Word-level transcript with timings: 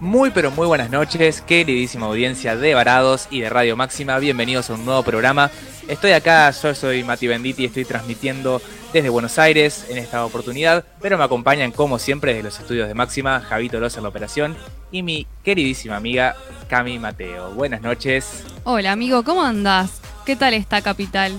Muy 0.00 0.30
pero 0.30 0.50
muy 0.50 0.66
buenas 0.66 0.90
noches, 0.90 1.40
queridísima 1.40 2.06
audiencia 2.06 2.54
de 2.54 2.74
Varados 2.74 3.28
y 3.30 3.40
de 3.40 3.48
Radio 3.48 3.76
Máxima, 3.76 4.18
bienvenidos 4.18 4.68
a 4.68 4.74
un 4.74 4.84
nuevo 4.84 5.02
programa. 5.02 5.50
Estoy 5.88 6.12
acá, 6.12 6.50
yo 6.50 6.74
soy 6.74 7.02
Mati 7.02 7.26
Benditi 7.26 7.62
y 7.62 7.66
estoy 7.66 7.86
transmitiendo 7.86 8.60
desde 8.92 9.08
Buenos 9.08 9.38
Aires 9.38 9.86
en 9.88 9.96
esta 9.96 10.26
oportunidad, 10.26 10.84
pero 11.00 11.16
me 11.16 11.24
acompañan 11.24 11.72
como 11.72 11.98
siempre 11.98 12.34
desde 12.34 12.44
los 12.44 12.60
estudios 12.60 12.88
de 12.88 12.94
Máxima, 12.94 13.40
Javito 13.40 13.80
Loza 13.80 13.98
en 13.98 14.02
la 14.02 14.10
operación 14.10 14.54
y 14.90 15.02
mi 15.02 15.26
queridísima 15.42 15.96
amiga 15.96 16.36
Cami 16.68 16.98
Mateo. 16.98 17.52
Buenas 17.54 17.80
noches. 17.80 18.44
Hola 18.64 18.92
amigo, 18.92 19.24
¿cómo 19.24 19.42
andás? 19.42 20.02
¿Qué 20.26 20.36
tal 20.36 20.52
esta 20.52 20.82
capital? 20.82 21.32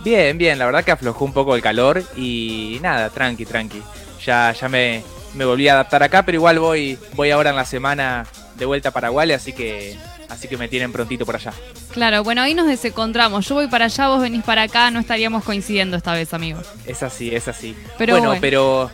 Bien, 0.00 0.36
bien, 0.36 0.58
la 0.58 0.66
verdad 0.66 0.84
que 0.84 0.90
aflojó 0.90 1.24
un 1.24 1.32
poco 1.32 1.54
el 1.54 1.62
calor 1.62 2.02
y 2.16 2.78
nada, 2.82 3.08
tranqui, 3.10 3.46
tranqui. 3.46 3.82
Ya, 4.24 4.52
ya 4.52 4.68
me, 4.68 5.04
me 5.34 5.44
volví 5.44 5.68
a 5.68 5.74
adaptar 5.74 6.02
acá, 6.02 6.24
pero 6.24 6.36
igual 6.36 6.58
voy, 6.58 6.98
voy 7.14 7.30
ahora 7.30 7.50
en 7.50 7.56
la 7.56 7.64
semana 7.64 8.26
de 8.56 8.66
vuelta 8.66 8.90
a 8.90 8.92
Paraguay, 8.92 9.32
así 9.32 9.52
que, 9.52 9.96
así 10.28 10.48
que 10.48 10.56
me 10.56 10.68
tienen 10.68 10.92
prontito 10.92 11.24
por 11.24 11.36
allá. 11.36 11.52
Claro, 11.92 12.22
bueno, 12.24 12.42
ahí 12.42 12.54
nos 12.54 12.66
desencontramos. 12.66 13.46
Yo 13.46 13.54
voy 13.54 13.68
para 13.68 13.86
allá, 13.86 14.08
vos 14.08 14.20
venís 14.20 14.42
para 14.42 14.62
acá, 14.62 14.90
no 14.90 15.00
estaríamos 15.00 15.44
coincidiendo 15.44 15.96
esta 15.96 16.12
vez, 16.12 16.34
amigo. 16.34 16.60
Es 16.86 17.02
así, 17.02 17.34
es 17.34 17.48
así. 17.48 17.76
Pero 17.96 18.14
bueno, 18.14 18.28
bueno. 18.28 18.40
pero 18.40 18.90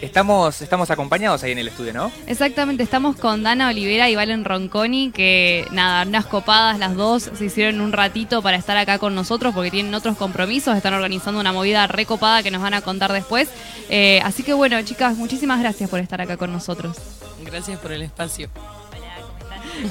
estamos, 0.00 0.62
estamos 0.62 0.90
acompañados 0.90 1.42
ahí 1.42 1.52
en 1.52 1.58
el 1.58 1.68
estudio, 1.68 1.92
¿no? 1.92 2.12
Exactamente, 2.26 2.82
estamos 2.82 3.16
con 3.16 3.42
Dana 3.42 3.68
Olivera 3.68 4.08
y 4.08 4.16
Valen 4.16 4.44
Ronconi, 4.44 5.10
que 5.10 5.66
nada, 5.70 6.06
unas 6.06 6.26
copadas 6.26 6.78
las 6.78 6.94
dos, 6.94 7.30
se 7.34 7.44
hicieron 7.44 7.80
un 7.80 7.92
ratito 7.92 8.42
para 8.42 8.56
estar 8.56 8.76
acá 8.76 8.98
con 8.98 9.14
nosotros 9.14 9.54
porque 9.54 9.70
tienen 9.70 9.94
otros 9.94 10.16
compromisos, 10.16 10.76
están 10.76 10.94
organizando 10.94 11.40
una 11.40 11.52
movida 11.52 11.86
recopada 11.86 12.42
que 12.42 12.50
nos 12.50 12.62
van 12.62 12.74
a 12.74 12.80
contar 12.80 13.12
después. 13.12 13.48
Eh, 13.88 14.20
así 14.24 14.42
que 14.42 14.52
bueno, 14.52 14.80
chicas, 14.82 15.16
muchísimas 15.16 15.60
gracias 15.60 15.88
por 15.90 16.00
estar 16.00 16.20
acá 16.20 16.36
con 16.36 16.52
nosotros. 16.52 16.96
Gracias 17.44 17.78
por 17.78 17.92
el 17.92 18.02
espacio. 18.02 18.48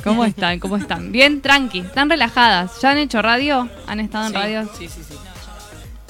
¿Cómo 0.03 0.25
están? 0.25 0.59
¿Cómo 0.59 0.77
están? 0.77 1.11
Bien, 1.11 1.41
tranqui, 1.41 1.79
están 1.79 2.09
relajadas. 2.09 2.81
¿Ya 2.81 2.89
han 2.91 2.97
hecho 2.97 3.21
radio? 3.21 3.69
¿Han 3.85 3.99
estado 3.99 4.25
en 4.25 4.31
Sí, 4.31 4.37
radio? 4.37 4.69
Sí, 4.77 4.87
sí, 4.87 5.01
sí. 5.04 5.04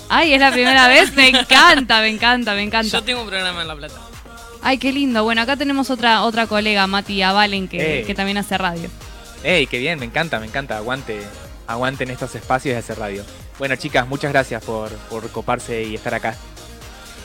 Ay, 0.10 0.34
es 0.34 0.40
la 0.40 0.52
primera 0.52 0.88
vez, 0.88 1.14
me 1.16 1.30
encanta, 1.30 2.02
me 2.02 2.10
encanta, 2.10 2.54
me 2.54 2.64
encanta. 2.64 3.00
Yo 3.00 3.04
tengo 3.04 3.22
un 3.22 3.28
programa 3.28 3.62
en 3.62 3.68
La 3.68 3.76
Plata. 3.76 3.96
Ay, 4.62 4.78
qué 4.78 4.92
lindo. 4.92 5.24
Bueno, 5.24 5.42
acá 5.42 5.56
tenemos 5.58 5.90
otra 5.90 6.24
otra 6.24 6.48
colega, 6.48 6.88
Mati 6.88 7.22
Valen, 7.22 7.68
que, 7.68 8.04
que 8.06 8.16
también 8.16 8.38
hace 8.38 8.58
radio. 8.58 8.90
¡Ey, 9.44 9.68
qué 9.68 9.78
bien! 9.78 10.00
Me 10.00 10.06
encanta, 10.06 10.40
me 10.40 10.48
encanta. 10.48 10.78
Aguante, 10.78 11.22
aguanten 11.68 12.10
estos 12.10 12.34
espacios 12.36 12.74
de 12.74 12.80
hacer 12.80 12.98
radio. 12.98 13.24
Bueno, 13.60 13.76
chicas, 13.76 14.08
muchas 14.08 14.32
gracias 14.32 14.64
por, 14.64 14.92
por 15.10 15.30
coparse 15.30 15.84
y 15.84 15.96
estar 15.96 16.14
acá. 16.14 16.36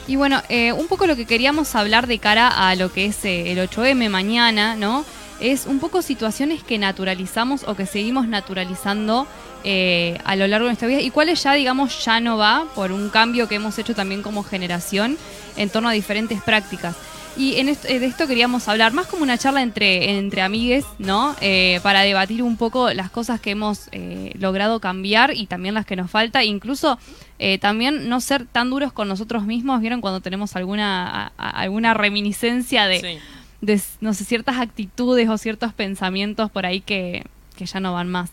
Y 0.07 0.15
bueno, 0.15 0.41
eh, 0.49 0.71
un 0.71 0.87
poco 0.87 1.07
lo 1.07 1.15
que 1.15 1.25
queríamos 1.25 1.75
hablar 1.75 2.07
de 2.07 2.19
cara 2.19 2.47
a 2.47 2.75
lo 2.75 2.91
que 2.91 3.05
es 3.05 3.23
eh, 3.25 3.51
el 3.51 3.57
8M 3.57 4.09
mañana, 4.09 4.75
¿no? 4.75 5.05
Es 5.39 5.65
un 5.65 5.79
poco 5.79 6.01
situaciones 6.01 6.63
que 6.63 6.77
naturalizamos 6.77 7.63
o 7.63 7.75
que 7.75 7.85
seguimos 7.85 8.27
naturalizando 8.27 9.25
eh, 9.63 10.17
a 10.25 10.35
lo 10.35 10.47
largo 10.47 10.65
de 10.65 10.71
nuestra 10.71 10.87
vida 10.87 11.01
y 11.01 11.09
cuáles 11.11 11.43
ya, 11.43 11.53
digamos, 11.53 12.03
ya 12.03 12.19
no 12.19 12.37
va 12.37 12.65
por 12.75 12.91
un 12.91 13.09
cambio 13.09 13.47
que 13.47 13.55
hemos 13.55 13.77
hecho 13.79 13.93
también 13.95 14.21
como 14.21 14.43
generación 14.43 15.17
en 15.57 15.69
torno 15.69 15.89
a 15.89 15.91
diferentes 15.93 16.41
prácticas. 16.41 16.95
Y 17.37 17.55
en 17.55 17.69
esto, 17.69 17.87
eh, 17.87 17.99
de 17.99 18.07
esto 18.07 18.27
queríamos 18.27 18.67
hablar, 18.67 18.91
más 18.91 19.07
como 19.07 19.23
una 19.23 19.37
charla 19.37 19.61
entre, 19.61 20.17
entre 20.17 20.41
amigues, 20.41 20.83
¿no? 20.99 21.33
Eh, 21.39 21.79
para 21.81 22.01
debatir 22.01 22.43
un 22.43 22.57
poco 22.57 22.91
las 22.93 23.09
cosas 23.09 23.39
que 23.39 23.51
hemos 23.51 23.87
eh, 23.93 24.33
logrado 24.37 24.81
cambiar 24.81 25.33
y 25.33 25.45
también 25.47 25.73
las 25.73 25.85
que 25.85 25.95
nos 25.95 26.11
falta. 26.11 26.43
Incluso 26.43 26.99
eh, 27.39 27.57
también 27.57 28.09
no 28.09 28.19
ser 28.19 28.45
tan 28.45 28.69
duros 28.69 28.91
con 28.91 29.07
nosotros 29.07 29.43
mismos, 29.45 29.79
¿vieron? 29.79 30.01
Cuando 30.01 30.19
tenemos 30.19 30.57
alguna, 30.57 31.31
a- 31.37 31.49
alguna 31.51 31.93
reminiscencia 31.93 32.87
de, 32.87 32.99
Sí. 32.99 33.17
de, 33.61 33.81
no 34.01 34.13
sé, 34.13 34.25
ciertas 34.25 34.57
actitudes 34.59 35.29
o 35.29 35.37
ciertos 35.37 35.71
pensamientos 35.73 36.51
por 36.51 36.65
ahí 36.65 36.81
que, 36.81 37.23
que 37.55 37.65
ya 37.65 37.79
no 37.79 37.93
van 37.93 38.09
más. 38.09 38.29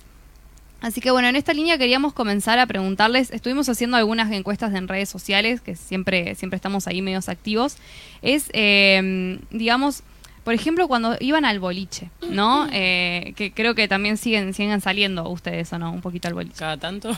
Así 0.81 1.01
que 1.01 1.11
bueno, 1.11 1.29
en 1.29 1.37
esta 1.37 1.53
línea 1.53 1.77
queríamos 1.77 2.12
comenzar 2.12 2.59
a 2.59 2.67
preguntarles, 2.67 3.33
estuvimos 3.33 3.69
haciendo 3.69 3.97
algunas 3.97 4.30
encuestas 4.30 4.75
en 4.75 4.86
redes 4.86 5.08
sociales, 5.08 5.61
que 5.61 5.75
siempre, 5.75 6.35
siempre 6.36 6.57
estamos 6.57 6.86
ahí 6.86 7.02
medios 7.02 7.29
activos, 7.29 7.77
es, 8.23 8.48
eh, 8.52 9.41
digamos, 9.51 10.02
por 10.48 10.55
ejemplo, 10.55 10.89
cuando 10.89 11.14
iban 11.20 11.45
al 11.45 11.61
boliche, 11.61 12.11
¿no? 12.30 12.67
Eh, 12.73 13.35
que 13.36 13.52
creo 13.52 13.75
que 13.75 13.86
también 13.89 14.17
siguen, 14.17 14.55
siguen 14.55 14.80
saliendo 14.80 15.29
ustedes, 15.29 15.70
¿o 15.75 15.79
no? 15.79 15.92
Un 15.92 16.01
poquito 16.01 16.29
al 16.29 16.33
boliche. 16.33 16.57
Cada 16.57 16.79
tanto. 16.79 17.11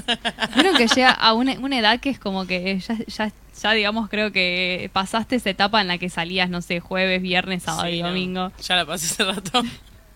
Vieron 0.54 0.76
que 0.76 0.88
llega 0.88 1.10
a 1.10 1.34
una, 1.34 1.52
una 1.60 1.78
edad 1.78 2.00
que 2.00 2.10
es 2.10 2.18
como 2.18 2.46
que 2.46 2.80
ya, 2.80 2.96
ya, 3.06 3.32
ya, 3.62 3.72
digamos, 3.72 4.08
creo 4.08 4.32
que 4.32 4.90
pasaste 4.92 5.36
esa 5.36 5.50
etapa 5.50 5.80
en 5.80 5.86
la 5.86 5.98
que 5.98 6.08
salías, 6.08 6.50
no 6.50 6.62
sé, 6.62 6.80
jueves, 6.80 7.22
viernes, 7.22 7.62
sábado 7.62 7.88
Sí, 7.88 7.96
y 7.96 8.02
no, 8.02 8.08
domingo. 8.08 8.52
Ya 8.60 8.74
la 8.74 8.86
pasé 8.86 9.06
hace 9.06 9.24
rato. 9.24 9.62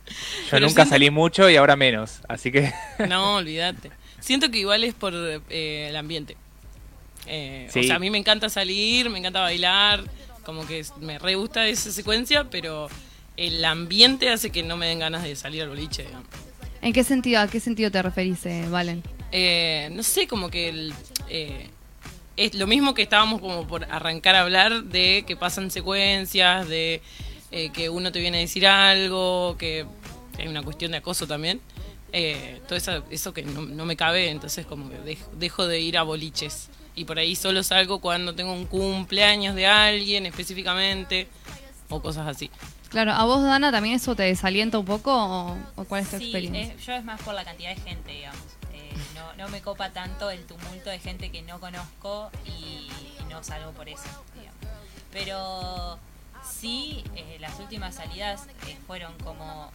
Yo 0.08 0.14
Pero 0.50 0.66
nunca 0.66 0.82
siento- 0.82 0.90
salí 0.90 1.10
mucho 1.10 1.48
y 1.50 1.56
ahora 1.56 1.76
menos, 1.76 2.20
así 2.28 2.50
que 2.52 2.72
No, 3.08 3.36
olvídate. 3.36 3.90
Siento 4.20 4.50
que 4.50 4.58
igual 4.58 4.84
es 4.84 4.94
por 4.94 5.12
eh, 5.14 5.86
el 5.90 5.96
ambiente. 5.96 6.36
Eh, 7.26 7.68
Sí. 7.72 7.80
O 7.80 7.82
sea, 7.84 7.96
a 7.96 7.98
mí 7.98 8.10
me 8.10 8.18
encanta 8.18 8.48
salir, 8.48 9.10
me 9.10 9.18
encanta 9.18 9.40
bailar, 9.40 10.02
como 10.44 10.66
que 10.66 10.84
me 11.00 11.18
re 11.18 11.34
gusta 11.34 11.66
esa 11.66 11.90
secuencia, 11.92 12.44
pero 12.50 12.88
el 13.36 13.64
ambiente 13.64 14.30
hace 14.30 14.50
que 14.50 14.62
no 14.62 14.76
me 14.76 14.86
den 14.86 14.98
ganas 15.00 15.22
de 15.22 15.36
salir 15.36 15.62
al 15.62 15.68
boliche, 15.68 16.02
digamos. 16.04 16.26
¿En 16.80 16.92
qué 16.92 17.04
sentido, 17.04 17.40
a 17.40 17.48
qué 17.48 17.60
sentido 17.60 17.90
te 17.90 18.00
referís, 18.02 18.44
eh, 18.46 18.64
Valen? 18.68 19.02
Eh, 19.32 19.88
no 19.92 20.02
sé, 20.02 20.26
como 20.26 20.48
que 20.48 20.68
el, 20.70 20.94
eh, 21.28 21.68
es 22.36 22.54
lo 22.54 22.66
mismo 22.66 22.94
que 22.94 23.02
estábamos 23.02 23.40
como 23.40 23.66
por 23.66 23.84
arrancar 23.84 24.34
a 24.36 24.42
hablar 24.42 24.84
de 24.84 25.24
que 25.26 25.36
pasan 25.36 25.70
secuencias, 25.70 26.68
de 26.68 27.02
eh, 27.50 27.70
que 27.70 27.90
uno 27.90 28.10
te 28.12 28.20
viene 28.20 28.38
a 28.38 28.40
decir 28.40 28.66
algo, 28.66 29.56
que 29.58 29.86
hay 30.38 30.48
una 30.48 30.62
cuestión 30.62 30.92
de 30.92 30.98
acoso 30.98 31.26
también. 31.26 31.60
Eh, 32.12 32.60
todo 32.66 32.76
eso, 32.76 33.04
eso 33.10 33.32
que 33.34 33.42
no, 33.42 33.62
no 33.62 33.84
me 33.84 33.96
cabe, 33.96 34.30
entonces 34.30 34.64
como 34.66 34.88
que 34.88 34.98
dej- 35.00 35.30
dejo 35.32 35.66
de 35.66 35.80
ir 35.80 35.98
a 35.98 36.02
boliches. 36.02 36.68
Y 36.94 37.04
por 37.04 37.18
ahí 37.18 37.36
solo 37.36 37.62
salgo 37.62 38.00
cuando 38.00 38.34
tengo 38.34 38.52
un 38.52 38.66
cumpleaños 38.66 39.54
de 39.54 39.66
alguien 39.66 40.26
específicamente 40.26 41.28
o 41.90 42.00
cosas 42.02 42.26
así. 42.26 42.50
Claro, 42.88 43.12
¿a 43.12 43.24
vos, 43.24 43.42
Dana, 43.42 43.70
también 43.70 43.94
eso 43.96 44.16
te 44.16 44.22
desalienta 44.22 44.78
un 44.78 44.86
poco 44.86 45.14
o, 45.14 45.56
o 45.76 45.84
cuál 45.84 46.02
es 46.02 46.10
tu 46.10 46.18
Sí, 46.18 46.24
experiencia? 46.24 46.74
es- 46.74 46.84
yo 46.86 46.92
es 46.94 47.04
más 47.04 47.20
por 47.22 47.34
la 47.34 47.44
cantidad 47.44 47.74
de 47.74 47.80
gente, 47.82 48.10
digamos. 48.12 48.40
Eh, 48.72 48.90
no, 49.14 49.34
no 49.34 49.48
me 49.50 49.60
copa 49.60 49.90
tanto 49.90 50.30
el 50.30 50.44
tumulto 50.46 50.88
de 50.90 50.98
gente 50.98 51.30
que 51.30 51.42
no 51.42 51.60
conozco 51.60 52.30
y, 52.46 52.50
y 53.20 53.24
no 53.28 53.44
salgo 53.44 53.72
por 53.72 53.88
eso, 53.88 54.08
digamos. 54.34 54.58
Pero 55.12 55.98
sí, 56.42 57.04
eh, 57.14 57.36
las 57.40 57.58
últimas 57.60 57.94
salidas 57.94 58.46
eh, 58.66 58.76
fueron 58.86 59.12
como 59.18 59.70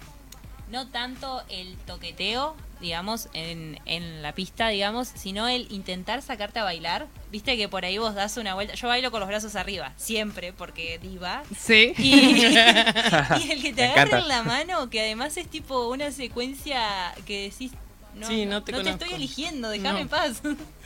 no 0.72 0.88
tanto 0.88 1.44
el 1.50 1.76
toqueteo, 1.86 2.56
digamos, 2.82 3.30
en, 3.34 3.80
en 3.86 4.22
la 4.22 4.34
pista, 4.34 4.70
digamos, 4.70 5.08
sino 5.08 5.48
el 5.48 5.72
intentar 5.72 6.22
sacarte 6.22 6.60
a 6.60 6.64
bailar. 6.64 7.08
Viste 7.32 7.56
que 7.58 7.70
por 7.70 7.86
ahí 7.86 7.98
vos 7.98 8.16
das 8.16 8.38
una 8.38 8.56
vuelta. 8.56 8.74
Yo 8.74 8.88
bailo 8.88 9.12
con 9.12 9.20
los 9.20 9.30
brazos 9.30 9.56
arriba, 9.56 9.94
siempre, 9.98 10.52
porque 10.54 11.00
diva. 11.00 11.44
Sí. 11.58 11.94
Y, 11.98 12.14
y 12.46 13.52
el 13.52 13.62
que 13.62 13.74
te 13.76 13.86
agarra 13.86 14.20
en 14.20 14.28
la 14.28 14.44
mano, 14.44 14.90
que 14.90 15.00
además 15.02 15.38
es 15.38 15.48
tipo 15.48 15.88
una 15.90 16.12
secuencia 16.12 17.14
que 17.26 17.44
decís, 17.50 17.72
no, 18.16 18.28
Sí, 18.28 18.46
no 18.46 18.64
te 18.64 18.72
conozco. 18.74 18.92
estoy 19.04 19.14
eligiendo, 19.14 19.70
déjame 19.70 19.94
No. 19.94 20.00
en 20.00 20.08
paz. 20.10 20.42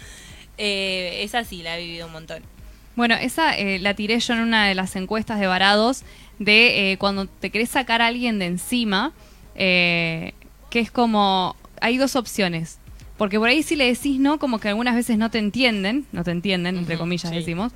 eh, 0.58 1.22
esa 1.24 1.44
sí, 1.44 1.62
la 1.64 1.78
he 1.78 1.82
vivido 1.84 2.08
un 2.08 2.14
montón. 2.14 2.44
Bueno, 2.96 3.16
esa 3.16 3.56
eh, 3.58 3.80
la 3.80 3.94
tiré 3.94 4.20
yo 4.20 4.34
en 4.34 4.40
una 4.40 4.68
de 4.68 4.76
las 4.76 4.96
encuestas 4.96 5.40
de 5.40 5.46
Varados 5.48 6.04
de 6.40 6.92
eh, 6.94 6.98
cuando 6.98 7.28
te 7.28 7.52
querés 7.52 7.70
sacar 7.70 8.02
a 8.02 8.08
alguien 8.08 8.40
de 8.40 8.46
encima, 8.48 9.12
eh, 9.58 10.34
que 10.70 10.80
es 10.80 10.92
como, 10.92 11.56
hay 11.82 11.98
dos 11.98 12.16
opciones. 12.16 12.80
Porque 13.18 13.40
por 13.40 13.50
ahí 13.50 13.64
si 13.64 13.76
le 13.76 13.86
decís 13.86 14.20
no, 14.20 14.38
como 14.38 14.60
que 14.60 14.70
algunas 14.70 14.96
veces 14.96 15.18
no 15.18 15.32
te 15.32 15.40
entienden, 15.40 16.06
no 16.12 16.24
te 16.24 16.32
entienden, 16.32 16.78
entre 16.78 16.98
comillas 16.98 17.32
sí. 17.32 17.36
decimos. 17.36 17.74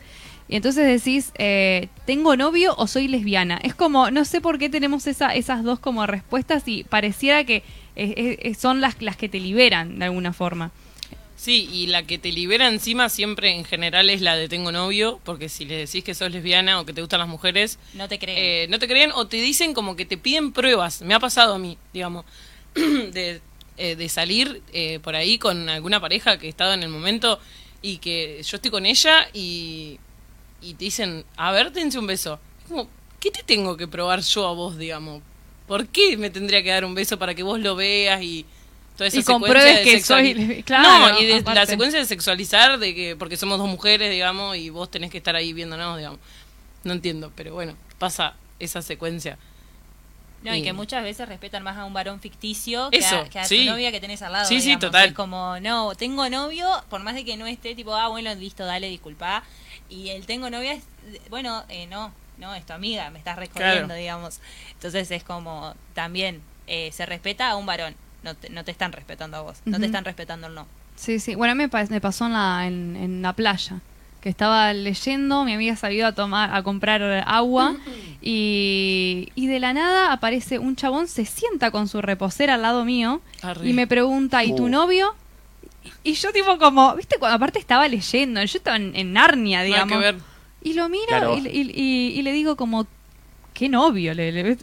Y 0.47 0.57
entonces 0.57 0.85
decís, 0.85 1.31
eh, 1.37 1.87
¿tengo 2.05 2.35
novio 2.35 2.75
o 2.77 2.85
soy 2.85 3.07
lesbiana? 3.07 3.57
Es 3.63 3.73
como, 3.73 4.11
no 4.11 4.25
sé 4.25 4.41
por 4.41 4.59
qué 4.59 4.69
tenemos 4.69 5.07
esa, 5.07 5.33
esas 5.33 5.63
dos 5.63 5.79
como 5.79 6.05
respuestas 6.05 6.63
y 6.67 6.83
pareciera 6.83 7.45
que 7.45 7.63
eh, 7.95 8.37
eh, 8.41 8.53
son 8.53 8.81
las, 8.81 9.01
las 9.01 9.15
que 9.15 9.29
te 9.29 9.39
liberan 9.39 9.97
de 9.97 10.05
alguna 10.05 10.33
forma. 10.33 10.71
Sí, 11.41 11.67
y 11.73 11.87
la 11.87 12.03
que 12.03 12.19
te 12.19 12.31
libera 12.31 12.67
encima 12.67 13.09
siempre 13.09 13.49
en 13.55 13.65
general 13.65 14.11
es 14.11 14.21
la 14.21 14.35
de 14.35 14.47
tengo 14.47 14.71
novio, 14.71 15.19
porque 15.23 15.49
si 15.49 15.65
le 15.65 15.75
decís 15.75 16.03
que 16.03 16.13
sos 16.13 16.29
lesbiana 16.31 16.79
o 16.79 16.85
que 16.85 16.93
te 16.93 17.01
gustan 17.01 17.19
las 17.19 17.27
mujeres, 17.27 17.79
No 17.95 18.07
te 18.07 18.19
creen. 18.19 18.37
eh, 18.39 18.67
no 18.69 18.77
te 18.77 18.87
creen 18.87 19.11
o 19.11 19.25
te 19.25 19.37
dicen 19.37 19.73
como 19.73 19.95
que 19.95 20.05
te 20.05 20.17
piden 20.19 20.51
pruebas. 20.51 21.01
Me 21.01 21.15
ha 21.15 21.19
pasado 21.19 21.55
a 21.55 21.57
mí, 21.57 21.79
digamos, 21.93 22.25
de, 22.75 23.41
eh, 23.77 23.95
de 23.95 24.09
salir 24.09 24.61
eh, 24.71 24.99
por 25.01 25.15
ahí 25.15 25.39
con 25.39 25.67
alguna 25.67 25.99
pareja 25.99 26.37
que 26.37 26.47
estaba 26.47 26.75
en 26.75 26.83
el 26.83 26.89
momento 26.89 27.39
y 27.81 27.97
que 27.97 28.43
yo 28.43 28.57
estoy 28.57 28.69
con 28.69 28.85
ella 28.85 29.27
y, 29.33 29.97
y 30.61 30.75
te 30.75 30.85
dicen, 30.85 31.25
a 31.37 31.51
ver, 31.51 31.71
dense 31.71 31.97
un 31.97 32.05
beso. 32.05 32.39
Es 32.61 32.67
como, 32.67 32.87
¿qué 33.19 33.31
te 33.31 33.41
tengo 33.41 33.77
que 33.77 33.87
probar 33.87 34.21
yo 34.21 34.47
a 34.47 34.53
vos, 34.53 34.77
digamos? 34.77 35.23
¿Por 35.67 35.87
qué 35.87 36.17
me 36.17 36.29
tendría 36.29 36.61
que 36.61 36.69
dar 36.69 36.85
un 36.85 36.93
beso 36.93 37.17
para 37.17 37.33
que 37.33 37.41
vos 37.41 37.59
lo 37.59 37.75
veas 37.75 38.21
y 38.21 38.45
toda 39.01 39.07
esa 39.07 39.17
Y 39.17 39.23
secuencia 39.23 39.47
compruebes 39.47 39.77
de 39.77 39.83
que 39.83 40.01
soy- 40.01 40.63
claro, 40.65 41.13
no, 41.13 41.19
y 41.19 41.25
de 41.25 41.41
la 41.41 41.65
secuencia 41.65 41.99
de 41.99 42.05
sexualizar 42.05 42.77
de 42.77 42.93
que 42.93 43.15
porque 43.15 43.35
somos 43.35 43.57
dos 43.57 43.67
mujeres, 43.67 44.11
digamos, 44.11 44.55
y 44.57 44.69
vos 44.69 44.91
tenés 44.91 45.09
que 45.09 45.17
estar 45.17 45.35
ahí 45.35 45.53
viéndonos, 45.53 45.97
digamos. 45.97 46.19
No 46.83 46.93
entiendo, 46.93 47.31
pero 47.35 47.53
bueno, 47.55 47.75
pasa 47.97 48.35
esa 48.59 48.83
secuencia. 48.83 49.39
No, 50.43 50.53
y 50.55 50.59
Y- 50.59 50.63
que 50.63 50.73
muchas 50.73 51.03
veces 51.03 51.27
respetan 51.27 51.63
más 51.63 51.77
a 51.77 51.85
un 51.85 51.93
varón 51.93 52.19
ficticio 52.19 52.91
que, 52.91 52.97
Eso, 52.97 53.15
a, 53.21 53.23
que 53.29 53.39
a 53.39 53.45
sí. 53.45 53.65
tu 53.65 53.71
novia 53.71 53.91
que 53.91 53.99
tenés 53.99 54.21
al 54.21 54.33
lado. 54.33 54.47
Sí, 54.47 54.61
sí, 54.61 54.77
total. 54.77 55.09
Es 55.09 55.13
como, 55.13 55.59
no, 55.59 55.95
tengo 55.95 56.29
novio, 56.29 56.67
por 56.91 57.01
más 57.01 57.15
de 57.15 57.25
que 57.25 57.37
no 57.37 57.47
esté, 57.47 57.73
tipo, 57.73 57.95
ah, 57.95 58.07
bueno, 58.09 58.33
listo, 58.35 58.65
dale, 58.65 58.87
disculpa. 58.87 59.43
Y 59.89 60.09
el 60.09 60.27
tengo 60.27 60.49
novia 60.51 60.73
es, 60.73 60.83
bueno, 61.31 61.63
eh, 61.69 61.87
no, 61.87 62.13
no, 62.37 62.53
es 62.53 62.65
tu 62.67 62.73
amiga, 62.73 63.09
me 63.09 63.17
estás 63.19 63.37
Claro. 63.49 63.95
digamos. 63.95 64.39
Entonces 64.73 65.09
es 65.09 65.23
como, 65.23 65.73
también, 65.95 66.41
eh, 66.67 66.91
se 66.93 67.05
respeta 67.07 67.49
a 67.49 67.55
un 67.55 67.65
varón, 67.65 67.95
no 68.23 68.35
te, 68.35 68.49
no 68.49 68.63
te 68.63 68.71
están 68.71 68.91
respetando 68.91 69.37
a 69.37 69.41
vos, 69.41 69.57
no 69.65 69.79
te 69.79 69.85
están 69.87 70.05
respetando 70.05 70.47
el 70.47 70.53
no. 70.55 70.67
Sí, 70.95 71.19
sí. 71.19 71.35
Bueno, 71.35 71.53
a 71.53 71.55
mí 71.55 71.63
me, 71.63 71.69
pa- 71.69 71.85
me 71.85 72.01
pasó 72.01 72.25
en 72.27 72.33
la, 72.33 72.67
en, 72.67 72.95
en 72.95 73.21
la 73.21 73.33
playa, 73.33 73.79
que 74.21 74.29
estaba 74.29 74.71
leyendo, 74.73 75.43
mi 75.45 75.53
amiga 75.53 75.75
salió 75.75 76.05
a 76.05 76.11
tomar, 76.11 76.53
a 76.53 76.61
comprar 76.61 77.01
agua 77.25 77.75
y, 78.21 79.29
y 79.35 79.47
de 79.47 79.59
la 79.59 79.73
nada 79.73 80.11
aparece 80.13 80.59
un 80.59 80.75
chabón, 80.75 81.07
se 81.07 81.25
sienta 81.25 81.71
con 81.71 81.87
su 81.87 82.01
reposera 82.01 82.53
al 82.55 82.61
lado 82.61 82.85
mío 82.85 83.21
Arre. 83.41 83.67
y 83.69 83.73
me 83.73 83.87
pregunta, 83.87 84.43
¿y 84.43 84.55
tu 84.55 84.65
Uh. 84.65 84.69
novio? 84.69 85.15
Y 86.03 86.13
yo 86.13 86.31
tipo 86.31 86.57
como, 86.59 86.95
viste, 86.95 87.17
cuando 87.17 87.35
aparte 87.37 87.57
estaba 87.57 87.87
leyendo, 87.87 88.43
yo 88.43 88.57
estaba 88.57 88.77
en, 88.77 88.95
en 88.95 89.13
Narnia, 89.13 89.63
digamos. 89.63 89.93
que 89.97 89.97
ver. 90.03 90.15
Y 90.61 90.73
lo 90.73 90.87
miro 90.89 91.05
Claro. 91.07 91.35
y, 91.37 91.47
y- 91.47 91.71
y- 91.73 92.19
y 92.19 92.21
le 92.21 92.31
digo 92.33 92.55
como, 92.55 92.85
¿qué 93.55 93.67
novio? 93.69 94.13
Le, 94.13 94.31
le- 94.31 94.57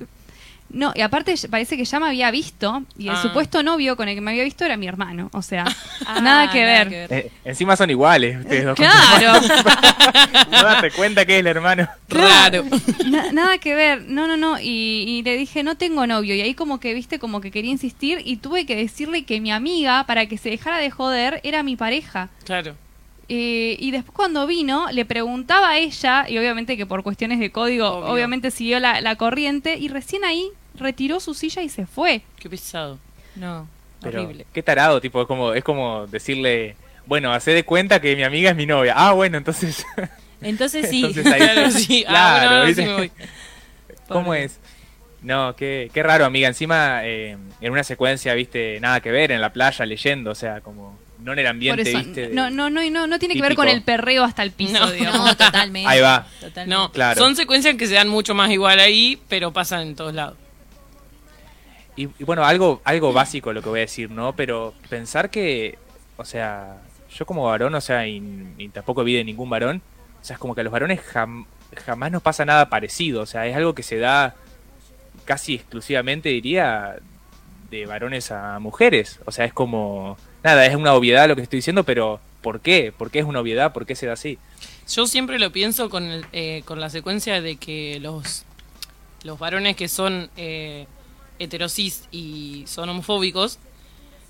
no, 0.71 0.93
y 0.95 1.01
aparte 1.01 1.35
parece 1.51 1.77
que 1.77 1.85
ya 1.85 1.99
me 2.01 2.07
había 2.09 2.31
visto 2.31 2.83
y 2.99 3.09
el 3.09 3.15
Ah. 3.15 3.23
supuesto 3.23 3.63
novio 3.63 3.97
con 3.97 4.09
el 4.09 4.15
que 4.15 4.21
me 4.21 4.31
había 4.33 4.45
visto 4.45 4.65
era 4.65 4.77
mi 4.77 4.87
hermano. 4.87 5.31
O 5.33 5.43
sea, 5.43 5.65
Ah, 6.07 6.21
nada 6.21 6.51
que 6.51 6.65
ver. 6.65 6.89
Eh, 7.11 7.33
encima 7.45 7.77
son 7.77 7.91
iguales 7.91 8.39
ustedes 8.39 8.65
dos. 8.65 8.77
Claro, 8.77 9.41
no 10.51 10.63
date 10.63 10.91
cuenta 10.93 11.25
que 11.27 11.35
es 11.35 11.41
el 11.41 11.47
hermano. 11.47 11.89
Raro. 12.09 12.65
Na- 13.07 13.33
nada 13.33 13.59
que 13.59 13.75
ver. 13.75 14.05
No, 14.09 14.27
no, 14.27 14.37
no. 14.37 14.59
Y, 14.61 15.05
y 15.07 15.23
le 15.23 15.37
dije, 15.37 15.63
no 15.63 15.77
tengo 15.77 16.07
novio. 16.07 16.35
Y 16.35 16.41
ahí 16.41 16.55
como 16.55 16.81
que, 16.81 16.95
viste, 16.95 17.19
como 17.19 17.41
que 17.41 17.51
quería 17.51 17.71
insistir 17.71 18.21
y 18.25 18.37
tuve 18.37 18.67
que 18.67 18.77
decirle 18.77 19.25
que 19.25 19.41
mi 19.41 19.51
amiga, 19.51 20.05
para 20.05 20.27
que 20.27 20.39
se 20.39 20.51
dejara 20.51 20.79
de 20.79 20.91
joder, 20.91 21.41
era 21.45 21.63
mi 21.63 21.77
pareja. 21.77 22.29
Claro. 22.45 22.75
Eh, 23.31 23.77
y 23.79 23.91
después 23.91 24.15
cuando 24.17 24.47
vino, 24.47 24.87
le 24.91 25.05
preguntaba 25.05 25.71
a 25.71 25.79
ella, 25.79 26.25
y 26.29 26.39
obviamente 26.39 26.77
que 26.77 26.87
por 26.87 27.03
cuestiones 27.03 27.39
de 27.39 27.51
código, 27.51 27.89
Obvio. 27.89 28.13
obviamente 28.13 28.51
siguió 28.51 28.81
la, 28.81 29.01
la 29.03 29.17
corriente, 29.17 29.77
y 29.77 29.89
recién 29.89 30.25
ahí 30.25 30.49
retiró 30.75 31.21
su 31.21 31.35
silla 31.35 31.63
y 31.63 31.69
se 31.69 31.87
fue. 31.87 32.23
Qué 32.39 32.49
pesado. 32.49 32.99
No, 33.37 33.69
Pero 34.01 34.23
horrible. 34.23 34.47
qué 34.53 34.63
tarado, 34.63 35.01
tipo, 35.01 35.21
es 35.21 35.27
como, 35.29 35.53
es 35.53 35.63
como 35.63 36.07
decirle, 36.07 36.77
bueno, 37.07 37.33
hacé 37.33 37.51
de 37.53 37.65
cuenta 37.65 38.01
que 38.01 38.17
mi 38.17 38.23
amiga 38.23 38.51
es 38.51 38.57
mi 38.57 38.65
novia. 38.67 38.95
Ah, 38.97 39.13
bueno, 39.13 39.37
entonces. 39.39 39.85
Entonces 40.41 40.89
sí. 40.89 41.05
entonces 41.05 41.27
ahí- 41.33 41.41
Claro, 41.41 41.71
sí. 41.73 42.05
Ah, 42.07 42.11
Claro, 42.11 42.39
bueno, 42.39 42.55
ahora 42.55 42.67
sí 42.67 42.69
¿viste? 42.69 42.87
me 42.87 42.95
voy. 42.95 43.13
¿Cómo 44.09 44.35
es? 44.35 44.59
No, 45.21 45.57
qué, 45.57 45.91
qué 45.93 46.03
raro, 46.03 46.25
amiga. 46.25 46.47
Encima, 46.47 47.01
eh, 47.05 47.37
en 47.61 47.73
una 47.73 47.83
secuencia, 47.83 48.35
viste, 48.35 48.79
nada 48.81 49.01
que 49.01 49.11
ver, 49.11 49.33
en 49.33 49.41
la 49.41 49.53
playa 49.53 49.85
leyendo, 49.85 50.31
o 50.31 50.35
sea, 50.37 50.61
como 50.61 50.97
no 51.21 51.33
en 51.33 51.39
el 51.41 51.45
Por 51.47 51.51
ambiente, 51.51 51.83
eso, 51.91 51.99
viste. 51.99 52.29
no, 52.29 52.49
no, 52.51 52.71
no, 52.71 52.81
no, 52.91 53.07
no 53.07 53.19
tiene 53.19 53.35
que 53.35 53.43
ver 53.43 53.55
con 53.55 53.69
el 53.69 53.83
perreo 53.83 54.25
hasta 54.25 54.43
el 54.43 54.53
piso, 54.53 54.79
No. 54.79 54.91
digamos. 54.91 55.27
No, 55.27 55.37
totalmente. 55.37 55.89
Ahí 55.89 56.01
va. 56.01 56.27
Totalmente. 56.41 56.67
No, 56.75 56.93
Claro. 56.93 57.21
son 57.21 57.35
secuencias 57.37 57.75
que 57.77 57.87
se 57.87 57.95
dan 57.95 58.09
mucho 58.09 58.35
más 58.35 58.51
igual 58.51 58.79
ahí, 58.81 59.21
pero 59.29 59.53
pasan 59.53 59.83
en 59.89 59.97
todos 59.97 60.15
lados. 60.15 60.37
Y, 61.97 62.03
y 62.19 62.25
bueno, 62.25 62.45
algo, 62.45 62.81
algo 62.85 63.13
básico 63.13 63.53
lo 63.53 63.61
que 63.63 63.69
voy 63.69 63.81
a 63.81 63.83
decir, 63.83 64.11
¿no? 64.11 64.35
Pero 64.37 64.73
pensar 64.89 65.31
que, 65.31 65.77
o 66.17 66.25
sea, 66.25 66.77
yo 67.17 67.27
como 67.27 67.45
varón, 67.47 67.75
o 67.75 67.81
sea, 67.81 68.07
y, 68.07 68.23
y 68.57 68.69
tampoco 68.69 69.03
vi 69.03 69.15
de 69.15 69.25
ningún 69.25 69.51
varón, 69.51 69.83
o 70.21 70.25
sea, 70.25 70.35
es 70.35 70.41
como 70.41 70.55
que 70.55 70.61
a 70.61 70.65
los 70.65 70.73
varones 70.73 71.01
jam- 71.13 71.47
jamás 71.85 72.13
nos 72.13 72.23
pasa 72.23 72.45
nada 72.45 72.69
parecido, 72.69 73.23
o 73.23 73.27
sea, 73.27 73.47
es 73.49 73.57
algo 73.57 73.75
que 73.75 73.83
se 73.83 73.99
da 73.99 74.37
casi 75.25 75.57
exclusivamente, 75.57 76.29
diría, 76.29 76.97
de 77.71 77.85
varones 77.87 78.31
a 78.31 78.61
mujeres, 78.61 79.19
o 79.25 79.33
sea, 79.33 79.45
es 79.45 79.53
como, 79.53 80.17
nada, 80.43 80.67
es 80.67 80.75
una 80.75 80.95
obviedad 80.95 81.29
lo 81.29 81.37
que 81.37 81.43
estoy 81.43 81.59
diciendo, 81.59 81.85
pero 81.85 82.21
¿por 82.43 82.61
qué? 82.61 82.93
¿Por 82.97 83.11
qué 83.11 83.19
es 83.21 83.25
una 83.25 83.41
obviedad? 83.41 83.73
¿Por 83.73 83.87
qué 83.87 83.95
se 83.95 84.07
da 84.07 84.13
así? 84.15 84.39
Yo 84.93 85.07
siempre 85.07 85.39
lo 85.39 85.53
pienso 85.53 85.91
con, 85.91 86.05
el- 86.05 86.27
eh, 86.33 86.63
con 86.65 86.81
la 86.81 86.89
secuencia 86.91 87.41
de 87.41 87.57
que 87.57 87.99
los, 88.01 88.45
los 89.25 89.39
varones 89.39 89.77
que 89.77 89.89
son 89.89 90.31
eh, 90.37 90.87
heterosis 91.39 92.05
y 92.11 92.65
son 92.67 92.89
homofóbicos 92.89 93.59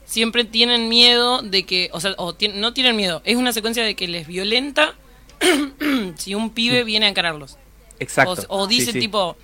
siempre 0.05 0.45
tienen 0.45 0.89
miedo 0.89 1.43
de 1.43 1.65
que, 1.65 1.91
o 1.93 2.01
sea, 2.01 2.15
o 2.17 2.35
tien- 2.35 2.55
no 2.55 2.73
tienen 2.73 2.97
miedo, 2.97 3.21
es 3.25 3.37
una 3.37 3.53
secuencia 3.53 3.85
de 3.85 3.95
que 3.95 4.09
les 4.09 4.27
violenta 4.27 4.95
si 6.17 6.35
un 6.35 6.51
pibe 6.51 6.85
viene 6.85 7.07
a 7.07 7.09
encararlos. 7.11 7.57
Exacto. 8.01 8.47
O, 8.49 8.63
o 8.65 8.69
Sí, 8.69 8.79
dice 8.79 8.93
sí. 8.93 9.01
tipo, 9.01 9.37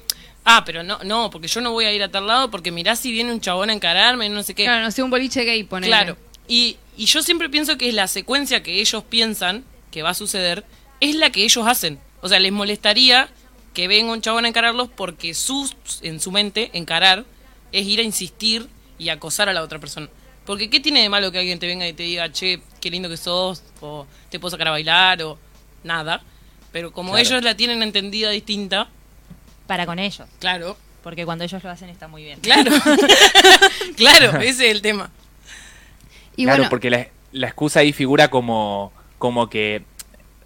ah, 0.45 0.63
pero 0.65 0.83
no, 0.83 0.99
no, 1.05 1.31
porque 1.31 1.49
yo 1.49 1.61
no 1.61 1.73
voy 1.73 1.85
a 1.85 1.93
ir 1.93 2.03
a 2.03 2.11
tal 2.11 2.27
lado 2.27 2.51
porque 2.51 2.71
mirá 2.71 2.97
si 2.97 3.13
viene 3.13 3.33
un 3.33 3.41
chabón 3.41 3.71
a 3.71 3.73
encararme, 3.73 4.29
no 4.29 4.43
sé 4.43 4.55
qué. 4.55 4.65
Claro, 4.65 4.83
no 4.85 4.91
sé, 4.91 5.03
un 5.03 5.11
boliche 5.11 5.45
gay, 5.45 5.63
ponele. 5.65 5.91
Claro. 5.91 6.17
Y, 6.49 6.77
y 6.97 7.07
yo 7.07 7.23
siempre 7.23 7.49
pienso 7.49 7.77
que 7.79 7.89
es 7.89 7.95
la 7.95 8.07
secuencia 8.09 8.63
que 8.63 8.81
ellos 8.81 9.03
piensan 9.05 9.65
que 9.91 10.03
va 10.03 10.11
a 10.11 10.15
suceder, 10.15 10.65
es 11.01 11.15
la 11.17 11.31
que 11.31 11.45
ellos 11.45 11.67
hacen. 11.67 11.99
O 12.21 12.29
sea, 12.29 12.39
les 12.41 12.53
molestaría 12.53 13.29
que 13.73 13.89
venga 13.89 14.13
un 14.13 14.21
chabón 14.21 14.45
a 14.45 14.49
encararlos 14.49 14.89
porque 14.89 15.35
sus, 15.35 15.75
en 16.03 16.21
su 16.21 16.31
mente, 16.33 16.71
encarar, 16.75 17.25
es 17.73 17.87
ir 17.87 18.01
a 18.01 18.03
insistir 18.03 18.69
y 18.99 19.09
acosar 19.09 19.49
a 19.49 19.53
la 19.53 19.63
otra 19.63 19.79
persona. 19.79 20.09
Porque 20.47 20.69
¿qué 20.71 20.79
tiene 20.81 21.01
de 21.01 21.09
malo 21.09 21.33
que 21.33 21.39
alguien 21.39 21.59
te 21.59 21.67
venga 21.67 21.87
y 21.89 21.93
te 21.93 22.03
diga, 22.03 22.31
che, 22.31 22.61
qué 22.81 22.91
lindo 22.91 23.09
que 23.09 23.17
sos, 23.17 23.63
o 23.81 24.07
te 24.31 24.39
puedo 24.39 24.51
sacar 24.53 24.69
a 24.69 24.73
bailar, 24.73 25.23
o 25.23 25.39
nada? 25.83 26.23
Pero 26.71 26.93
como 26.93 27.13
Claro. 27.13 27.23
ellos 27.27 27.43
la 27.43 27.57
tienen 27.57 27.83
entendida 27.83 28.31
distinta, 28.31 28.89
Para 29.67 29.87
con 29.87 29.99
ellos. 29.99 30.29
claro, 30.41 30.77
Porque 31.03 31.25
cuando 31.25 31.45
ellos 31.45 31.63
lo 31.65 31.71
hacen 31.71 31.89
está 31.89 32.09
muy 32.09 32.23
bien. 32.25 32.41
claro, 32.41 32.71
claro, 33.97 34.41
ese 34.41 34.67
es 34.71 34.77
el 34.77 34.83
tema. 34.83 35.11
Y 36.37 36.45
claro, 36.45 36.59
bueno, 36.59 36.71
porque 36.71 36.91
la, 36.91 37.07
la 37.33 37.47
excusa 37.47 37.81
ahí 37.81 37.93
figura 37.93 38.29
como, 38.29 38.93
como 39.19 39.49
que 39.49 39.83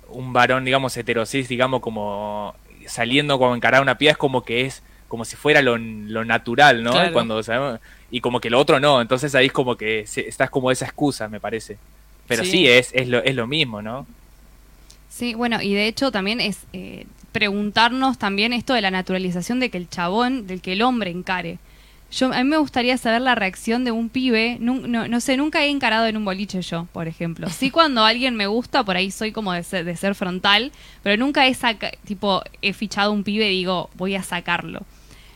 un 0.08 0.32
varón, 0.32 0.64
digamos, 0.64 0.96
heterosis, 0.96 1.48
digamos, 1.48 1.80
como 1.80 2.54
saliendo 2.86 3.38
como 3.38 3.54
encarar 3.54 3.82
una 3.82 3.98
piedra 3.98 4.12
es 4.12 4.18
como 4.18 4.42
que 4.42 4.62
es 4.66 4.82
como 5.08 5.24
si 5.24 5.36
fuera 5.36 5.62
lo, 5.62 5.76
lo 5.78 6.24
natural, 6.24 6.82
¿no? 6.82 6.92
Claro. 6.92 7.12
Cuando 7.12 7.42
sabemos- 7.42 7.80
y 8.10 8.20
como 8.20 8.40
que 8.40 8.50
lo 8.50 8.58
otro 8.58 8.78
no, 8.80 9.00
entonces 9.02 9.34
ahí 9.34 9.46
es 9.46 9.52
como 9.52 9.76
que 9.76 10.06
se- 10.06 10.28
estás 10.28 10.50
como 10.50 10.70
esa 10.70 10.84
excusa, 10.86 11.28
me 11.28 11.40
parece. 11.40 11.78
Pero 12.26 12.44
sí, 12.44 12.50
Sí. 12.50 12.68
es, 12.68 12.90
es, 12.94 13.08
lo, 13.08 13.22
es 13.22 13.34
lo 13.34 13.46
mismo, 13.46 13.80
¿no? 13.82 14.06
Sí, 15.08 15.34
bueno, 15.34 15.60
y 15.62 15.74
de 15.74 15.86
hecho 15.86 16.10
también 16.12 16.40
es 16.40 16.58
eh, 16.74 17.06
preguntarnos 17.32 18.18
también 18.18 18.52
esto 18.52 18.74
de 18.74 18.82
la 18.82 18.90
naturalización 18.90 19.60
de 19.60 19.70
que 19.70 19.78
el 19.78 19.88
chabón, 19.88 20.46
del 20.46 20.60
que 20.60 20.72
el 20.74 20.82
hombre 20.82 21.10
encare. 21.10 21.58
Yo, 22.10 22.32
a 22.32 22.38
mí 22.38 22.44
me 22.44 22.56
gustaría 22.56 22.96
saber 22.96 23.20
la 23.20 23.34
reacción 23.34 23.84
de 23.84 23.90
un 23.92 24.08
pibe. 24.08 24.56
No, 24.60 24.74
no 25.08 25.20
sé, 25.20 25.36
nunca 25.36 25.62
he 25.64 25.68
encarado 25.68 26.06
en 26.06 26.16
un 26.16 26.24
boliche 26.24 26.62
yo, 26.62 26.86
por 26.92 27.06
ejemplo. 27.06 27.48
Sí, 27.50 27.70
cuando 27.72 28.02
alguien 28.04 28.34
me 28.34 28.46
gusta, 28.46 28.82
por 28.84 28.96
ahí 28.96 29.10
soy 29.10 29.30
como 29.32 29.52
de 29.52 29.62
ser, 29.62 29.84
de 29.84 29.94
ser 29.96 30.14
frontal, 30.14 30.72
pero 31.02 31.16
nunca 31.22 31.46
he 31.46 31.52
saca, 31.54 31.90
tipo 32.04 32.42
he 32.62 32.72
fichado 32.72 33.12
un 33.12 33.24
pibe 33.24 33.46
y 33.52 33.58
digo 33.58 33.90
voy 33.96 34.14
a 34.14 34.22
sacarlo. 34.22 34.80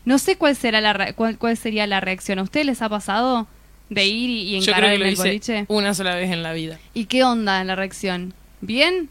No 0.05 0.17
sé 0.17 0.35
cuál 0.35 0.55
será 0.55 0.81
la 0.81 0.93
re- 0.93 1.13
cuál, 1.13 1.37
cuál 1.37 1.55
sería 1.57 1.85
la 1.87 1.99
reacción. 2.01 2.39
¿A 2.39 2.43
ustedes 2.43 2.65
les 2.65 2.81
ha 2.81 2.89
pasado 2.89 3.47
de 3.89 4.05
ir 4.05 4.29
y, 4.31 4.55
y 4.55 4.59
Yo 4.61 4.71
encarar 4.71 4.79
creo 4.79 4.89
que 4.89 4.95
en 4.95 4.99
lo 5.01 5.05
el 5.05 5.13
hice 5.13 5.23
boliche? 5.23 5.65
una 5.69 5.93
sola 5.93 6.15
vez 6.15 6.31
en 6.31 6.41
la 6.43 6.53
vida. 6.53 6.79
¿Y 6.95 7.05
qué 7.05 7.23
onda 7.23 7.61
en 7.61 7.67
la 7.67 7.75
reacción? 7.75 8.33
¿Bien? 8.61 9.09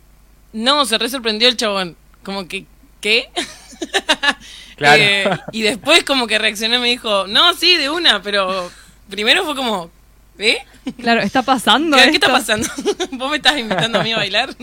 No, 0.52 0.84
se 0.84 0.98
re 0.98 1.08
sorprendió 1.08 1.48
el 1.48 1.56
chabón. 1.56 1.96
Como 2.24 2.46
que, 2.48 2.66
¿qué? 3.00 3.28
Claro. 4.82 5.02
Eh, 5.02 5.38
y 5.52 5.62
después 5.62 6.04
como 6.04 6.26
que 6.26 6.38
reaccionó 6.38 6.76
y 6.76 6.80
me 6.80 6.88
dijo, 6.88 7.26
no, 7.26 7.54
sí, 7.54 7.76
de 7.76 7.88
una, 7.90 8.20
pero 8.22 8.70
primero 9.08 9.44
fue 9.44 9.54
como, 9.56 9.90
¿eh? 10.38 10.58
Claro, 11.00 11.20
está 11.22 11.42
pasando. 11.42 11.96
¿Qué, 11.96 12.04
qué 12.04 12.10
está 12.16 12.30
pasando? 12.32 12.68
¿Vos 13.12 13.30
me 13.30 13.36
estás 13.36 13.56
invitando 13.58 14.00
a 14.00 14.02
mí 14.02 14.12
a 14.12 14.16
bailar? 14.16 14.54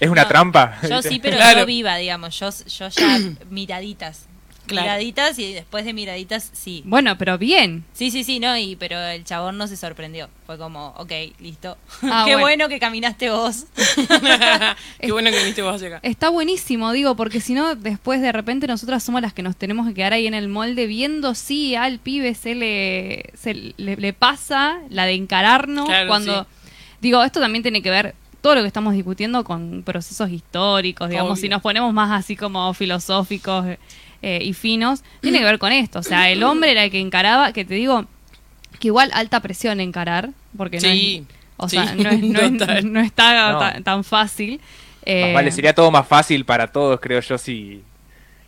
Es 0.00 0.08
una 0.08 0.22
No, 0.22 0.28
trampa. 0.28 0.78
Yo 0.88 1.02
sí, 1.02 1.18
pero 1.20 1.36
Claro. 1.36 1.60
yo 1.60 1.66
viva, 1.66 1.96
digamos. 1.96 2.38
Yo, 2.38 2.50
yo 2.66 2.88
ya 2.88 3.18
miraditas. 3.50 4.26
Claro. 4.68 4.86
Miraditas 4.86 5.38
y 5.38 5.52
después 5.52 5.84
de 5.84 5.92
miraditas, 5.92 6.50
sí. 6.52 6.82
Bueno, 6.84 7.18
pero 7.18 7.38
bien. 7.38 7.84
Sí, 7.92 8.10
sí, 8.10 8.22
sí, 8.24 8.38
no, 8.40 8.56
y 8.56 8.76
pero 8.76 8.98
el 9.00 9.24
chabón 9.24 9.58
no 9.58 9.66
se 9.66 9.76
sorprendió. 9.76 10.28
Fue 10.46 10.56
como, 10.58 10.88
ok, 10.96 11.12
listo. 11.40 11.76
Ah, 12.02 12.22
Qué 12.26 12.32
bueno. 12.34 12.40
bueno. 12.40 12.68
que 12.68 12.78
caminaste 12.78 13.30
vos. 13.30 13.66
Qué 15.00 15.12
bueno 15.12 15.30
que 15.30 15.38
viniste 15.38 15.62
vos 15.62 15.74
hacia 15.76 15.88
acá. 15.88 16.00
Está 16.02 16.28
buenísimo, 16.28 16.92
digo, 16.92 17.16
porque 17.16 17.40
si 17.40 17.54
no, 17.54 17.74
después 17.74 18.20
de 18.20 18.32
repente 18.32 18.66
nosotras 18.66 19.02
somos 19.02 19.22
las 19.22 19.32
que 19.32 19.42
nos 19.42 19.56
tenemos 19.56 19.86
que 19.88 19.94
quedar 19.94 20.12
ahí 20.12 20.26
en 20.26 20.34
el 20.34 20.48
molde 20.48 20.86
viendo 20.86 21.34
si 21.34 21.74
al 21.74 21.98
pibe 21.98 22.34
se 22.34 22.54
le, 22.54 23.30
se 23.34 23.54
le, 23.76 23.96
le 23.96 24.12
pasa 24.12 24.78
la 24.90 25.04
de 25.06 25.14
encararnos 25.14 25.86
Claro, 25.86 26.08
cuando... 26.08 26.42
sí. 26.42 26.48
Digo, 27.00 27.22
esto 27.22 27.38
también 27.40 27.62
tiene 27.62 27.80
que 27.80 27.90
ver 27.90 28.14
todo 28.40 28.54
lo 28.56 28.60
que 28.62 28.66
estamos 28.66 28.94
discutiendo 28.94 29.44
con 29.44 29.82
procesos 29.84 30.30
históricos, 30.30 31.08
digamos, 31.10 31.32
Obvio. 31.32 31.40
si 31.42 31.48
nos 31.48 31.62
ponemos 31.62 31.92
más 31.92 32.10
así 32.10 32.34
como 32.36 32.72
filosóficos 32.74 33.66
eh, 34.22 34.40
y 34.42 34.52
finos, 34.52 35.02
tiene 35.20 35.38
que 35.38 35.44
ver 35.44 35.58
con 35.58 35.72
esto. 35.72 35.98
O 36.00 36.02
sea, 36.02 36.30
el 36.30 36.42
hombre 36.42 36.70
era 36.72 36.84
el 36.84 36.90
que 36.90 37.00
encaraba, 37.00 37.52
que 37.52 37.64
te 37.64 37.74
digo, 37.74 38.06
que 38.80 38.88
igual 38.88 39.10
alta 39.14 39.40
presión 39.40 39.80
encarar, 39.80 40.30
porque 40.56 40.76
no 40.76 40.82
Sí, 40.82 41.24
es... 41.28 41.36
O 41.56 41.68
sí, 41.68 41.76
sea, 41.76 41.94
no, 41.94 42.08
es- 42.10 42.20
no 42.20 42.40
es- 42.40 42.58
total. 42.58 42.92
no 42.92 43.00
está 43.00 43.52
No. 43.52 43.58
ta- 43.58 43.80
tan 43.82 44.04
fácil. 44.04 44.58
Más 44.60 44.62
Eh, 45.06 45.32
vale, 45.34 45.50
sería 45.50 45.74
todo 45.74 45.90
más 45.90 46.06
fácil 46.06 46.44
para 46.44 46.66
todos, 46.70 47.00
creo 47.00 47.20
yo, 47.20 47.38
si, 47.38 47.82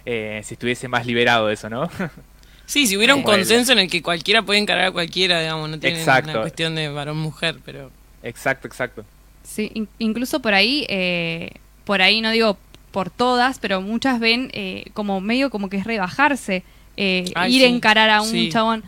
eh, 0.05 0.41
si 0.45 0.55
estuviese 0.55 0.89
más 0.89 1.07
liberado 1.07 1.51
eso, 1.51 1.69
¿no? 1.69 1.89
Sí, 2.67 2.87
si 2.87 2.97
hubiera 2.97 3.17
un 3.17 3.25
consenso 3.25 3.73
en 3.73 3.81
el 3.81 3.91
que 3.91 4.01
cualquiera 4.01 4.43
puede 4.43 4.61
encarar 4.61 4.85
a 4.85 4.93
cualquiera, 4.93 5.41
digamos, 5.41 5.69
no 5.71 5.81
tiene 5.81 5.99
Exacto. 5.99 6.31
una 6.31 6.41
cuestión 6.43 6.77
de 6.77 6.89
varón-mujer, 6.89 7.57
pero... 7.65 7.91
Exacto, 8.23 8.69
exacto. 8.69 9.05
Sí, 9.43 9.73
in- 9.75 9.89
incluso 9.99 10.39
por 10.41 10.55
ahí, 10.55 10.87
eh, 10.89 11.51
por 11.85 12.01
ahí 12.01 12.21
no 12.21 12.31
digo 12.31 12.57
por 12.91 13.11
todas, 13.11 13.59
pero 13.59 13.81
muchas 13.81 14.19
ven 14.21 14.51
eh, 14.53 14.87
como 14.95 15.21
medio 15.21 15.51
como 15.51 15.69
que 15.69 15.77
es 15.77 15.85
rebajarse, 15.85 16.65
eh, 16.97 17.31
Ay, 17.35 17.57
ir 17.57 17.65
a 17.65 17.69
sí, 17.69 17.75
encarar 17.75 18.11
a 18.11 18.21
un 18.23 18.29
sí. 18.31 18.49
chabón. 18.51 18.83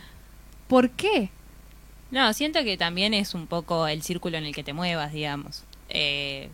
¿Por 0.68 0.90
qué? 0.90 1.28
No, 2.10 2.32
siento 2.32 2.62
que 2.64 2.76
también 2.76 3.14
es 3.14 3.34
un 3.34 3.46
poco 3.46 3.86
el 3.86 4.02
círculo 4.02 4.36
en 4.38 4.44
el 4.44 4.54
que 4.54 4.62
te 4.64 4.72
muevas, 4.72 5.12
digamos. 5.12 5.62
Eh, 5.88 6.48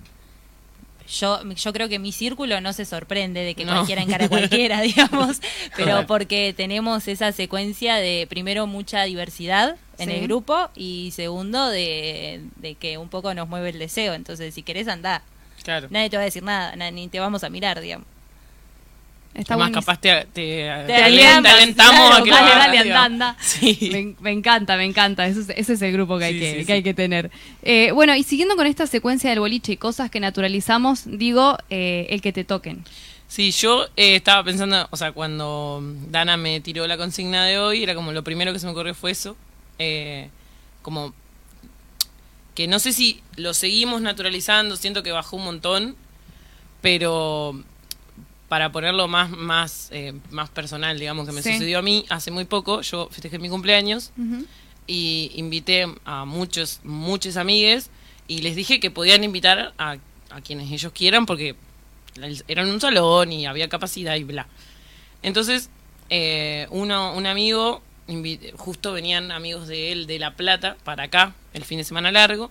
yo, 1.20 1.40
yo 1.54 1.72
creo 1.72 1.88
que 1.88 1.98
mi 1.98 2.12
círculo 2.12 2.60
no 2.60 2.72
se 2.74 2.84
sorprende 2.84 3.40
de 3.40 3.54
que 3.54 3.64
No. 3.64 3.72
cualquiera 3.72 4.02
encara 4.02 4.26
a 4.26 4.28
cualquiera, 4.28 4.80
digamos, 4.82 5.40
pero 5.74 5.86
Claro. 5.86 6.06
porque 6.06 6.52
tenemos 6.54 7.08
esa 7.08 7.32
secuencia 7.32 7.96
de, 7.96 8.26
primero, 8.28 8.66
mucha 8.66 9.04
diversidad 9.04 9.76
en 9.98 10.10
Sí. 10.10 10.14
el 10.16 10.22
grupo 10.24 10.68
y 10.76 11.10
segundo, 11.16 11.68
de, 11.70 12.42
de 12.56 12.74
que 12.74 12.98
un 12.98 13.08
poco 13.08 13.32
nos 13.32 13.48
mueve 13.48 13.70
el 13.70 13.78
deseo. 13.78 14.12
Entonces, 14.14 14.54
si 14.54 14.62
querés, 14.62 14.86
andá. 14.86 15.22
Claro. 15.62 15.88
Nadie 15.90 16.10
te 16.10 16.16
va 16.16 16.22
a 16.22 16.24
decir 16.24 16.42
nada, 16.42 16.74
na- 16.76 16.90
ni 16.90 17.08
te 17.08 17.20
vamos 17.20 17.44
a 17.44 17.50
mirar, 17.50 17.80
digamos. 17.80 18.06
Está 19.34 19.54
buenísimo. 19.56 19.80
capaz 19.82 20.00
te, 20.00 20.10
te, 20.10 20.24
Te 20.32 20.84
te 20.86 20.94
alientas, 20.94 21.52
alentamos 21.54 21.94
claro, 22.08 22.14
a 22.16 22.24
que 22.24 22.30
dale, 22.30 22.46
lo 22.46 22.52
hagas, 22.52 22.66
dale, 22.66 22.82
digamos. 22.82 23.04
anda, 23.04 23.28
anda. 23.30 23.42
Sí. 23.42 23.90
Me, 23.92 24.14
me 24.20 24.32
encanta, 24.32 24.76
me 24.76 24.84
encanta. 24.84 25.26
Ese 25.26 25.40
es, 25.42 25.48
ese 25.50 25.72
es 25.74 25.82
el 25.82 25.92
grupo 25.92 26.18
que 26.18 26.24
hay, 26.24 26.34
Sí, 26.34 26.40
que, 26.40 26.50
sí, 26.52 26.56
que 26.58 26.64
sí. 26.64 26.72
hay 26.72 26.82
que 26.82 26.94
tener. 26.94 27.30
Eh, 27.62 27.92
bueno, 27.92 28.16
y 28.16 28.24
siguiendo 28.24 28.56
con 28.56 28.66
esta 28.66 28.86
secuencia 28.88 29.30
del 29.30 29.38
boliche 29.40 29.72
y 29.72 29.76
cosas 29.76 30.10
que 30.10 30.18
naturalizamos, 30.18 31.02
digo, 31.06 31.56
eh, 31.70 32.06
el 32.10 32.20
que 32.20 32.32
te 32.32 32.42
toquen. 32.44 32.84
Sí, 33.28 33.52
yo 33.52 33.84
eh, 33.96 34.16
estaba 34.16 34.42
pensando, 34.42 34.88
o 34.90 34.96
sea, 34.96 35.12
cuando 35.12 35.82
Dana 36.08 36.36
me 36.38 36.60
tiró 36.60 36.86
la 36.86 36.96
consigna 36.96 37.44
de 37.44 37.58
hoy, 37.58 37.82
era 37.82 37.94
como 37.94 38.10
lo 38.10 38.24
primero 38.24 38.52
que 38.52 38.58
se 38.58 38.66
me 38.66 38.72
ocurrió 38.72 38.94
fue 38.94 39.10
eso. 39.12 39.36
Eh, 39.78 40.30
como 40.82 41.12
que 42.58 42.66
no 42.66 42.80
sé 42.80 42.92
si 42.92 43.20
lo 43.36 43.54
seguimos 43.54 44.00
naturalizando, 44.02 44.74
siento 44.74 45.04
que 45.04 45.12
bajó 45.12 45.36
un 45.36 45.44
montón, 45.44 45.94
pero 46.80 47.62
para 48.48 48.72
ponerlo 48.72 49.06
más, 49.06 49.30
más, 49.30 49.90
eh, 49.92 50.12
más 50.30 50.50
personal, 50.50 50.98
digamos, 50.98 51.24
que 51.24 51.32
me 51.32 51.40
Sí. 51.40 51.52
sucedió 51.52 51.78
a 51.78 51.82
mí 51.82 52.04
hace 52.08 52.32
muy 52.32 52.46
poco, 52.46 52.80
yo 52.80 53.08
festejé 53.12 53.38
mi 53.38 53.48
cumpleaños 53.48 54.10
y 54.88 55.30
invité 55.36 55.86
a 56.04 56.24
muchos, 56.24 56.80
muchos 56.82 57.36
amigues 57.36 57.90
y 58.26 58.38
les 58.40 58.56
dije 58.56 58.80
que 58.80 58.90
podían 58.90 59.22
invitar 59.22 59.72
a, 59.78 59.98
a 60.30 60.40
quienes 60.40 60.72
ellos 60.72 60.90
quieran 60.92 61.26
porque 61.26 61.54
el- 62.20 62.42
era 62.48 62.62
en 62.64 62.70
un 62.70 62.80
salón 62.80 63.30
y 63.32 63.46
había 63.46 63.68
capacidad 63.68 64.16
y 64.16 64.24
bla. 64.24 64.48
Entonces, 65.22 65.70
eh, 66.10 66.66
uno, 66.70 67.12
un 67.14 67.26
amigo, 67.26 67.82
justo 68.56 68.92
venían 68.92 69.30
amigos 69.32 69.68
de 69.68 69.92
él 69.92 70.06
de 70.06 70.18
La 70.18 70.34
Plata 70.34 70.76
para 70.84 71.04
acá 71.04 71.34
el 71.52 71.64
fin 71.64 71.78
de 71.78 71.84
semana 71.84 72.10
largo 72.10 72.50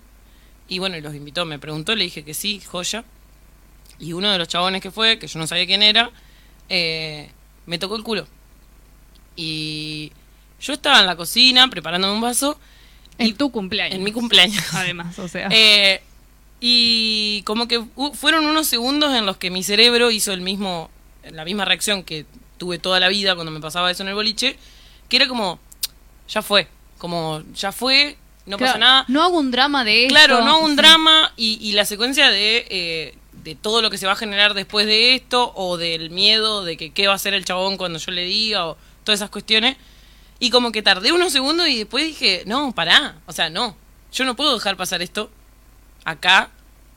y 0.68 0.78
bueno, 0.78 0.98
los 1.00 1.14
invitó, 1.14 1.44
me 1.46 1.58
preguntó, 1.58 1.94
le 1.96 2.04
dije 2.04 2.24
que 2.24 2.34
sí, 2.34 2.60
joya. 2.60 3.04
Y 3.98 4.12
uno 4.12 4.30
de 4.30 4.38
los 4.38 4.46
chabones 4.48 4.82
que 4.82 4.90
fue, 4.90 5.18
que 5.18 5.26
yo 5.26 5.38
no 5.38 5.46
sabía 5.46 5.66
quién 5.66 5.82
era, 5.82 6.10
eh, 6.68 7.30
me 7.66 7.78
tocó 7.78 7.96
el 7.96 8.02
culo. 8.04 8.28
Y 9.36 10.12
yo 10.60 10.72
estaba 10.72 11.00
en 11.00 11.06
la 11.06 11.16
cocina 11.16 11.68
preparándome 11.68 12.14
un 12.14 12.20
vaso 12.20 12.58
En 13.18 13.28
Y- 13.28 13.32
tu 13.32 13.50
cumpleaños. 13.50 13.96
en 13.96 14.04
mi 14.04 14.12
cumpleaños. 14.12 14.62
Además, 14.74 15.18
o 15.18 15.26
sea. 15.26 15.48
Eh, 15.50 16.02
y 16.60 17.42
como 17.46 17.66
que 17.66 17.82
fueron 18.14 18.44
unos 18.44 18.66
segundos 18.66 19.14
en 19.14 19.26
los 19.26 19.36
que 19.38 19.50
mi 19.50 19.62
cerebro 19.62 20.10
hizo 20.10 20.32
el 20.32 20.40
mismo, 20.40 20.90
la 21.30 21.44
misma 21.44 21.64
reacción 21.64 22.02
que 22.04 22.26
tuve 22.58 22.78
toda 22.78 23.00
la 23.00 23.08
vida 23.08 23.34
cuando 23.34 23.50
me 23.52 23.60
pasaba 23.60 23.90
eso 23.90 24.02
en 24.02 24.10
el 24.10 24.14
boliche, 24.14 24.56
que 25.08 25.16
era 25.16 25.28
como, 25.28 25.58
ya 26.28 26.42
fue, 26.42 26.68
como, 26.98 27.42
ya 27.54 27.72
fue, 27.72 28.16
no 28.46 28.56
Claro, 28.56 28.72
pasa 28.74 28.78
nada. 28.78 29.04
No 29.08 29.22
hago 29.22 29.38
un 29.38 29.50
drama 29.50 29.84
de 29.84 30.02
esto. 30.04 30.14
Claro, 30.14 30.44
no 30.44 30.60
un 30.60 30.70
Sí. 30.70 30.76
drama 30.76 31.32
y, 31.36 31.58
y 31.60 31.72
la 31.72 31.84
secuencia 31.84 32.30
de, 32.30 32.66
eh, 32.70 33.14
de 33.44 33.54
todo 33.54 33.82
lo 33.82 33.90
que 33.90 33.98
se 33.98 34.06
va 34.06 34.12
a 34.12 34.16
generar 34.16 34.54
después 34.54 34.86
de 34.86 35.14
esto 35.14 35.52
o 35.54 35.76
del 35.76 36.10
miedo 36.10 36.64
de 36.64 36.76
que 36.76 36.90
qué 36.90 37.06
va 37.06 37.12
a 37.12 37.16
hacer 37.16 37.34
el 37.34 37.44
chabón 37.44 37.76
cuando 37.76 37.98
yo 37.98 38.10
le 38.10 38.24
diga 38.24 38.66
o 38.66 38.76
todas 39.04 39.20
esas 39.20 39.30
cuestiones. 39.30 39.76
Y 40.40 40.50
como 40.50 40.72
que 40.72 40.82
tardé 40.82 41.12
unos 41.12 41.32
segundos 41.32 41.68
y 41.68 41.76
después 41.78 42.04
dije, 42.04 42.42
no, 42.46 42.72
pará, 42.72 43.16
o 43.26 43.32
sea, 43.32 43.50
no, 43.50 43.76
yo 44.12 44.24
no 44.24 44.36
puedo 44.36 44.54
dejar 44.54 44.76
pasar 44.76 45.02
esto 45.02 45.30
acá, 46.04 46.50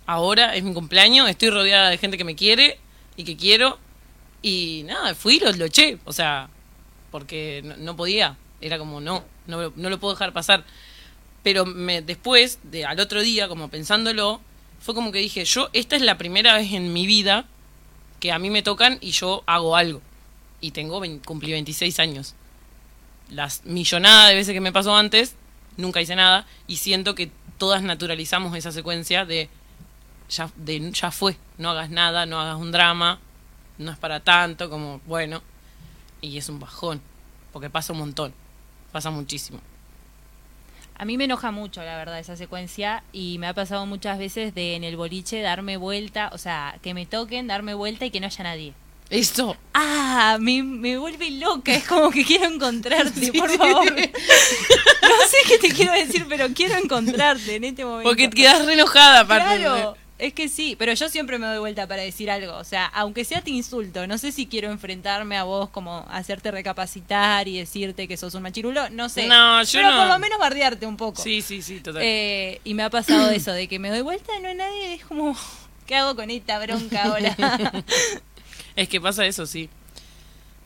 ahora, 0.05 0.55
es 0.55 0.63
mi 0.63 0.73
cumpleaños, 0.73 1.29
estoy 1.29 1.49
rodeada 1.49 1.89
de 1.89 1.97
gente 1.97 2.17
que 2.17 2.23
me 2.23 2.35
quiere 2.35 2.79
y 3.17 3.23
que 3.23 3.35
quiero. 3.35 3.77
Y 4.41 4.83
nada, 4.85 5.15
fui 5.15 5.39
lo, 5.39 5.51
lo 5.53 5.65
eché, 5.65 5.97
o 6.05 6.13
sea, 6.13 6.49
porque 7.11 7.61
no, 7.77 7.95
podía, 7.95 8.37
era 8.61 8.77
como, 8.77 9.01
no, 9.01 9.23
no, 9.47 9.71
no 9.75 9.89
lo 9.89 9.99
puedo 9.99 10.13
dejar 10.13 10.33
pasar 10.33 10.63
pero 11.43 11.65
me, 11.65 12.01
después, 12.01 12.59
de, 12.63 12.85
al 12.85 12.99
otro 12.99 13.21
día, 13.21 13.47
como 13.47 13.69
pensándolo, 13.69 14.41
fue 14.79 14.93
como 14.93 15.11
que 15.11 15.19
dije, 15.19 15.45
yo, 15.45 15.69
esta 15.73 15.95
es 15.95 16.01
la 16.01 16.17
primera 16.17 16.55
vez 16.55 16.71
en 16.73 16.93
mi 16.93 17.07
vida 17.07 17.45
que 18.19 18.31
a 18.31 18.39
mí 18.39 18.49
me 18.49 18.61
tocan 18.61 18.97
y 19.01 19.11
yo 19.11 19.43
hago 19.47 19.75
algo. 19.75 20.01
Y 20.59 20.71
tengo, 20.71 21.01
cumplí 21.25 21.51
26 21.51 21.99
años. 21.99 22.35
Las 23.29 23.65
millonadas 23.65 24.29
de 24.29 24.35
veces 24.35 24.53
que 24.53 24.61
me 24.61 24.71
pasó 24.71 24.95
antes, 24.95 25.35
nunca 25.77 26.01
hice 26.01 26.15
nada 26.15 26.45
y 26.67 26.77
siento 26.77 27.15
que 27.15 27.31
todas 27.57 27.81
naturalizamos 27.81 28.55
esa 28.55 28.71
secuencia 28.71 29.25
de 29.25 29.49
ya, 30.29 30.51
de, 30.55 30.91
ya 30.91 31.11
fue, 31.11 31.37
no 31.57 31.71
hagas 31.71 31.89
nada, 31.89 32.25
no 32.25 32.39
hagas 32.39 32.57
un 32.57 32.71
drama, 32.71 33.19
no 33.77 33.91
es 33.91 33.97
para 33.97 34.19
tanto, 34.19 34.69
como, 34.69 35.01
bueno, 35.05 35.41
y 36.21 36.37
es 36.37 36.49
un 36.49 36.59
bajón, 36.59 37.01
porque 37.51 37.69
pasa 37.69 37.93
un 37.93 37.99
montón, 37.99 38.33
pasa 38.91 39.09
muchísimo. 39.09 39.59
A 40.95 41.05
mí 41.05 41.17
me 41.17 41.23
enoja 41.23 41.49
mucho, 41.51 41.81
la 41.83 41.97
verdad, 41.97 42.19
esa 42.19 42.35
secuencia 42.35 43.03
y 43.11 43.37
me 43.39 43.47
ha 43.47 43.53
pasado 43.55 43.85
muchas 43.87 44.19
veces 44.19 44.53
de 44.53 44.75
en 44.75 44.83
el 44.83 44.97
boliche 44.97 45.41
darme 45.41 45.77
vuelta, 45.77 46.29
o 46.33 46.37
sea, 46.37 46.77
que 46.83 46.93
me 46.93 47.05
toquen, 47.07 47.47
darme 47.47 47.73
vuelta 47.73 48.05
y 48.05 48.11
que 48.11 48.19
no 48.19 48.27
haya 48.27 48.43
nadie. 48.43 48.73
Esto, 49.09 49.57
Ah, 49.73 50.37
me, 50.39 50.61
me 50.63 50.97
vuelve 50.97 51.31
loca, 51.31 51.73
es 51.73 51.85
como 51.85 52.11
que 52.11 52.23
quiero 52.23 52.45
encontrarte, 52.45 53.33
por 53.37 53.49
favor. 53.49 53.91
No 53.93 53.97
sé 55.27 55.37
qué 55.47 55.57
te 55.57 55.73
quiero 55.73 55.91
decir, 55.93 56.25
pero 56.29 56.47
quiero 56.53 56.75
encontrarte 56.77 57.55
en 57.55 57.63
este 57.63 57.83
momento. 57.83 58.07
Porque 58.07 58.29
quedas 58.29 58.63
re 58.65 58.73
enojada, 58.73 59.21
aparte. 59.21 59.57
Claro, 59.61 59.97
es 60.21 60.33
que 60.33 60.49
sí, 60.49 60.75
pero 60.77 60.93
yo 60.93 61.09
siempre 61.09 61.39
me 61.39 61.47
doy 61.47 61.57
vuelta 61.57 61.87
para 61.87 62.03
decir 62.03 62.29
algo. 62.29 62.55
O 62.57 62.63
sea, 62.63 62.85
aunque 62.85 63.25
sea 63.25 63.41
te 63.41 63.49
insulto, 63.49 64.05
no 64.05 64.19
sé 64.19 64.31
si 64.31 64.45
quiero 64.45 64.69
enfrentarme 64.69 65.35
a 65.35 65.43
vos, 65.43 65.69
como 65.69 66.05
hacerte 66.11 66.51
recapacitar 66.51 67.47
y 67.47 67.57
decirte 67.57 68.07
que 68.07 68.17
sos 68.17 68.35
un 68.35 68.43
machirulo, 68.43 68.91
no 68.91 69.09
sé. 69.09 69.25
No, 69.25 69.63
yo 69.63 69.79
pero 69.79 69.89
no. 69.89 69.97
por 69.97 70.07
lo 70.07 70.19
menos 70.19 70.37
bardearte 70.37 70.85
un 70.85 70.95
poco. 70.95 71.19
Sí, 71.19 71.41
sí, 71.41 71.63
sí, 71.63 71.79
total. 71.79 72.03
Eh, 72.05 72.61
y 72.63 72.75
me 72.75 72.83
ha 72.83 72.91
pasado 72.91 73.29
eso, 73.31 73.51
de 73.51 73.67
que 73.67 73.79
me 73.79 73.89
doy 73.89 74.01
vuelta 74.01 74.31
y 74.37 74.41
no 74.41 74.49
hay 74.49 74.55
nadie, 74.55 74.93
es 74.93 75.05
como, 75.05 75.35
¿qué 75.87 75.95
hago 75.95 76.15
con 76.15 76.29
esta 76.29 76.59
bronca 76.59 77.03
ahora? 77.03 77.35
Es 78.73 78.87
que 78.87 79.01
pasa 79.01 79.25
eso, 79.25 79.45
sí. 79.45 79.69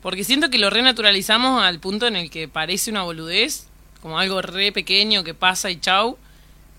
Porque 0.03 0.23
siento 0.23 0.51
que 0.51 0.59
lo 0.59 0.69
renaturalizamos 0.69 1.63
al 1.63 1.79
punto 1.79 2.05
en 2.05 2.15
el 2.15 2.29
que 2.29 2.47
parece 2.47 2.91
una 2.91 3.01
boludez, 3.01 3.65
como 3.99 4.19
algo 4.19 4.43
re 4.43 4.71
pequeño 4.71 5.23
que 5.23 5.33
pasa 5.33 5.71
y 5.71 5.79
chau, 5.79 6.19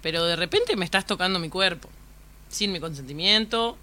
pero 0.03 0.25
de 0.25 0.37
repente 0.37 0.77
me 0.77 0.85
estás 0.85 1.05
tocando 1.05 1.41
mi 1.41 1.49
cuerpo, 1.49 1.89
sin 2.49 2.73
mi 2.73 2.81
consentimiento. 2.81 3.77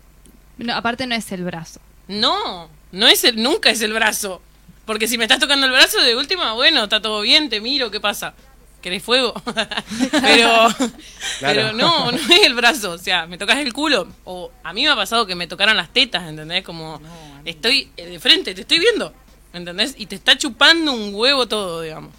No, 0.58 0.76
aparte 0.76 1.08
no 1.08 1.16
es 1.16 1.32
el 1.32 1.44
brazo. 1.44 1.80
No, 2.08 2.70
no 2.92 3.08
es 3.08 3.24
el, 3.24 3.42
nunca 3.42 3.70
es 3.70 3.82
el 3.82 3.94
brazo. 3.94 4.42
Porque 4.86 5.08
si 5.08 5.18
me 5.18 5.24
estás 5.24 5.40
tocando 5.40 5.66
el 5.66 5.72
brazo, 5.72 6.02
de 6.02 6.16
última, 6.16 6.54
bueno, 6.54 6.84
está 6.84 7.02
todo 7.02 7.22
bien, 7.22 7.50
te 7.50 7.62
miro, 7.62 7.90
¿qué 7.90 8.00
pasa? 8.00 8.34
¿Querés 8.82 9.02
fuego? 9.02 9.34
pero, 10.12 10.68
pero 11.40 11.72
no, 11.72 12.12
no 12.12 12.18
es 12.18 12.46
el 12.46 12.54
brazo, 12.54 12.92
o 12.92 12.98
sea, 12.98 13.26
me 13.26 13.38
tocas 13.38 13.60
el 13.60 13.72
culo. 13.72 14.08
O 14.26 14.52
a 14.62 14.74
mí 14.74 14.84
me 14.84 14.90
ha 14.90 14.96
pasado 14.96 15.26
que 15.26 15.36
me 15.36 15.48
tocaran 15.48 15.78
las 15.78 15.94
tetas, 15.94 16.28
¿entendés? 16.28 16.64
Como, 16.64 17.02
estoy 17.46 17.92
eh, 17.96 18.08
de 18.08 18.20
frente, 18.20 18.54
te 18.54 18.62
estoy 18.62 18.80
viendo, 18.80 19.14
¿entendés? 19.54 19.96
Y 19.98 20.08
te 20.08 20.16
está 20.16 20.38
chupando 20.38 20.92
un 20.92 21.16
huevo 21.16 21.48
todo, 21.48 21.82
digamos. 21.82 22.14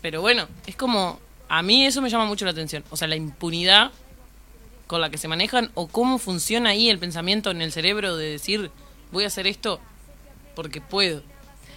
Pero 0.00 0.22
bueno, 0.22 0.48
es 0.66 0.74
como, 0.74 1.20
a 1.50 1.62
mí 1.62 1.84
eso 1.84 2.00
me 2.00 2.08
llama 2.08 2.24
mucho 2.24 2.46
la 2.46 2.52
atención. 2.52 2.82
O 2.88 2.96
sea, 2.96 3.08
la 3.08 3.16
impunidad 3.16 3.92
con 4.86 5.00
la 5.00 5.10
que 5.10 5.18
se 5.18 5.28
manejan 5.28 5.70
o 5.74 5.88
cómo 5.88 6.18
funciona 6.18 6.70
ahí 6.70 6.88
el 6.90 6.98
pensamiento 6.98 7.50
en 7.50 7.60
el 7.62 7.72
cerebro 7.72 8.16
de 8.16 8.30
decir, 8.30 8.70
voy 9.12 9.24
a 9.24 9.28
hacer 9.28 9.46
esto 9.46 9.80
porque 10.54 10.80
puedo. 10.80 11.22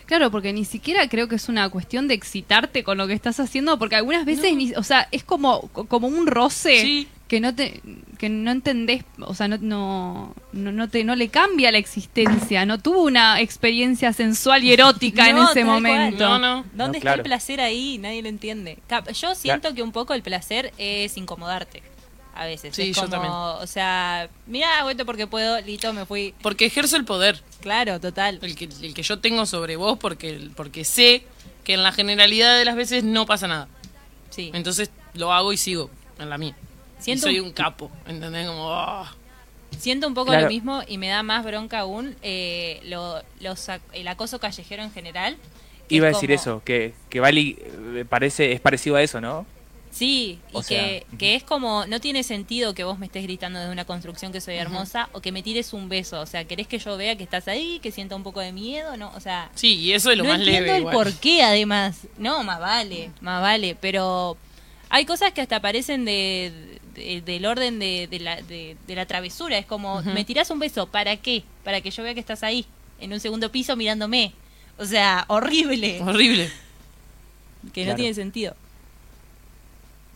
Claro, 0.05 0.31
porque 0.31 0.53
ni 0.53 0.65
siquiera 0.65 1.07
creo 1.07 1.27
que 1.27 1.35
es 1.35 1.49
una 1.49 1.69
cuestión 1.69 2.07
de 2.07 2.15
excitarte 2.15 2.83
con 2.83 2.97
lo 2.97 3.05
que 3.07 3.13
estás 3.13 3.39
haciendo, 3.39 3.77
porque 3.77 3.95
algunas 3.95 4.25
veces, 4.25 4.55
ni, 4.55 4.73
o 4.73 4.81
sea, 4.83 5.07
es 5.11 5.23
como, 5.23 5.67
como 5.69 6.07
un 6.07 6.25
roce 6.25 6.81
Sí. 6.81 7.07
que 7.27 7.39
no 7.39 7.53
te 7.53 7.81
que 8.17 8.27
no 8.27 8.49
entendés, 8.51 9.03
o 9.21 9.33
sea, 9.35 9.47
no 9.47 9.57
no, 9.59 10.35
no, 10.51 10.71
no 10.71 10.89
te 10.89 11.03
no 11.03 11.15
le 11.15 11.29
cambia 11.29 11.71
la 11.71 11.77
existencia, 11.77 12.65
no 12.65 12.79
tuvo 12.79 13.03
una 13.03 13.39
experiencia 13.39 14.11
sensual 14.11 14.63
y 14.63 14.73
erótica 14.73 15.29
en 15.29 15.37
ese 15.37 15.63
momento. 15.63 16.27
No, 16.27 16.39
no. 16.39 16.55
¿Dónde 16.73 16.75
No, 16.77 16.85
está 16.87 16.99
claro. 17.01 17.21
el 17.21 17.23
placer 17.23 17.61
ahí? 17.61 17.97
Nadie 17.99 18.21
lo 18.23 18.29
entiende. 18.29 18.79
Cap- 18.87 19.11
Yo 19.11 19.35
siento 19.35 19.73
que 19.75 19.83
un 19.83 19.91
poco 19.91 20.13
el 20.15 20.23
placer 20.23 20.73
es 20.79 21.15
incomodarte. 21.17 21.83
A 22.41 22.45
veces. 22.45 22.73
Sí, 22.73 22.83
es 22.91 22.95
yo 22.95 23.01
como, 23.01 23.11
también. 23.11 23.33
O 23.33 23.67
sea, 23.67 24.29
mira, 24.47 24.79
hago 24.79 24.89
esto 24.89 25.05
porque 25.05 25.27
puedo, 25.27 25.59
listo, 25.59 25.91
me 25.91 26.05
fui. 26.05 26.33
Porque 26.41 26.65
ejerzo 26.65 26.95
el 26.95 27.03
poder, 27.03 27.41
Claro, 27.59 27.99
total. 27.99 28.39
el 28.41 28.55
que, 28.55 28.69
el 28.81 28.93
que 28.93 29.03
yo 29.03 29.19
tengo 29.19 29.45
sobre 29.45 29.75
vos, 29.75 29.99
porque, 29.99 30.49
porque 30.55 30.85
sé 30.85 31.25
que 31.65 31.73
en 31.73 31.83
la 31.83 31.91
generalidad 31.91 32.57
de 32.57 32.63
las 32.63 32.77
veces 32.77 33.03
no 33.03 33.25
pasa 33.25 33.47
nada. 33.47 33.67
Sí. 34.29 34.51
Entonces 34.53 34.89
lo 35.15 35.33
hago 35.33 35.51
y 35.51 35.57
sigo 35.57 35.89
en 36.17 36.29
la 36.29 36.37
mía. 36.37 36.55
Siento 36.99 37.27
y 37.29 37.33
soy 37.33 37.39
un- 37.41 37.47
un 37.47 37.51
capo, 37.53 37.91
¿entendés? 38.07 38.47
Como, 38.47 38.71
ah. 38.71 39.13
Siento 39.77 40.07
un 40.07 40.13
poco 40.13 40.27
Claro. 40.31 40.43
lo 40.45 40.49
mismo 40.49 40.81
y 40.87 40.97
me 40.97 41.09
da 41.09 41.21
más 41.23 41.43
bronca 41.45 41.79
aún 41.79 42.15
eh, 42.21 42.79
lo- 42.85 43.21
los 43.41 43.67
el 43.91 44.07
acoso 44.07 44.39
callejero 44.39 44.81
en 44.83 44.91
general. 44.93 45.35
Iba 45.89 46.05
a 46.07 46.09
decir 46.11 46.29
como- 46.29 46.35
eso, 46.41 46.61
que, 46.63 46.93
que 47.09 47.19
Bali 47.19 47.57
eh, 47.59 48.05
parece, 48.07 48.53
es 48.53 48.61
parecido 48.61 48.95
a 48.95 49.01
eso, 49.03 49.19
¿no? 49.19 49.45
Sí, 49.91 50.39
y 50.53 50.61
sea, 50.63 50.79
que, 50.87 51.05
que 51.17 51.35
es 51.35 51.43
como, 51.43 51.85
no 51.87 51.99
tiene 51.99 52.21
sentido 52.23 52.73
que 52.75 52.83
vos 52.83 52.99
me 52.99 53.07
estés 53.07 53.23
gritando 53.23 53.57
desde 53.59 53.71
una 53.71 53.85
construcción 53.85 54.31
que 54.31 54.39
soy 54.39 54.55
hermosa 54.55 55.09
o 55.13 55.19
que 55.21 55.31
me 55.31 55.41
tires 55.41 55.73
un 55.73 55.89
beso. 55.89 56.21
O 56.21 56.25
sea, 56.27 56.45
¿querés 56.45 56.67
que 56.67 56.77
yo 56.77 56.95
vea 56.95 57.15
que 57.15 57.23
estás 57.23 57.47
ahí, 57.47 57.79
que 57.81 57.91
sienta 57.91 58.15
un 58.15 58.21
poco 58.23 58.39
de 58.39 58.51
miedo? 58.51 58.95
no 58.97 59.11
O 59.15 59.19
sea, 59.19 59.49
Sí, 59.55 59.75
y 59.77 59.93
eso 59.93 60.11
es 60.11 60.17
lo 60.17 60.23
no 60.23 60.29
más 60.29 60.39
entiendo 60.39 60.61
leve. 60.65 60.75
el 60.75 60.81
igual. 60.81 60.93
por 60.93 61.13
qué, 61.13 61.41
además. 61.41 62.01
No, 62.17 62.43
más 62.43 62.59
vale, 62.59 63.11
más 63.21 63.41
vale. 63.41 63.75
Pero 63.81 64.37
hay 64.89 65.05
cosas 65.05 65.33
que 65.33 65.41
hasta 65.41 65.55
aparecen 65.55 66.05
de, 66.05 66.79
de- 66.93 67.21
del 67.21 67.45
orden 67.47 67.79
de, 67.79 68.07
de 68.07 68.19
la, 68.19 68.41
de, 68.43 68.77
la 68.87 69.05
travesura. 69.07 69.57
Es 69.57 69.65
como, 69.65 70.01
me 70.03 70.23
tirás 70.23 70.49
un 70.51 70.59
beso, 70.59 70.85
¿para 70.85 71.17
qué? 71.17 71.43
Para 71.63 71.81
que 71.81 71.89
yo 71.91 72.03
vea 72.03 72.13
que 72.13 72.19
estás 72.19 72.43
ahí, 72.43 72.65
en 72.99 73.11
un 73.11 73.19
segundo 73.19 73.51
piso 73.51 73.75
mirándome. 73.75 74.33
O 74.77 74.85
sea, 74.85 75.25
horrible. 75.29 75.99
Horrible. 76.01 76.51
Que 77.73 77.85
no 77.85 77.95
tiene 77.95 78.13
sentido. 78.13 78.55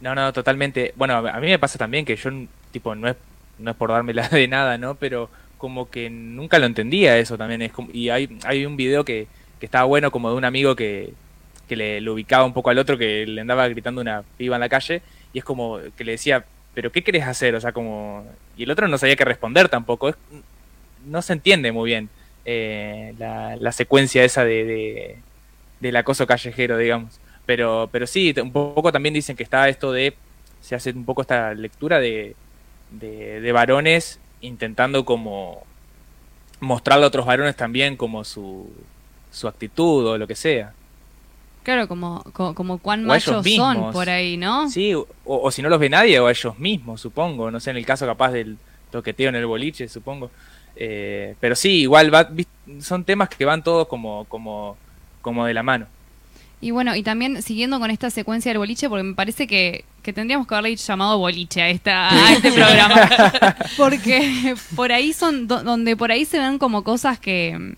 No, 0.03 0.15
no, 0.15 0.33
totalmente. 0.33 0.93
Bueno, 0.95 1.15
a 1.17 1.39
mí 1.39 1.47
me 1.47 1.59
pasa 1.59 1.77
también 1.77 2.03
que 2.05 2.15
yo, 2.15 2.29
tipo, 2.71 2.93
no 2.95 3.07
es, 3.07 3.15
no 3.57 3.71
es 3.71 3.77
por 3.77 3.89
dármela 3.91 4.27
de 4.29 4.47
nada, 4.47 4.77
¿no? 4.77 4.95
Pero 4.95 5.29
como 5.57 5.89
que 5.89 6.09
nunca 6.09 6.59
lo 6.59 6.65
entendía 6.65 7.17
eso 7.17 7.37
también. 7.37 7.61
Es 7.61 7.71
como, 7.71 7.89
y 7.93 8.09
hay, 8.09 8.37
hay 8.43 8.65
un 8.65 8.75
video 8.75 9.05
que, 9.05 9.27
que 9.59 9.65
estaba 9.65 9.85
bueno 9.85 10.11
como 10.11 10.29
de 10.29 10.35
un 10.35 10.45
amigo 10.45 10.75
que, 10.75 11.13
que 11.67 11.75
le, 11.77 12.01
lo 12.01 12.13
ubicaba 12.13 12.43
un 12.45 12.53
poco 12.53 12.69
al 12.69 12.79
otro, 12.79 12.97
que 12.97 13.25
le 13.25 13.41
andaba 13.41 13.67
gritando 13.69 14.01
una 14.01 14.23
piba 14.37 14.55
en 14.57 14.61
la 14.61 14.69
calle, 14.69 15.01
y 15.31 15.39
es 15.39 15.45
como 15.45 15.79
que 15.95 16.03
le 16.03 16.13
decía, 16.13 16.45
pero 16.73 16.91
¿qué 16.91 17.03
querés 17.03 17.23
hacer? 17.25 17.55
O 17.55 17.61
sea, 17.61 17.71
como... 17.71 18.25
Y 18.57 18.63
el 18.63 18.71
otro 18.71 18.87
no 18.87 18.97
sabía 18.97 19.15
qué 19.15 19.25
responder 19.25 19.69
tampoco. 19.69 20.09
Es- 20.09 20.15
no 21.05 21.21
se 21.21 21.33
entiende 21.33 21.71
muy 21.71 21.89
bien 21.89 22.09
eh, 22.45 23.13
la, 23.17 23.55
la 23.57 23.71
secuencia 23.71 24.23
esa 24.23 24.45
de- 24.45 25.17
del 25.79 25.95
acoso 25.95 26.27
callejero, 26.27 26.77
digamos. 26.77 27.19
Pero, 27.45 27.89
pero 27.91 28.07
sí, 28.07 28.33
un 28.41 28.51
poco 28.51 28.91
también 28.91 29.13
dicen 29.13 29.35
que 29.35 29.43
está 29.43 29.67
esto 29.67 29.91
de, 29.91 30.15
se 30.61 30.75
hace 30.75 30.91
un 30.91 31.05
poco 31.05 31.21
esta 31.21 31.53
lectura 31.53 31.99
de, 31.99 32.35
de, 32.91 33.41
de 33.41 33.51
varones 33.51 34.19
intentando 34.41 35.03
como 35.05 35.63
mostrarle 36.59 37.05
a 37.05 37.07
otros 37.07 37.25
varones 37.25 37.55
también 37.55 37.97
como 37.97 38.23
su, 38.23 38.71
su 39.31 39.47
actitud 39.47 40.07
o 40.07 40.17
lo 40.17 40.27
que 40.27 40.35
sea. 40.35 40.73
Claro, 41.63 41.87
como, 41.87 42.23
como, 42.33 42.53
como 42.53 42.77
cuán 42.77 43.05
machos 43.05 43.45
son 43.55 43.91
por 43.93 44.09
ahí, 44.09 44.35
¿no? 44.35 44.69
Sí, 44.69 44.93
o, 44.93 45.07
o 45.25 45.49
si 45.49 45.61
no 45.61 45.69
los 45.69 45.79
ve 45.79 45.89
nadie, 45.89 46.19
o 46.19 46.27
a 46.27 46.31
ellos 46.31 46.59
mismos, 46.59 46.99
supongo. 46.99 47.49
No 47.51 47.59
sé, 47.59 47.71
en 47.71 47.77
el 47.77 47.85
caso 47.85 48.05
capaz 48.05 48.31
del 48.31 48.57
toqueteo 48.91 49.29
en 49.29 49.35
el 49.35 49.45
boliche, 49.45 49.87
supongo. 49.87 50.29
Eh, 50.75 51.35
pero 51.39 51.55
sí, 51.55 51.81
igual 51.81 52.13
va, 52.13 52.29
son 52.79 53.05
temas 53.05 53.29
que 53.29 53.45
van 53.45 53.63
todos 53.63 53.87
como, 53.87 54.25
como, 54.25 54.75
como 55.21 55.45
de 55.45 55.53
la 55.53 55.63
mano. 55.63 55.87
Y 56.63 56.71
bueno, 56.71 56.95
y 56.95 57.03
también 57.03 57.41
siguiendo 57.41 57.79
con 57.79 57.91
esta 57.91 58.09
secuencia 58.09 58.49
del 58.51 58.57
boliche, 58.59 58.87
porque 58.87 59.03
me 59.03 59.13
parece 59.15 59.47
que, 59.47 59.83
que 60.01 60.13
tendríamos 60.13 60.47
que 60.47 60.55
haberle 60.55 60.75
llamado 60.77 61.17
boliche 61.17 61.61
a, 61.61 61.69
esta, 61.69 62.09
a 62.27 62.33
este 62.33 62.51
programa. 62.53 63.55
porque 63.77 64.55
por 64.75 64.91
ahí 64.91 65.11
son, 65.13 65.47
do- 65.47 65.61
donde 65.63 65.97
por 65.97 66.11
ahí 66.11 66.23
se 66.25 66.39
ven 66.39 66.57
como 66.59 66.83
cosas 66.83 67.19
que, 67.19 67.75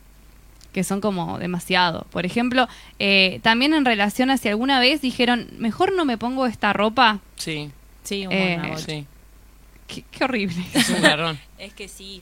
que 0.72 0.84
son 0.84 1.02
como 1.02 1.40
demasiado. 1.40 2.06
Por 2.12 2.26
ejemplo, 2.26 2.68
eh, 3.00 3.40
también 3.42 3.74
en 3.74 3.86
relación 3.86 4.30
a 4.30 4.38
si 4.38 4.50
alguna 4.50 4.80
vez 4.80 5.02
dijeron, 5.02 5.48
mejor 5.58 5.94
no 5.96 6.06
me 6.06 6.18
pongo 6.18 6.46
esta 6.46 6.72
ropa. 6.74 7.20
Sí, 7.38 7.72
Sí, 8.04 8.28
un 8.28 8.34
Eh, 8.34 8.74
sí. 8.86 9.06
Qué, 9.88 10.04
qué 10.12 10.24
horrible. 10.26 10.64
Es 10.74 10.90
un 10.90 11.02
garrón. 11.02 11.40
Es 11.58 11.74
que 11.74 11.88
sí. 11.88 12.22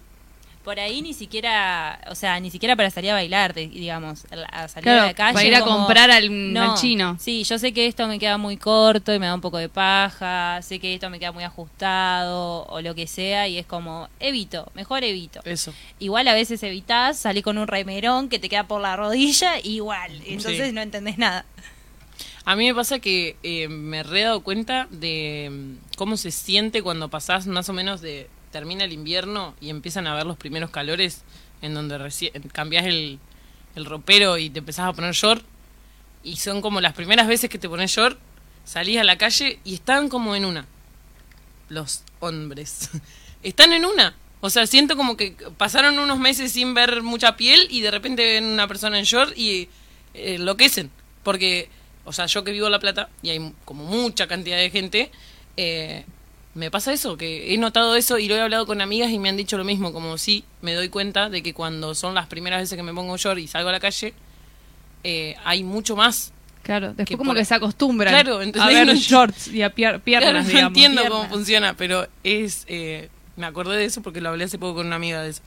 Por 0.64 0.80
ahí 0.80 1.02
ni 1.02 1.14
siquiera, 1.14 2.00
o 2.10 2.16
sea, 2.16 2.40
ni 2.40 2.50
siquiera 2.50 2.76
para 2.78 2.90
salir 2.90 3.12
a 3.12 3.16
bailar, 3.16 3.54
digamos, 3.54 4.24
a 4.50 4.68
salir 4.70 4.90
a 4.90 4.94
Claro, 4.94 5.06
la 5.08 5.14
calle. 5.14 5.34
para 5.34 5.46
ir 5.48 5.56
a 5.56 5.62
como- 5.62 5.78
comprar 5.80 6.10
al, 6.10 6.54
No, 6.54 6.72
al 6.72 6.78
chino. 6.80 7.18
Sí, 7.20 7.44
yo 7.44 7.60
sé 7.60 7.74
que 7.74 7.86
esto 7.86 8.08
me 8.08 8.18
queda 8.18 8.38
muy 8.38 8.56
corto 8.56 9.14
y 9.14 9.20
me 9.20 9.26
da 9.26 9.36
un 9.36 9.42
poco 9.42 9.58
de 9.58 9.68
paja, 9.68 10.62
sé 10.62 10.80
que 10.80 10.94
esto 10.94 11.10
me 11.10 11.20
queda 11.20 11.34
muy 11.34 11.44
ajustado 11.44 12.66
o 12.70 12.80
lo 12.82 12.96
que 12.96 13.08
sea 13.08 13.48
y 13.50 13.58
es 13.58 13.66
como, 13.66 14.08
evito, 14.22 14.72
mejor 14.74 15.04
evito. 15.04 15.42
Eso. 15.44 15.74
Igual 16.00 16.28
a 16.30 16.34
veces 16.34 16.64
evitás, 16.64 17.18
salí 17.20 17.42
con 17.42 17.58
un 17.58 17.68
remerón 17.68 18.30
que 18.30 18.40
te 18.40 18.48
queda 18.48 18.64
por 18.66 18.80
la 18.82 18.96
rodilla, 18.96 19.60
igual, 19.64 20.12
entonces 20.26 20.68
Sí. 20.68 20.72
no 20.74 20.82
entendés 20.82 21.18
nada. 21.18 21.46
A 22.46 22.56
mí 22.56 22.66
me 22.68 22.76
pasa 22.76 23.00
que 23.00 23.38
eh, 23.44 23.68
me 23.70 24.00
he 24.02 24.22
dado 24.24 24.42
cuenta 24.42 24.88
de 24.92 25.50
mm, 25.52 25.96
cómo 25.98 26.18
se 26.18 26.32
siente 26.32 26.82
cuando 26.82 27.10
pasás 27.10 27.48
más 27.48 27.70
o 27.70 27.74
menos 27.74 28.02
de 28.02 28.30
termina 28.54 28.86
el 28.86 28.94
invierno 28.94 29.56
y 29.60 29.70
empiezan 29.70 30.08
a 30.08 30.16
ver 30.16 30.26
los 30.26 30.38
primeros 30.38 30.70
calores 30.70 31.24
en 31.62 31.74
donde 31.74 31.98
cambias 32.54 32.86
el, 32.86 33.20
el 33.76 33.86
ropero 33.86 34.38
y 34.38 34.50
te 34.50 34.60
empezás 34.60 34.86
a 34.88 34.94
poner 34.94 35.14
short 35.14 35.44
y 36.24 36.38
son 36.38 36.62
como 36.62 36.80
las 36.80 36.94
primeras 36.94 37.28
veces 37.28 37.50
que 37.50 37.60
te 37.60 37.68
pones 37.68 37.92
short, 37.92 38.18
salís 38.64 39.00
a 39.00 39.04
la 39.04 39.18
calle 39.18 39.60
y 39.66 39.74
están 39.74 40.08
como 40.08 40.36
en 40.36 40.46
una. 40.46 40.66
Los 41.68 42.04
hombres. 42.20 42.90
están 43.44 43.74
en 43.74 43.86
una. 43.86 44.16
O 44.40 44.50
sea, 44.50 44.68
siento 44.68 44.96
como 44.96 45.18
que 45.18 45.36
pasaron 45.58 46.00
unos 46.00 46.20
meses 46.20 46.52
sin 46.52 46.74
ver 46.74 47.02
mucha 47.02 47.36
piel 47.36 47.68
y 47.70 47.82
de 47.82 47.92
repente 47.92 48.24
ven 48.24 48.46
una 48.46 48.68
persona 48.68 49.00
en 49.00 49.06
short 49.06 49.38
y 49.38 49.70
eh, 50.14 50.36
enloquecen. 50.36 50.92
Porque, 51.24 51.70
o 52.06 52.14
sea, 52.14 52.28
yo 52.28 52.44
que 52.44 52.52
vivo 52.52 52.68
en 52.68 52.72
La 52.72 52.80
Plata 52.80 53.10
y 53.22 53.30
hay 53.30 53.54
como 53.66 53.84
mucha 53.84 54.28
cantidad 54.28 54.58
de 54.58 54.70
gente, 54.70 55.12
eh, 55.58 56.06
me 56.56 56.70
pasa 56.70 56.94
eso, 56.94 57.18
que 57.18 57.54
he 57.54 57.58
notado 57.58 57.96
eso 57.96 58.20
y 58.20 58.28
lo 58.28 58.36
he 58.36 58.42
hablado 58.42 58.66
con 58.68 58.80
amigas 58.82 59.10
y 59.12 59.18
me 59.20 59.30
han 59.30 59.38
dicho 59.38 59.58
lo 59.58 59.64
mismo, 59.64 59.92
como 59.92 60.18
sí, 60.18 60.44
me 60.62 60.74
doy 60.74 60.90
cuenta 60.90 61.30
de 61.30 61.42
que 61.42 61.54
cuando 61.54 61.96
son 61.96 62.14
las 62.14 62.28
primeras 62.28 62.62
veces 62.62 62.76
que 62.78 62.84
me 62.84 62.94
pongo 62.94 63.18
short 63.18 63.40
y 63.40 63.48
salgo 63.48 63.70
a 63.70 63.72
la 63.72 63.80
calle, 63.80 64.14
eh, 65.04 65.36
hay 65.44 65.64
mucho 65.64 65.96
más. 65.96 66.32
Claro, 66.62 66.88
después 66.90 67.08
Que 67.10 67.18
como 67.18 67.32
por- 67.32 67.38
que 67.38 67.44
se 67.46 67.56
acostumbran 67.56 68.14
Claro, 68.14 68.36
a 68.62 68.68
ver 68.68 68.88
No- 68.88 68.94
shorts 68.96 69.48
y 69.50 69.62
a 69.64 69.74
pier- 69.74 70.00
piernas, 70.02 70.30
Claro, 70.32 70.44
no 70.44 70.48
digamos. 70.50 70.68
entiendo 70.70 71.02
cómo 71.10 71.28
funciona, 71.28 71.76
pero 71.76 72.08
es... 72.24 72.64
eh, 72.68 73.10
me 73.36 73.48
acordé 73.48 73.76
de 73.78 73.86
eso 73.86 74.02
porque 74.04 74.22
lo 74.22 74.30
hablé 74.30 74.44
hace 74.46 74.60
poco 74.60 74.76
con 74.76 74.88
una 74.88 74.96
amiga 74.96 75.22
de 75.24 75.32
eso. 75.32 75.42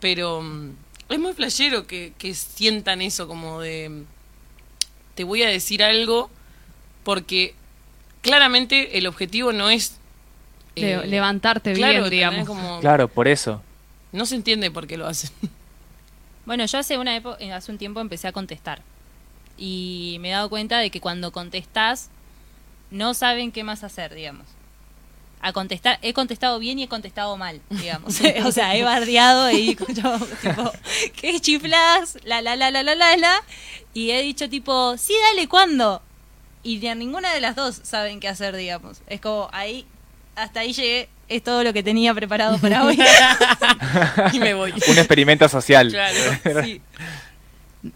Pero 0.00 0.42
mm, 0.42 0.70
es 1.08 1.18
muy 1.18 1.32
flashero 1.32 1.86
que, 1.86 2.12
que 2.18 2.34
sientan 2.34 3.00
eso 3.00 3.26
como 3.26 3.60
de... 3.60 3.88
mm, 3.88 4.02
Te 5.14 5.24
voy 5.24 5.42
a 5.42 5.48
decir 5.48 5.82
algo 5.82 6.30
porque 7.02 7.54
claramente 8.22 8.98
el 8.98 9.06
objetivo 9.06 9.52
no 9.52 9.70
es... 9.70 9.96
Eh, 10.76 11.06
levantarte 11.06 11.72
claro, 11.72 12.00
bien, 12.00 12.10
digamos. 12.10 12.46
Como- 12.46 12.80
Claro, 12.80 13.08
por 13.08 13.28
eso. 13.28 13.62
No 14.12 14.26
se 14.26 14.34
entiende 14.36 14.70
por 14.70 14.86
qué 14.86 14.96
lo 14.96 15.06
hacen. 15.06 15.30
Bueno, 16.46 16.64
yo 16.64 16.78
hace 16.78 16.96
una 16.96 17.16
época, 17.16 17.38
hace 17.56 17.72
un 17.72 17.76
tiempo 17.78 17.98
empecé 18.00 18.28
a 18.28 18.32
contestar. 18.32 18.80
Y 19.58 20.18
me 20.20 20.28
he 20.28 20.30
dado 20.30 20.48
cuenta 20.48 20.78
de 20.78 20.90
que 20.90 21.00
cuando 21.00 21.32
contestás, 21.32 22.08
no 22.92 23.14
saben 23.14 23.50
qué 23.50 23.64
más 23.64 23.82
hacer, 23.82 24.14
digamos. 24.14 24.46
A 25.40 25.52
contestar, 25.52 25.98
he 26.02 26.12
contestado 26.12 26.60
bien 26.60 26.78
y 26.78 26.84
he 26.84 26.88
contestado 26.88 27.36
mal, 27.36 27.60
digamos. 27.68 28.20
o 28.44 28.52
sea, 28.52 28.76
he 28.76 28.84
bardeado 28.84 29.50
y 29.50 29.74
yo, 29.74 30.18
tipo, 30.40 30.72
¿qué 31.20 31.40
chiflas? 31.40 32.16
La, 32.24 32.40
la, 32.42 32.54
la, 32.54 32.70
la, 32.70 32.84
la, 32.84 32.94
la, 32.94 33.16
la. 33.16 33.42
Y 33.92 34.12
he 34.12 34.22
dicho, 34.22 34.48
tipo, 34.48 34.96
sí, 34.98 35.14
dale, 35.30 35.48
¿cuándo? 35.48 36.00
Y 36.62 36.78
ni 36.78 36.86
a 36.86 36.94
ninguna 36.94 37.34
de 37.34 37.40
las 37.40 37.56
dos 37.56 37.80
saben 37.82 38.20
qué 38.20 38.28
hacer, 38.28 38.54
digamos. 38.54 38.98
Es 39.08 39.20
como, 39.20 39.48
ahí, 39.52 39.84
hasta 40.36 40.60
ahí 40.60 40.72
llegué, 40.72 41.08
es 41.28 41.42
todo 41.42 41.64
lo 41.64 41.72
que 41.72 41.82
tenía 41.82 42.14
preparado 42.14 42.58
para 42.58 42.84
hoy. 42.84 42.98
y 44.32 44.38
me 44.38 44.54
voy. 44.54 44.72
Un 44.88 44.98
experimento 44.98 45.48
social. 45.48 45.90
Claro. 45.90 46.62
Sí. 46.64 46.80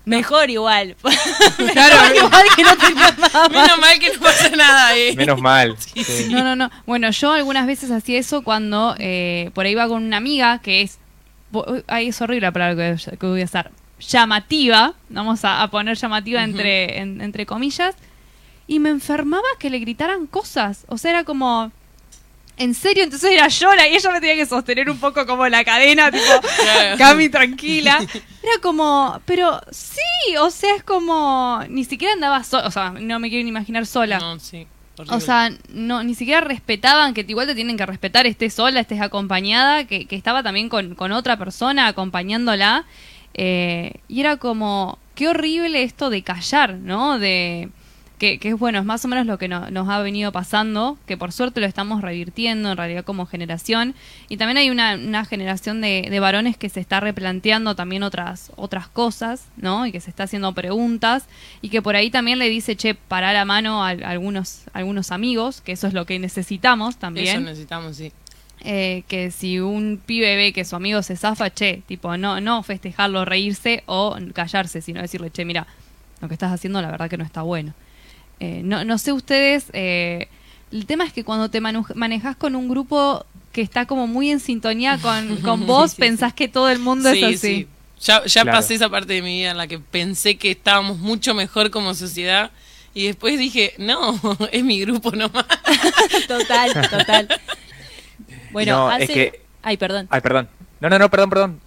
Mejor 0.05 0.51
igual. 0.51 0.95
Claro. 1.73 1.97
Mejor 2.13 2.17
igual 2.17 2.45
que 2.55 2.63
no 2.63 2.77
tenía 2.77 3.11
nada 3.19 3.49
más. 3.49 3.51
Menos 3.51 3.79
mal 3.79 3.99
que 3.99 4.13
no 4.15 4.21
pasa 4.21 4.49
nada, 4.51 4.97
eh. 4.97 5.15
Menos 5.17 5.41
mal. 5.41 5.77
sí. 5.79 6.29
No, 6.31 6.45
no, 6.45 6.55
no. 6.55 6.71
Bueno, 6.87 7.11
yo 7.11 7.33
algunas 7.33 7.67
veces 7.67 7.91
hacía 7.91 8.19
eso 8.19 8.43
cuando 8.43 8.95
eh, 8.99 9.51
por 9.55 9.67
ahí 9.67 9.73
iba 9.73 9.89
con 9.89 10.05
una 10.05 10.17
amiga 10.19 10.61
que 10.61 10.83
es. 10.83 10.99
Ay, 11.89 12.09
es 12.09 12.21
horrible 12.23 12.47
la 12.47 12.53
palabra 12.53 12.97
que, 13.19 13.27
voy 13.27 13.41
a 13.43 13.45
usar. 13.45 13.73
Llamativa. 13.99 14.95
Vamos 15.09 15.45
a, 15.45 15.63
a 15.63 15.69
poner 15.71 15.97
llamativa 15.97 16.45
entre, 16.45 16.99
en- 16.99 17.21
entre 17.21 17.45
comillas. 17.45 17.97
Y 18.69 18.79
me 18.79 18.91
enfermaba 18.91 19.43
que 19.59 19.71
le 19.71 19.81
gritaran 19.81 20.29
cosas. 20.29 20.85
O 20.89 20.99
sea, 20.99 21.11
era 21.11 21.25
como. 21.25 21.73
En 22.61 22.75
serio, 22.75 23.05
entonces 23.05 23.33
era 23.33 23.49
llora 23.49 23.89
y 23.89 23.95
ella 23.97 24.11
me 24.13 24.21
tenía 24.21 24.37
que 24.37 24.45
sostener 24.45 24.91
un 24.91 24.99
poco 25.01 25.25
como 25.27 25.49
la 25.49 25.65
cadena, 25.65 26.11
tipo, 26.11 26.25
Claro. 26.63 26.99
Cami, 26.99 27.31
tranquila. 27.31 27.99
Era 28.43 28.53
como, 28.63 29.21
pero 29.25 29.61
sí, 29.71 30.37
o 30.39 30.51
sea, 30.51 30.75
es 30.77 30.83
como, 30.83 31.61
ni 31.71 31.85
siquiera 31.85 32.13
andaba 32.15 32.45
sola, 32.45 32.67
o 32.67 32.71
sea, 32.71 32.91
no 32.91 33.19
me 33.19 33.31
quiero 33.31 33.45
ni 33.45 33.49
imaginar 33.49 33.87
sola. 33.87 34.19
No, 34.19 34.39
sí. 34.39 34.67
horrible. 34.97 35.17
O 35.17 35.21
sea, 35.21 35.51
no, 35.71 36.03
ni 36.03 36.15
siquiera 36.15 36.43
respetaban 36.43 37.15
que 37.15 37.25
igual 37.27 37.47
te 37.47 37.55
tienen 37.55 37.79
que 37.79 37.87
respetar, 37.87 38.27
estés 38.27 38.53
sola, 38.55 38.81
estés 38.81 39.01
acompañada, 39.01 39.85
que, 39.87 40.07
que 40.07 40.17
estaba 40.17 40.43
también 40.43 40.69
con, 40.69 40.95
con 40.95 41.13
otra 41.13 41.39
persona 41.39 41.87
acompañándola. 41.87 42.85
eh, 43.35 43.95
y 44.09 44.21
era 44.21 44.37
como, 44.37 44.99
qué 45.15 45.29
horrible 45.29 45.83
esto 45.83 46.11
de 46.11 46.23
callar, 46.23 46.75
¿no? 46.75 47.19
De 47.19 47.71
que, 48.21 48.39
que 48.39 48.51
es 48.51 48.57
bueno, 48.59 48.79
es 48.79 48.85
más 48.85 49.05
o 49.05 49.09
menos 49.09 49.27
lo 49.27 49.37
que 49.39 49.49
no- 49.49 49.69
nos 49.71 49.89
ha 49.89 49.99
venido 50.01 50.31
pasando, 50.31 50.97
que 51.07 51.17
por 51.17 51.33
suerte 51.33 51.59
lo 51.61 51.67
estamos 51.67 52.03
revirtiendo 52.03 52.71
en 52.71 52.77
realidad 52.77 53.03
como 53.05 53.27
generación. 53.27 53.95
Y 54.29 54.37
también 54.37 54.59
hay 54.59 54.71
una, 54.71 54.95
una 54.95 55.25
generación 55.25 55.81
de, 55.81 56.07
de 56.09 56.21
varones 56.21 56.57
que 56.57 56.69
se 56.69 56.79
está 56.79 57.01
replanteando 57.01 57.75
también 57.75 58.03
otras, 58.05 58.53
otras 58.57 58.87
cosas, 58.87 59.47
¿no? 59.57 59.87
Y 59.87 59.91
que 59.91 60.01
se 60.01 60.11
está 60.11 60.25
haciendo 60.25 60.53
preguntas 60.53 61.25
y 61.63 61.71
que 61.71 61.83
por 61.83 61.97
ahí 61.97 62.11
también 62.11 62.39
le 62.39 62.49
dice, 62.49 62.77
che, 62.77 62.95
para 62.95 63.33
la 63.33 63.45
mano 63.45 63.83
a, 63.85 63.89
a 63.89 64.11
algunos, 64.11 64.65
algunos 64.75 65.11
amigos, 65.11 65.63
que 65.63 65.73
eso 65.73 65.89
es 65.89 65.95
lo 65.95 66.05
que 66.07 66.19
necesitamos 66.19 66.99
también. 66.99 67.27
Eso 67.39 67.41
necesitamos, 67.41 67.97
sí. 67.97 68.13
Eh, 68.63 69.05
que 69.09 69.31
si 69.31 69.59
un 69.59 69.99
pibe 70.05 70.37
ve 70.37 70.53
que 70.53 70.67
su 70.67 70.77
amigo 70.77 71.03
se 71.03 71.17
zafa, 71.17 71.49
che, 71.49 71.83
tipo, 71.87 72.15
no, 72.19 72.43
no 72.43 72.63
festejarlo, 72.63 73.25
reírse 73.25 73.83
o 73.87 74.15
callarse, 74.35 74.83
sino 74.83 75.01
decirle, 75.01 75.31
che, 75.31 75.47
mira, 75.47 75.67
lo 76.21 76.29
que 76.29 76.35
estás 76.35 76.53
haciendo 76.53 76.83
la 76.83 76.91
verdad 76.91 77.09
que 77.09 77.17
no 77.17 77.25
está 77.25 77.41
bueno. 77.41 77.73
Eh, 78.41 78.63
no, 78.65 78.85
no 78.85 78.99
sé 78.99 79.13
ustedes, 79.13 79.67
eh, 79.75 80.29
el 80.73 80.87
tema 80.87 81.05
es 81.05 81.13
que 81.13 81.25
cuando 81.25 81.51
te 81.51 81.61
manejas 81.61 82.37
con 82.37 82.57
un 82.57 82.69
grupo 82.69 83.25
que 83.53 83.61
está 83.63 83.85
como 83.87 84.07
muy 84.07 84.31
en 84.31 84.41
sintonía 84.41 84.99
con, 84.99 85.37
con 85.43 85.67
vos, 85.67 85.91
Sí, 85.91 85.97
sí, 85.97 86.01
pensás 86.03 86.33
que 86.35 86.49
todo 86.49 86.69
el 86.71 86.79
mundo 86.79 87.11
Sí, 87.13 87.19
es 87.19 87.25
así. 87.25 87.37
sí. 87.39 87.69
Ya, 88.03 88.25
ya 88.25 88.43
Claro. 88.43 88.59
pasé 88.59 88.75
esa 88.77 88.89
parte 88.89 89.13
de 89.13 89.21
mi 89.23 89.39
vida 89.41 89.51
en 89.51 89.59
la 89.59 89.67
que 89.67 89.79
pensé 89.79 90.37
que 90.39 90.53
estábamos 90.53 90.99
mucho 90.99 91.35
mejor 91.35 91.71
como 91.71 91.93
sociedad 91.95 92.51
y 92.95 93.07
después 93.07 93.39
dije, 93.39 93.75
no, 93.79 94.19
es 94.53 94.65
mi 94.65 94.81
grupo 94.81 95.11
nomás. 95.13 95.45
Total, 96.29 96.73
total. 96.89 97.29
Bueno, 98.53 98.73
No, 98.73 98.89
hace... 98.91 99.05
es 99.05 99.11
que- 99.11 99.41
Ay, 99.63 99.77
perdón. 99.77 100.07
Ay, 100.11 100.21
perdón. 100.23 100.49
No, 100.81 100.89
no, 100.89 100.99
no, 100.99 101.11
perdón, 101.11 101.29
perdón. 101.31 101.61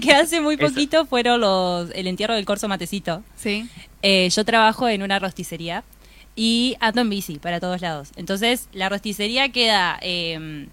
que 0.00 0.12
hace 0.12 0.40
muy 0.40 0.54
Eso. 0.54 0.68
poquito 0.68 1.06
fueron 1.06 1.40
los 1.40 1.90
el 1.94 2.06
entierro 2.06 2.34
del 2.34 2.44
Corso 2.44 2.68
Matecito. 2.68 3.24
Sí. 3.36 3.68
Eh, 4.02 4.28
yo 4.30 4.44
trabajo 4.44 4.88
en 4.88 5.02
una 5.02 5.18
rosticería 5.18 5.82
y 6.36 6.76
ando 6.80 7.00
en 7.00 7.10
bici 7.10 7.38
para 7.38 7.58
todos 7.60 7.80
lados. 7.80 8.10
Entonces, 8.16 8.68
la 8.72 8.88
rosticería 8.88 9.50
queda 9.50 9.98
eh, 10.02 10.68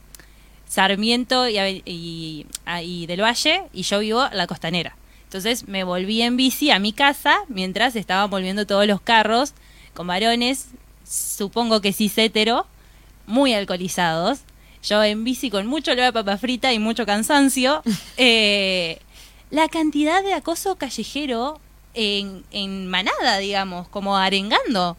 Sarmiento 0.67 1.47
y, 1.47 1.57
Ave- 1.57 1.83
y- 1.85 2.45
ah, 2.65 2.81
y 2.81 3.05
del 3.05 3.21
Valle 3.21 3.63
y 3.73 3.83
yo 3.83 3.99
vivo 3.99 4.25
en 4.29 4.37
la 4.37 4.47
costanera. 4.47 4.95
Entonces, 5.25 5.67
me 5.67 5.83
volví 5.83 6.21
en 6.21 6.37
bici 6.37 6.69
a 6.71 6.79
mi 6.79 6.93
casa 6.93 7.37
mientras 7.47 7.95
estaban 7.95 8.29
volviendo 8.29 8.65
todos 8.67 8.85
los 8.85 9.01
carros 9.01 9.53
con 9.93 10.07
varones, 10.07 10.67
supongo 11.07 11.81
que 11.81 11.93
sí 11.93 12.11
hetero, 12.15 12.65
muy 13.25 13.53
alcoholizados. 13.53 14.39
Yo 14.83 15.01
en 15.03 15.23
bici 15.23 15.49
con 15.49 15.65
mucho 15.67 15.91
olor 15.93 16.05
a 16.05 16.11
papa 16.11 16.37
frita 16.37 16.73
y 16.73 16.79
mucho 16.79 17.05
cansancio. 17.05 17.81
Eh, 18.17 18.99
la 19.49 19.69
cantidad 19.69 20.23
de 20.23 20.33
acoso 20.33 20.75
callejero 20.75 21.59
en, 21.93 22.43
en 22.51 22.87
manada, 22.87 23.37
digamos, 23.37 23.87
como 23.87 24.17
arengando. 24.17 24.97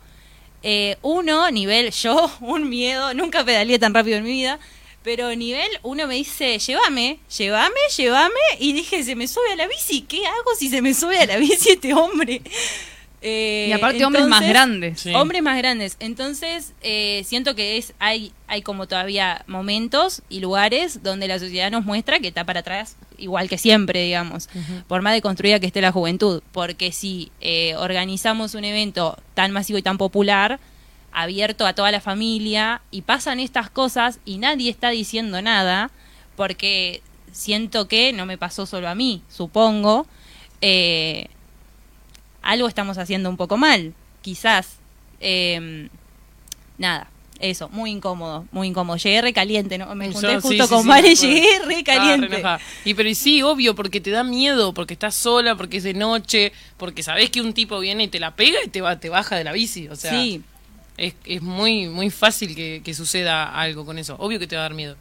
Eh, 0.66 0.96
uno, 1.02 1.50
nivel 1.50 1.90
yo, 1.92 2.30
un 2.40 2.68
miedo, 2.70 3.12
nunca 3.12 3.44
pedaleé 3.44 3.78
tan 3.78 3.92
rápido 3.92 4.16
en 4.16 4.24
mi 4.24 4.32
vida, 4.32 4.58
pero 5.02 5.36
nivel, 5.36 5.68
uno 5.82 6.06
me 6.06 6.14
dice, 6.14 6.58
llévame, 6.58 7.18
llévame, 7.36 7.74
llévame, 7.94 8.40
y 8.58 8.72
dije, 8.72 9.04
se 9.04 9.14
me 9.14 9.28
sube 9.28 9.52
a 9.52 9.56
la 9.56 9.66
bici, 9.66 10.00
¿qué 10.00 10.26
hago 10.26 10.54
si 10.58 10.70
se 10.70 10.80
me 10.80 10.94
sube 10.94 11.18
a 11.18 11.26
la 11.26 11.36
bici 11.44 11.72
este 11.72 11.92
hombre? 11.92 12.40
Eh, 13.20 13.66
Y 13.68 13.72
aparte 13.72 14.04
hombres 14.04 14.26
más 14.26 14.46
grandes. 14.46 15.00
Sí. 15.00 15.14
Hombres 15.14 15.42
más 15.42 15.56
grandes. 15.56 15.96
Entonces, 15.98 16.72
eh, 16.82 17.22
siento 17.26 17.54
que 17.54 17.78
es 17.78 17.94
hay, 17.98 18.32
hay 18.48 18.60
como 18.60 18.86
todavía 18.86 19.44
momentos 19.46 20.22
y 20.28 20.40
lugares 20.40 21.02
donde 21.02 21.26
la 21.26 21.38
sociedad 21.38 21.70
nos 21.70 21.84
muestra 21.86 22.20
que 22.20 22.28
está 22.28 22.44
para 22.44 22.60
atrás, 22.60 22.96
igual 23.18 23.48
que 23.48 23.58
siempre, 23.58 24.02
digamos, 24.02 24.48
por 24.88 25.02
más 25.02 25.14
deconstruida 25.14 25.60
que 25.60 25.66
esté 25.66 25.80
la 25.80 25.92
juventud. 25.92 26.42
Porque 26.52 26.92
si 26.92 27.30
eh, 27.40 27.74
organizamos 27.76 28.54
un 28.54 28.64
evento 28.64 29.18
tan 29.34 29.52
masivo 29.52 29.78
y 29.78 29.82
tan 29.82 29.98
popular, 29.98 30.60
abierto 31.12 31.66
a 31.66 31.74
toda 31.74 31.90
la 31.90 32.00
familia, 32.00 32.82
y 32.90 33.02
pasan 33.02 33.40
estas 33.40 33.70
cosas 33.70 34.18
y 34.24 34.38
nadie 34.38 34.70
está 34.70 34.90
diciendo 34.90 35.40
nada, 35.42 35.90
porque 36.36 37.02
siento 37.32 37.88
que 37.88 38.12
no 38.12 38.26
me 38.26 38.38
pasó 38.38 38.66
solo 38.66 38.88
a 38.88 38.94
mí, 38.94 39.22
supongo. 39.28 40.06
eh, 40.60 41.28
algo 42.42 42.68
estamos 42.68 42.98
haciendo 42.98 43.30
un 43.30 43.36
poco 43.36 43.56
mal, 43.56 43.94
quizás. 44.22 44.78
Eh, 45.20 45.88
nada, 46.78 47.08
eso, 47.40 47.68
muy 47.70 47.90
incómodo, 47.90 48.46
muy 48.52 48.68
incómodo. 48.68 48.96
Llegué 48.96 49.20
recaliente, 49.22 49.76
¿no? 49.78 49.92
Me 49.94 50.12
junté 50.12 50.34
sí, 50.36 50.40
justo 50.40 50.64
sí, 50.64 50.68
con 50.70 50.82
sí, 50.82 50.88
Vale, 50.88 51.08
acuerdo. 51.10 51.22
llegué 51.34 51.40
re 51.42 51.54
Estaba 51.56 51.74
re 51.74 51.84
caliente. 51.84 52.26
enojada. 52.36 52.60
y 52.84 52.94
pero 52.94 53.08
y 53.08 53.14
sí, 53.14 53.42
obvio, 53.42 53.74
porque 53.74 54.00
te 54.00 54.10
da 54.10 54.22
miedo, 54.24 54.72
porque 54.72 54.94
estás 54.94 55.14
sola, 55.14 55.56
porque 55.56 55.78
es 55.78 55.82
de 55.82 55.94
noche, 55.94 56.52
porque 56.76 57.02
sabes 57.02 57.30
que 57.30 57.40
un 57.40 57.52
tipo 57.52 57.78
viene 57.80 58.04
y 58.04 58.08
te 58.08 58.20
la 58.20 58.34
pega 58.36 58.58
y 58.64 58.68
te, 58.68 58.80
va, 58.80 58.98
te 59.00 59.08
baja 59.08 59.36
de 59.36 59.44
la 59.44 59.52
bici. 59.52 59.88
O 59.88 59.96
sea, 59.96 60.12
sí, 60.12 60.42
es, 60.96 61.14
es 61.24 61.42
muy, 61.42 61.88
muy 61.88 62.10
fácil 62.10 62.54
que, 62.54 62.82
que 62.84 62.94
suceda 62.94 63.44
algo 63.58 63.84
con 63.84 63.98
eso. 63.98 64.16
Obvio 64.18 64.38
que 64.38 64.46
te 64.46 64.54
va 64.56 64.62
a 64.62 64.64
dar 64.64 64.74
miedo. 64.74 64.96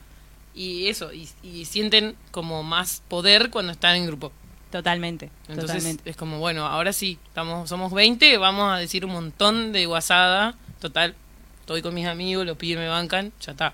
Y 0.56 0.88
eso, 0.88 1.12
y, 1.14 1.28
y 1.44 1.66
sienten 1.66 2.16
como 2.32 2.62
más 2.64 3.02
poder 3.08 3.50
cuando 3.50 3.72
están 3.72 3.96
en 3.96 4.06
grupo. 4.06 4.32
totalmente, 4.72 5.30
Entonces 5.48 5.68
totalmente. 5.78 6.10
es 6.10 6.16
como, 6.16 6.40
bueno, 6.40 6.66
ahora 6.66 6.94
sí, 6.94 7.18
estamos, 7.28 7.70
somos 7.70 7.92
20, 7.94 8.38
vamos 8.38 8.72
a 8.74 8.78
decir 8.78 9.06
un 9.06 9.12
montón 9.14 9.72
de 9.72 9.86
guasada. 9.88 10.56
Total, 10.80 11.16
estoy 11.64 11.82
con 11.82 11.94
mis 11.94 12.06
amigos, 12.08 12.46
los 12.46 12.58
pibes 12.58 12.78
me 12.84 12.90
bancan, 12.90 13.32
ya 13.42 13.54
está. 13.54 13.74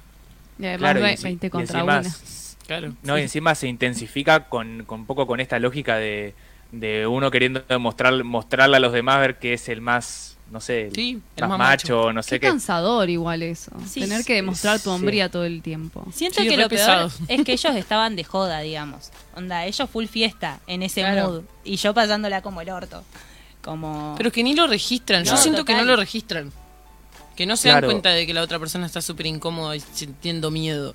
Y 0.59 0.65
además 0.65 0.79
Claro, 0.79 0.99
y 0.99 1.03
ve- 1.03 1.15
enci- 1.17 1.23
20 1.23 1.47
y 1.47 1.49
contra 1.49 1.79
encima, 1.79 1.99
una. 1.99 2.09
Claro. 2.67 2.93
No, 3.01 3.17
y 3.17 3.21
encima 3.23 3.55
se 3.55 3.67
intensifica 3.67 4.47
con, 4.47 4.83
con 4.85 4.99
un 4.99 5.05
poco 5.07 5.25
con 5.25 5.39
esta 5.39 5.57
lógica 5.57 5.95
de, 5.97 6.35
de 6.71 7.07
uno 7.07 7.31
queriendo 7.31 7.63
demostrar, 7.67 8.23
mostrarle 8.23 8.77
a 8.77 8.79
los 8.79 8.93
demás 8.93 9.19
ver 9.19 9.39
que 9.39 9.53
es 9.53 9.69
el 9.69 9.81
más, 9.81 10.37
no 10.51 10.61
sé, 10.61 10.85
el 10.89 10.93
Sí, 10.93 11.19
el 11.35 11.41
más, 11.47 11.49
más 11.49 11.57
macho, 11.57 12.13
no 12.13 12.21
Qué 12.21 12.27
sé 12.27 12.39
qué. 12.39 12.45
cansador 12.47 13.09
igual 13.09 13.41
eso. 13.41 13.71
Sí, 13.87 14.01
Tener 14.01 14.23
que 14.23 14.35
demostrar 14.35 14.77
tu 14.77 14.89
sí. 14.91 14.95
hombría 14.95 15.31
todo 15.31 15.45
el 15.45 15.63
tiempo. 15.63 16.05
Siento 16.13 16.41
Sí, 16.43 16.47
que 16.47 16.57
lo 16.57 16.69
peor 16.69 16.79
pesado. 16.81 17.11
es 17.27 17.43
que 17.43 17.53
ellos 17.53 17.75
estaban 17.75 18.15
de 18.15 18.23
joda, 18.23 18.59
digamos. 18.59 19.09
Onda, 19.35 19.65
ellos 19.65 19.89
full 19.89 20.05
fiesta 20.05 20.59
en 20.67 20.83
ese 20.83 21.01
Claro. 21.01 21.27
mood. 21.27 21.41
Y 21.63 21.77
yo 21.77 21.95
pasándola 21.95 22.43
como 22.43 22.61
el 22.61 22.69
orto. 22.69 23.03
Como... 23.63 24.13
Pero 24.15 24.31
que 24.31 24.43
ni 24.43 24.53
lo 24.53 24.67
registran. 24.67 25.23
Yo 25.25 25.37
siento 25.37 25.65
que 25.65 25.73
no 25.73 25.85
lo 25.85 25.95
registran. 25.95 26.51
Que 27.39 27.45
no 27.45 27.55
se 27.55 27.69
Claro. 27.69 27.87
dan 27.87 27.93
cuenta 27.93 28.09
de 28.09 28.27
que 28.27 28.33
la 28.33 28.41
otra 28.41 28.59
persona 28.59 28.85
está 28.85 29.01
súper 29.01 29.25
incómoda 29.25 29.73
y 29.73 29.79
sintiendo 29.79 30.51
miedo. 30.51 30.93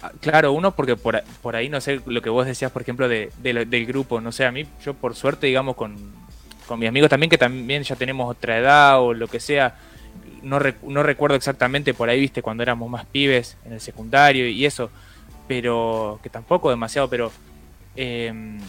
Ah, 0.00 0.12
Claro, 0.20 0.52
uno 0.52 0.76
porque 0.76 0.94
por, 0.94 1.20
por 1.42 1.56
ahí, 1.56 1.68
no 1.68 1.80
sé, 1.80 2.00
lo 2.06 2.22
que 2.22 2.30
vos 2.30 2.46
decías, 2.46 2.70
por 2.70 2.82
ejemplo, 2.82 3.08
de, 3.08 3.32
del 3.42 3.84
grupo, 3.86 4.20
no 4.20 4.30
sé, 4.30 4.44
a 4.44 4.52
mí, 4.52 4.64
yo 4.84 4.94
por 4.94 5.16
suerte, 5.16 5.48
digamos, 5.48 5.74
con, 5.74 5.96
con 6.68 6.78
mis 6.78 6.88
amigos 6.88 7.10
también, 7.10 7.28
que 7.30 7.36
también 7.36 7.82
ya 7.82 7.96
tenemos 7.96 8.30
otra 8.30 8.58
edad 8.58 9.00
o 9.02 9.12
lo 9.12 9.26
que 9.26 9.40
sea, 9.40 9.74
no, 10.44 10.60
rec- 10.60 10.80
no 10.84 11.02
recuerdo 11.02 11.34
exactamente 11.34 11.92
por 11.92 12.08
ahí, 12.08 12.20
viste, 12.20 12.40
cuando 12.40 12.62
éramos 12.62 12.88
más 12.88 13.06
pibes 13.06 13.56
en 13.64 13.72
el 13.72 13.80
secundario 13.80 14.46
y 14.48 14.64
eso, 14.64 14.88
pero 15.48 16.20
que 16.22 16.30
tampoco 16.30 16.70
demasiado, 16.70 17.10
pero 17.10 17.32
em, 17.96 18.60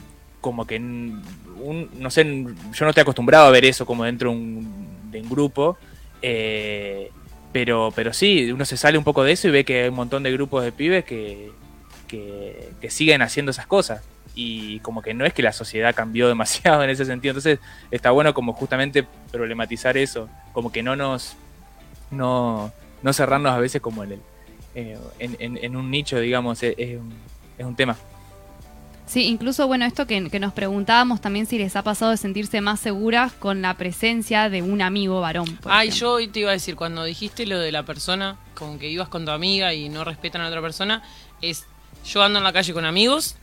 como 0.42 0.66
que, 0.66 0.78
un, 0.78 1.22
no 2.00 2.10
sé, 2.10 2.24
yo 2.24 2.86
no 2.86 2.90
estoy 2.90 3.02
acostumbrado 3.02 3.46
a 3.46 3.52
ver 3.52 3.66
eso 3.66 3.86
como 3.86 4.04
dentro 4.04 4.32
de 4.32 4.36
un, 4.36 4.88
de 5.12 5.22
un 5.22 5.30
grupo, 5.30 5.78
eh, 6.22 7.12
pero, 7.52 7.92
pero 7.96 8.14
sí, 8.14 8.52
uno 8.52 8.66
se 8.66 8.78
sale 8.78 8.98
un 8.98 9.04
poco 9.04 9.24
de 9.24 9.32
eso 9.32 9.48
y 9.48 9.52
ve 9.52 9.66
que 9.66 9.84
hay 9.84 9.90
un 9.90 9.96
montón 9.96 10.24
de 10.24 10.32
grupos 10.32 10.64
de 10.64 10.72
pibes 10.72 11.06
que, 11.06 11.52
que, 12.08 12.90
siguen 12.90 13.22
haciendo 13.22 13.52
esas 13.52 13.68
cosas. 13.68 14.04
Y 14.36 14.80
como 14.82 15.02
que 15.02 15.14
no 15.14 15.26
es 15.26 15.34
que 15.34 15.42
la 15.42 15.54
sociedad 15.54 15.96
cambió 15.96 16.28
demasiado 16.30 16.84
en 16.84 16.90
ese 16.90 17.06
sentido. 17.06 17.32
Entonces 17.32 17.60
está 17.92 18.12
bueno 18.12 18.34
como 18.34 18.54
justamente 18.54 19.06
problematizar 19.32 19.98
eso. 19.98 20.30
Como 20.54 20.72
que 20.72 20.84
no 20.84 20.96
nos... 20.96 21.36
No, 22.10 22.72
no 23.04 23.14
cerrarnos 23.14 23.52
a 23.52 23.60
veces 23.60 23.82
como 23.82 24.04
en, 24.04 24.14
el, 24.14 24.22
eh, 24.76 24.98
en 25.20 25.76
un 25.76 25.92
nicho, 25.92 26.20
digamos, 26.20 26.64
es, 26.64 26.74
es 26.78 26.98
un, 26.98 27.14
es 27.58 27.66
un 27.66 27.76
tema. 27.76 27.98
Sí, 29.08 29.24
incluso, 29.26 29.68
bueno, 29.68 29.86
esto 29.86 30.06
que, 30.06 30.30
que 30.30 30.40
nos 30.40 30.52
preguntábamos 30.54 31.22
también 31.22 31.46
si 31.46 31.58
les 31.58 31.76
ha 31.78 31.82
pasado 31.82 32.12
de 32.12 32.18
sentirse 32.18 32.60
más 32.62 32.80
seguras 32.82 33.32
con 33.32 33.62
la 33.62 33.74
presencia 33.76 34.50
de 34.50 34.62
un 34.62 34.82
amigo 34.82 35.22
varón. 35.22 35.56
por 35.58 35.72
Ay, 35.72 35.88
ejemplo. 35.88 36.08
yo 36.08 36.14
hoy 36.16 36.28
te 36.28 36.40
iba 36.42 36.50
a 36.50 36.54
decir, 36.54 36.76
cuando 36.76 37.04
dijiste 37.06 37.46
lo 37.46 37.58
de 37.58 37.72
la 37.72 37.84
persona, 37.84 38.38
con 38.54 38.78
que 38.80 38.90
ibas 38.90 39.08
con 39.08 39.24
tu 39.24 39.32
amiga 39.32 39.74
y 39.74 39.88
no 39.90 40.04
respetan 40.04 40.42
a 40.42 40.46
la 40.46 40.50
otra 40.50 40.62
persona, 40.62 41.04
es 41.42 41.66
yo 42.06 42.22
ando 42.22 42.40
en 42.40 42.44
la 42.44 42.52
calle 42.54 42.74
con 42.74 42.84
amigos 42.86 43.36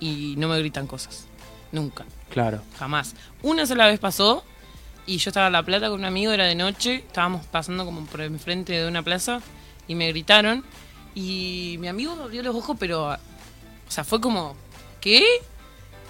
y 0.00 0.34
no 0.38 0.48
me 0.48 0.58
gritan 0.58 0.86
cosas. 0.88 1.26
Nunca, 1.70 2.04
Claro. 2.28 2.60
jamás. 2.78 3.14
Una 3.42 3.64
sola 3.64 3.86
vez 3.86 4.00
pasó 4.00 4.44
y 5.06 5.18
yo 5.18 5.30
estaba 5.30 5.46
en 5.46 5.52
La 5.52 5.62
Plata 5.62 5.88
con 5.88 6.00
un 6.00 6.04
amigo, 6.04 6.32
era 6.32 6.46
de 6.46 6.54
noche, 6.56 6.96
estábamos 6.96 7.46
pasando 7.46 7.84
como 7.84 8.04
por 8.06 8.20
enfrente 8.22 8.72
de 8.72 8.88
una 8.88 9.02
plaza 9.02 9.40
y 9.86 9.94
me 9.94 10.08
gritaron 10.08 10.64
y 11.14 11.76
mi 11.78 11.86
amigo 11.88 12.12
abrió 12.20 12.42
los 12.42 12.56
ojos, 12.56 12.76
pero, 12.80 13.06
o 13.12 13.16
sea, 13.88 14.02
fue 14.04 14.20
como, 14.20 14.56
¿qué? 15.02 15.22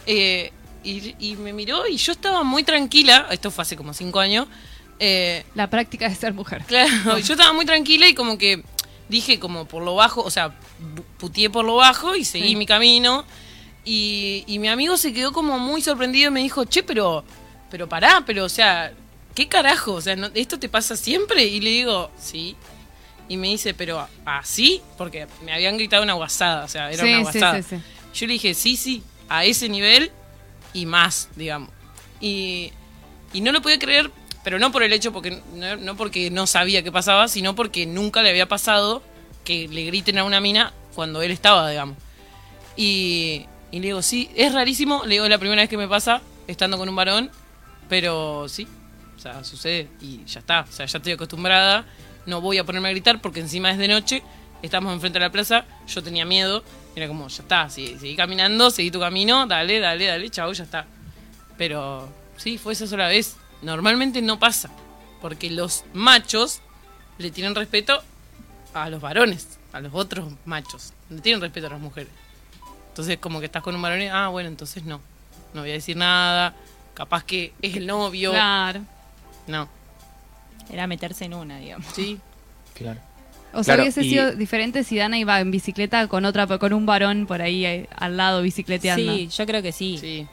Eh, 0.07 0.53
y, 0.85 1.15
y 1.19 1.37
me 1.37 1.53
miró 1.53 1.87
y 1.89 1.97
yo 1.97 2.13
estaba 2.13 2.45
muy 2.45 2.63
tranquila, 2.63 3.27
esto 3.33 3.51
fue 3.51 3.63
hace 3.63 3.77
como 3.77 3.93
cinco 3.95 4.21
años, 4.21 4.47
eh, 5.01 5.45
La 5.55 5.69
práctica 5.69 6.09
de 6.09 6.15
ser 6.15 6.33
mujer. 6.35 6.63
Claro, 6.67 7.19
yo 7.19 7.33
estaba 7.35 7.53
muy 7.53 7.65
tranquila 7.67 8.07
y 8.09 8.15
como 8.15 8.39
que 8.39 8.63
dije 9.09 9.39
como 9.41 9.65
por 9.65 9.83
lo 9.83 9.95
bajo, 9.97 10.23
o 10.23 10.31
sea, 10.31 10.53
puteé 11.19 11.51
por 11.51 11.65
lo 11.65 11.77
bajo 11.77 12.15
y 12.15 12.25
seguí 12.25 12.51
Sí. 12.51 12.57
mi 12.57 12.67
camino. 12.67 13.25
Y, 13.85 14.45
y 14.47 14.61
mi 14.61 14.69
amigo 14.69 14.97
se 14.97 15.13
quedó 15.13 15.33
como 15.33 15.59
muy 15.59 15.83
sorprendido 15.83 16.29
y 16.31 16.35
me 16.35 16.41
dijo, 16.41 16.65
che, 16.67 16.85
pero, 16.85 17.25
pero 17.71 17.89
pará, 17.89 18.23
pero 18.25 18.45
o 18.45 18.49
sea, 18.49 18.93
¿qué 19.35 19.49
carajo? 19.49 19.95
O 19.95 20.01
sea, 20.01 20.15
¿no- 20.15 20.31
¿esto 20.35 20.57
te 20.59 20.69
pasa 20.69 20.97
siempre? 20.97 21.45
Y 21.45 21.61
le 21.61 21.71
digo, 21.71 22.11
sí. 22.17 22.55
Y 23.29 23.37
me 23.37 23.49
dice, 23.49 23.75
pero 23.75 24.07
¿así? 24.25 24.81
Porque 24.97 25.27
me 25.45 25.53
habían 25.53 25.77
gritado 25.79 26.03
una 26.05 26.13
guasada, 26.13 26.65
o 26.65 26.69
sea, 26.69 26.93
era 26.93 27.03
Sí, 27.05 27.09
una 27.13 27.19
sí, 27.33 27.39
guasada. 27.41 27.63
sí, 27.63 27.77
sí. 27.77 27.83
Yo 28.15 28.27
le 28.27 28.35
dije, 28.35 28.55
sí, 28.55 28.77
sí, 28.77 29.03
a 29.29 29.45
ese 29.45 29.69
nivel 29.69 30.11
y 30.73 30.87
más, 30.87 31.29
digamos. 31.37 31.71
Y, 32.21 32.73
y 33.33 33.41
no 33.41 33.53
lo 33.53 33.63
podía 33.63 33.79
creer, 33.79 34.11
pero 34.45 34.59
no 34.59 34.73
por 34.73 34.83
el 34.83 34.93
hecho, 34.93 35.13
porque 35.13 35.43
no, 35.55 35.77
no 35.77 35.97
porque 35.97 36.31
no 36.31 36.47
sabía 36.47 36.83
qué 36.83 36.93
pasaba, 36.93 37.29
sino 37.29 37.55
porque 37.55 37.87
nunca 37.87 38.23
le 38.23 38.31
había 38.31 38.49
pasado 38.49 39.03
que 39.45 39.69
le 39.69 39.85
griten 39.85 40.19
a 40.19 40.25
una 40.25 40.41
mina 40.41 40.73
cuando 40.95 41.23
él 41.23 41.31
estaba, 41.31 41.69
digamos. 41.69 41.97
Y, 42.77 43.47
y 43.71 43.81
le 43.81 43.87
digo, 43.89 44.03
sí, 44.03 44.31
es 44.35 44.53
rarísimo, 44.53 45.03
le 45.05 45.15
digo, 45.15 45.25
es 45.25 45.31
la 45.31 45.39
primera 45.39 45.63
vez 45.63 45.69
que 45.69 45.77
me 45.77 45.89
pasa 45.89 46.23
estando 46.47 46.79
con 46.79 46.89
un 46.89 46.97
varón, 46.97 47.31
pero 47.89 48.49
sí, 48.49 48.67
o 49.17 49.19
sea, 49.19 49.45
sucede 49.45 49.89
y 50.01 50.25
ya 50.25 50.41
está, 50.41 50.67
o 50.69 50.73
sea, 50.73 50.87
ya 50.87 50.99
estoy 50.99 51.13
acostumbrada, 51.13 51.87
no 52.27 52.41
voy 52.41 52.59
a 52.59 52.65
ponerme 52.65 52.89
a 52.89 52.91
gritar 52.93 53.21
porque 53.21 53.41
encima 53.41 53.71
es 53.71 53.79
de 53.79 53.89
noche, 53.89 54.23
estamos 54.63 54.93
enfrente 54.93 55.19
de 55.19 55.25
la 55.25 55.33
plaza, 55.33 55.65
yo 55.87 56.03
tenía 56.03 56.25
miedo, 56.25 56.65
era 56.95 57.09
como, 57.09 57.29
ya 57.29 57.43
está, 57.43 57.71
sí, 57.71 57.97
seguí 57.99 58.17
caminando, 58.17 58.71
seguí 58.71 58.91
tu 58.91 59.01
camino, 59.01 59.47
dale, 59.47 59.81
dale, 59.81 60.07
dale, 60.07 60.31
chao, 60.31 60.53
ya 60.53 60.65
está. 60.65 60.87
Pero 61.57 62.09
sí, 62.37 62.59
fue 62.59 62.73
esa 62.75 62.87
sola 62.87 63.09
vez. 63.09 63.37
Normalmente 63.63 64.21
no 64.21 64.39
pasa, 64.39 64.71
porque 65.21 65.51
los 65.51 65.85
machos 65.95 66.61
le 67.19 67.31
tienen 67.31 67.55
respeto 67.55 68.03
a 68.75 68.89
los 68.91 69.01
varones, 69.01 69.59
a 69.73 69.81
los 69.81 69.95
otros 69.95 70.33
machos, 70.45 70.93
le 71.09 71.21
tienen 71.21 71.41
respeto 71.41 71.69
a 71.69 71.71
las 71.71 71.81
mujeres. 71.81 72.13
Entonces, 72.89 73.19
como 73.19 73.41
que 73.41 73.47
estás 73.47 73.63
con 73.63 73.75
un 73.75 73.81
varón 73.83 74.03
y, 74.03 74.09
ah, 74.09 74.29
bueno, 74.29 74.49
entonces 74.49 74.85
no, 74.85 75.01
no 75.55 75.61
voy 75.61 75.71
a 75.71 75.75
decir 75.75 75.97
nada, 75.97 76.55
capaz 76.95 77.25
que 77.25 77.55
es 77.63 77.77
el 77.77 77.87
novio. 77.87 78.33
Claro. 78.33 78.83
No, 79.47 79.69
Era 80.71 80.87
meterse 80.87 81.25
en 81.25 81.35
una, 81.35 81.59
digamos. 81.59 81.87
sí, 81.95 82.19
Claro. 82.75 83.01
O 83.55 83.63
sea, 83.63 83.75
Claro, 83.75 83.83
hubiese 83.83 84.03
y- 84.03 84.11
sido 84.11 84.33
diferente 84.35 84.83
si 84.85 84.97
Dana 84.97 85.19
iba 85.19 85.39
en 85.41 85.51
bicicleta 85.51 86.07
con 86.09 86.25
otra, 86.25 86.47
con 86.59 86.73
un 86.73 86.87
varón 86.87 87.27
por 87.27 87.43
ahí 87.43 87.65
eh, 87.67 87.89
al 87.95 88.17
lado 88.17 88.43
bicicleteando. 88.43 89.15
Sí, 89.15 89.29
yo 89.29 89.47
creo 89.47 89.63
que 89.63 89.73
sí. 89.73 89.99
sí. 89.99 90.27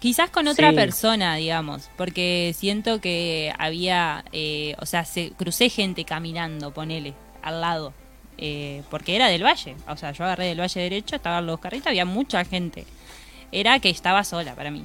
Quizás 0.00 0.30
con 0.30 0.48
otra 0.48 0.70
Sí. 0.70 0.76
persona, 0.76 1.36
digamos, 1.36 1.90
porque 1.96 2.54
siento 2.56 3.00
que 3.00 3.52
había, 3.58 4.24
eh, 4.32 4.74
o 4.78 4.86
sea, 4.86 5.04
se, 5.04 5.30
crucé 5.30 5.68
gente 5.70 6.04
caminando, 6.04 6.72
ponele, 6.74 7.14
al 7.42 7.60
lado, 7.62 7.92
eh, 8.36 8.82
porque 8.90 9.16
era 9.16 9.28
del 9.28 9.42
valle, 9.44 9.76
o 9.88 9.96
sea, 9.96 10.12
yo 10.12 10.24
agarré 10.24 10.46
del 10.46 10.60
valle 10.60 10.80
derecho, 10.80 11.16
estaban 11.16 11.46
los 11.46 11.58
carritos, 11.60 11.86
había 11.86 12.04
mucha 12.04 12.44
gente. 12.44 12.84
Era 13.52 13.78
que 13.78 13.88
estaba 13.88 14.24
sola 14.24 14.54
para 14.54 14.70
mí. 14.70 14.84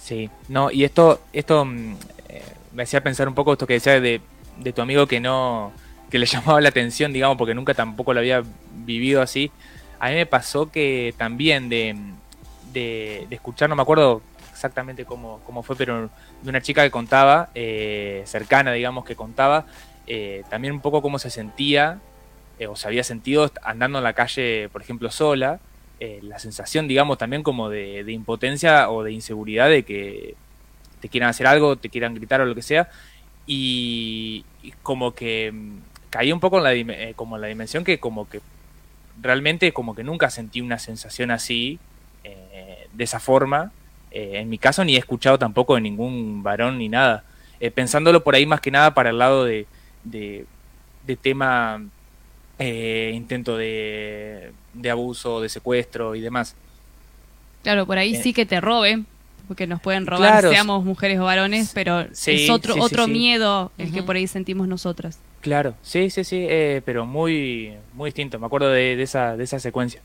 Sí, 0.00 0.28
no, 0.48 0.70
y 0.70 0.84
esto, 0.84 1.20
esto 1.32 1.64
mm, 1.64 1.94
eh, 2.28 2.42
me 2.72 2.82
hacía 2.84 3.02
pensar 3.02 3.28
un 3.28 3.34
poco 3.34 3.52
esto 3.52 3.66
que 3.66 3.74
decía 3.74 4.00
de, 4.00 4.20
de 4.60 4.72
tu 4.72 4.82
amigo 4.82 5.06
que 5.06 5.20
no, 5.20 5.72
que 6.10 6.18
le 6.18 6.26
llamaba 6.26 6.60
la 6.60 6.68
atención, 6.68 7.12
digamos, 7.12 7.36
porque 7.36 7.54
nunca 7.54 7.74
tampoco 7.74 8.12
lo 8.14 8.20
había 8.20 8.42
vivido 8.84 9.22
así. 9.22 9.50
A 9.98 10.08
mí 10.08 10.14
me 10.14 10.26
pasó 10.26 10.70
que 10.70 11.14
también 11.16 11.68
de, 11.68 11.96
de, 12.72 13.26
de 13.28 13.34
escuchar, 13.34 13.68
no 13.68 13.76
me 13.76 13.82
acuerdo 13.82 14.22
exactamente 14.52 15.04
cómo, 15.04 15.40
cómo 15.46 15.62
fue, 15.62 15.76
pero 15.76 16.10
de 16.42 16.50
una 16.50 16.60
chica 16.60 16.82
que 16.82 16.90
contaba, 16.90 17.50
eh, 17.54 18.22
cercana, 18.26 18.72
digamos, 18.72 19.04
que 19.04 19.16
contaba, 19.16 19.66
eh, 20.06 20.42
también 20.50 20.74
un 20.74 20.80
poco 20.80 21.02
cómo 21.02 21.18
se 21.18 21.30
sentía, 21.30 21.98
eh, 22.58 22.66
o 22.66 22.76
se 22.76 22.86
había 22.86 23.04
sentido 23.04 23.50
andando 23.62 23.98
en 23.98 24.04
la 24.04 24.12
calle, 24.12 24.68
por 24.70 24.82
ejemplo, 24.82 25.10
sola, 25.10 25.60
eh, 25.98 26.20
la 26.22 26.38
sensación, 26.38 26.88
digamos, 26.88 27.16
también 27.16 27.42
como 27.42 27.68
de, 27.70 28.04
de 28.04 28.12
impotencia 28.12 28.90
o 28.90 29.02
de 29.02 29.12
inseguridad 29.12 29.68
de 29.68 29.82
que 29.82 30.34
te 31.00 31.08
quieran 31.08 31.30
hacer 31.30 31.46
algo, 31.46 31.76
te 31.76 31.88
quieran 31.88 32.14
gritar 32.14 32.40
o 32.40 32.44
lo 32.44 32.54
que 32.54 32.62
sea, 32.62 32.90
y, 33.52 34.44
y 34.62 34.70
como 34.84 35.12
que 35.12 35.50
mm, 35.50 35.78
caí 36.08 36.30
un 36.30 36.38
poco 36.38 36.58
en 36.58 36.62
la, 36.62 36.72
eh, 36.72 37.14
como 37.16 37.34
en 37.34 37.42
la 37.42 37.48
dimensión 37.48 37.82
que 37.82 37.98
como 37.98 38.28
que 38.28 38.40
realmente 39.20 39.72
como 39.72 39.96
que 39.96 40.04
nunca 40.04 40.30
sentí 40.30 40.60
una 40.60 40.78
sensación 40.78 41.32
así, 41.32 41.80
eh, 42.22 42.86
de 42.92 43.04
esa 43.04 43.18
forma, 43.18 43.72
eh, 44.12 44.34
en 44.34 44.48
mi 44.48 44.58
caso 44.58 44.84
ni 44.84 44.94
he 44.94 44.98
escuchado 45.00 45.36
tampoco 45.36 45.74
de 45.74 45.80
ningún 45.80 46.44
varón 46.44 46.78
ni 46.78 46.88
nada, 46.88 47.24
pensándolo 47.74 48.22
por 48.22 48.36
ahí 48.36 48.46
más 48.46 48.60
que 48.60 48.70
nada 48.70 48.94
para 48.94 49.10
el 49.10 49.18
lado 49.18 49.44
de, 49.44 49.66
de, 50.04 50.46
de 51.04 51.16
tema 51.16 51.82
intento 52.58 53.56
de, 53.56 54.52
de 54.74 54.90
abuso, 54.90 55.40
de 55.40 55.48
secuestro 55.48 56.14
y 56.14 56.20
demás. 56.20 56.54
Claro, 57.64 57.84
por 57.84 57.98
ahí 57.98 58.14
sí 58.14 58.32
que 58.32 58.46
te 58.46 58.60
roben, 58.60 59.06
porque 59.50 59.66
nos 59.66 59.80
pueden 59.80 60.06
robar, 60.06 60.30
Claro. 60.42 60.50
seamos 60.52 60.84
mujeres 60.84 61.18
o 61.18 61.24
varones, 61.24 61.72
pero 61.74 62.06
Sí, 62.12 62.44
es 62.44 62.50
otro 62.50 62.74
sí, 62.74 62.80
otro 62.80 63.06
sí. 63.06 63.10
miedo 63.10 63.72
el 63.78 63.90
que 63.90 63.98
Ujú. 63.98 64.06
por 64.06 64.14
ahí 64.14 64.28
sentimos 64.28 64.68
nosotras. 64.68 65.18
Claro, 65.40 65.74
sí, 65.82 66.08
sí, 66.08 66.22
sí, 66.22 66.36
eh, 66.48 66.82
pero 66.84 67.04
muy, 67.04 67.72
muy 67.94 68.10
distinto. 68.10 68.38
Me 68.38 68.46
acuerdo 68.46 68.68
de, 68.70 68.94
de 68.94 69.02
esa, 69.02 69.36
de 69.36 69.42
esa 69.42 69.58
secuencia. 69.58 70.00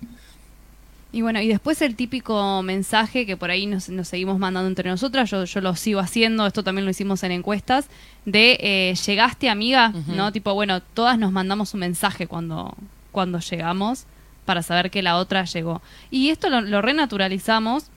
Y 1.12 1.22
bueno, 1.22 1.40
y 1.42 1.48
después 1.48 1.80
el 1.84 1.96
típico 1.96 2.64
mensaje 2.64 3.28
que 3.28 3.38
por 3.38 3.52
ahí 3.52 3.68
nos, 3.68 3.88
nos 3.90 4.08
seguimos 4.08 4.40
mandando 4.40 4.68
entre 4.68 4.90
nosotras, 4.90 5.30
yo, 5.30 5.46
yo 5.46 5.62
lo 5.62 5.76
sigo 5.76 6.00
haciendo, 6.00 6.48
esto 6.48 6.64
también 6.64 6.86
lo 6.86 6.90
hicimos 6.90 7.22
en 7.22 7.32
encuestas, 7.32 7.86
de 8.26 8.58
eh, 8.60 8.96
llegaste 9.06 9.48
amiga. 9.48 9.94
¿no? 10.08 10.32
Tipo, 10.32 10.56
bueno, 10.56 10.82
todas 10.82 11.20
nos 11.20 11.32
mandamos 11.32 11.72
un 11.76 11.82
mensaje 11.82 12.26
cuando, 12.26 12.74
cuando 13.12 13.38
llegamos 13.42 14.06
para 14.46 14.64
saber 14.64 14.90
que 14.90 15.04
la 15.04 15.18
otra 15.18 15.46
llegó. 15.46 15.84
Y 16.10 16.30
esto 16.32 16.50
lo, 16.50 16.62
lo 16.62 16.82
renaturalizamos, 16.82 17.92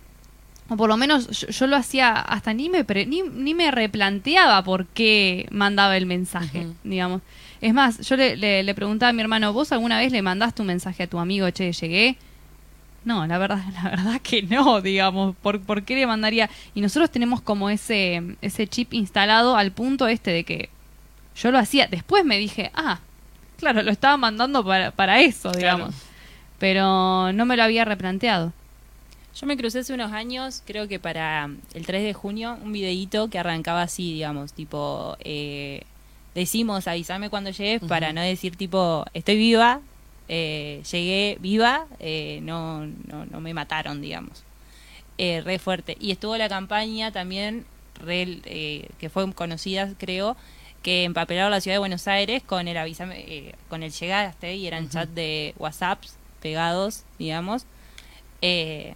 o 0.69 0.77
por 0.77 0.89
lo 0.89 0.97
menos 0.97 1.29
yo, 1.41 1.49
yo 1.49 1.67
lo 1.67 1.77
hacía, 1.77 2.13
hasta 2.15 2.53
ni 2.53 2.69
me, 2.69 2.85
pre- 2.85 3.07
ni, 3.07 3.23
ni 3.23 3.55
me 3.55 3.71
replanteaba 3.71 4.63
por 4.63 4.87
qué 4.87 5.47
mandaba 5.51 5.97
el 5.97 6.07
mensaje, 6.07 6.67
digamos. 6.85 7.23
Es 7.61 7.73
más, 7.75 8.07
yo 8.07 8.17
le, 8.17 8.37
le, 8.37 8.63
le 8.63 8.75
preguntaba 8.75 9.11
a 9.11 9.13
mi 9.13 9.23
hermano, 9.23 9.53
¿vos 9.53 9.73
alguna 9.73 9.99
vez 9.99 10.13
le 10.13 10.23
mandaste 10.23 10.63
un 10.63 10.69
mensaje 10.69 11.05
a 11.05 11.07
tu 11.07 11.19
amigo, 11.19 11.49
che, 11.51 11.73
llegué? 11.73 12.17
No, 13.05 13.27
la 13.27 13.39
verdad, 13.39 13.63
la 13.83 13.91
verdad 13.91 14.21
que 14.23 14.43
no, 14.43 14.81
digamos, 14.81 15.35
¿por, 15.37 15.61
por 15.61 15.83
qué 15.85 15.95
le 15.95 16.07
mandaría? 16.07 16.51
Y 16.75 16.81
nosotros 16.83 17.11
tenemos 17.11 17.41
como 17.41 17.71
ese, 17.71 18.37
ese 18.43 18.67
chip 18.67 18.93
instalado 18.93 19.57
al 19.57 19.73
punto 19.73 20.07
este 20.07 20.31
de 20.31 20.45
que 20.45 20.69
yo 21.35 21.51
lo 21.51 21.59
hacía, 21.59 21.87
después 21.87 22.25
me 22.25 22.37
dije, 22.39 22.71
ah, 22.75 22.99
claro, 23.59 23.83
lo 23.83 23.91
estaba 23.91 24.17
mandando 24.17 24.65
para, 24.65 24.91
para 24.91 25.21
eso, 25.21 25.51
digamos. 25.53 25.95
Pero 26.59 27.33
no 27.33 27.47
me 27.47 27.57
lo 27.57 27.63
había 27.63 27.85
replanteado. 27.85 28.53
Yo 29.41 29.47
me 29.47 29.57
crucé 29.57 29.81
hace 29.81 29.95
unos 29.95 30.11
años, 30.13 30.63
creo 30.67 30.89
que 30.89 30.99
para 30.99 31.49
el 31.75 31.87
3 31.87 32.03
de 32.03 32.13
junio, 32.13 32.59
un 32.61 32.73
videíto 32.73 33.29
que 33.29 33.39
arrancaba 33.39 33.83
así, 33.83 34.15
digamos, 34.15 34.53
tipo, 34.53 35.17
eh, 35.21 35.83
decimos 36.35 36.89
avísame 36.89 37.31
cuando 37.31 37.51
llegues 37.51 37.83
para 37.89 38.13
no 38.13 38.21
decir 38.21 38.57
tipo, 38.57 39.05
estoy 39.15 39.37
viva, 39.37 39.81
eh, 40.29 40.83
llegué 40.91 41.39
viva, 41.41 41.87
eh, 42.01 42.41
no, 42.43 42.85
no, 42.87 43.27
no 43.27 43.41
me 43.41 43.55
mataron, 43.55 44.01
digamos. 44.03 44.43
Eh, 45.19 45.41
re 45.45 45.61
fuerte. 45.61 45.97
Y 46.01 46.11
estuvo 46.11 46.37
la 46.37 46.49
campaña 46.49 47.13
también, 47.13 47.65
re, 48.05 48.41
eh, 48.45 48.89
que 48.99 49.09
fue 49.09 49.33
conocida, 49.35 49.93
creo, 49.99 50.37
que 50.83 51.05
empapelaron 51.05 51.53
la 51.53 51.61
ciudad 51.61 51.77
de 51.77 51.81
Buenos 51.81 52.09
Aires 52.09 52.43
con 52.43 52.67
el 52.67 52.77
avísame, 52.77 53.21
eh, 53.21 53.55
con 53.69 53.85
el 53.85 53.93
llegaste 53.93 54.57
y 54.57 54.67
eran 54.67 54.85
Ujú. 54.85 54.93
chat 54.95 55.09
de 55.11 55.55
WhatsApps 55.59 56.17
pegados, 56.41 57.05
digamos. 57.21 57.67
Eh, 58.43 58.95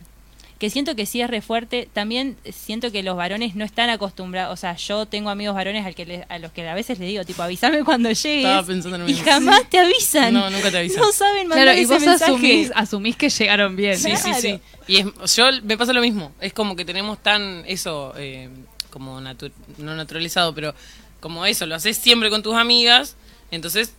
que 0.62 0.70
siento 0.70 0.94
que 0.94 1.06
sí 1.06 1.20
es 1.20 1.28
re 1.28 1.42
fuerte. 1.42 1.88
También 1.92 2.36
siento 2.52 2.92
que 2.92 3.02
los 3.02 3.16
varones 3.16 3.56
no 3.56 3.64
están 3.64 3.90
acostumbrados. 3.90 4.54
O 4.54 4.56
sea, 4.56 4.76
yo 4.76 5.06
tengo 5.06 5.28
amigos 5.28 5.56
varones 5.56 5.84
al 5.84 5.96
que 5.96 6.06
le- 6.06 6.24
a 6.28 6.38
los 6.38 6.52
que 6.52 6.66
a 6.68 6.72
veces 6.74 7.00
les 7.00 7.08
digo, 7.08 7.24
tipo, 7.24 7.42
avísame 7.42 7.82
cuando 7.82 8.10
llegues. 8.12 8.44
Estaba 8.44 8.62
pensando 8.64 8.94
en 8.96 9.02
lo 9.02 9.08
y 9.08 9.12
mismo. 9.14 9.24
jamás 9.28 9.68
te 9.68 9.80
avisan. 9.80 10.32
No, 10.32 10.48
nunca 10.50 10.70
te 10.70 10.78
avisan. 10.78 11.00
No 11.00 11.10
saben 11.10 11.48
mandar 11.48 11.64
Claro, 11.66 11.78
y 11.80 11.82
ese 11.82 11.94
vos 11.94 12.02
mensaje. 12.06 12.32
asumís, 12.32 12.70
asumís 12.76 13.16
que 13.16 13.28
llegaron 13.28 13.74
bien. 13.74 13.98
Sí, 13.98 14.16
sí, 14.16 14.30
sí. 14.40 14.60
Y 14.86 14.98
es, 14.98 15.34
yo 15.34 15.46
me 15.64 15.76
pasa 15.76 15.92
lo 15.92 16.00
mismo. 16.00 16.30
Es 16.40 16.52
como 16.52 16.76
que 16.76 16.84
tenemos 16.84 17.20
tan 17.20 17.64
eso, 17.66 18.14
eh, 18.16 18.48
como 18.90 19.20
natu- 19.20 19.50
no 19.78 19.96
naturalizado, 19.96 20.54
pero 20.54 20.74
como 21.18 21.44
eso, 21.44 21.66
lo 21.66 21.74
haces 21.74 21.96
siempre 21.96 22.30
con 22.30 22.44
tus 22.44 22.54
amigas. 22.54 23.16
Entonces, 23.50 23.94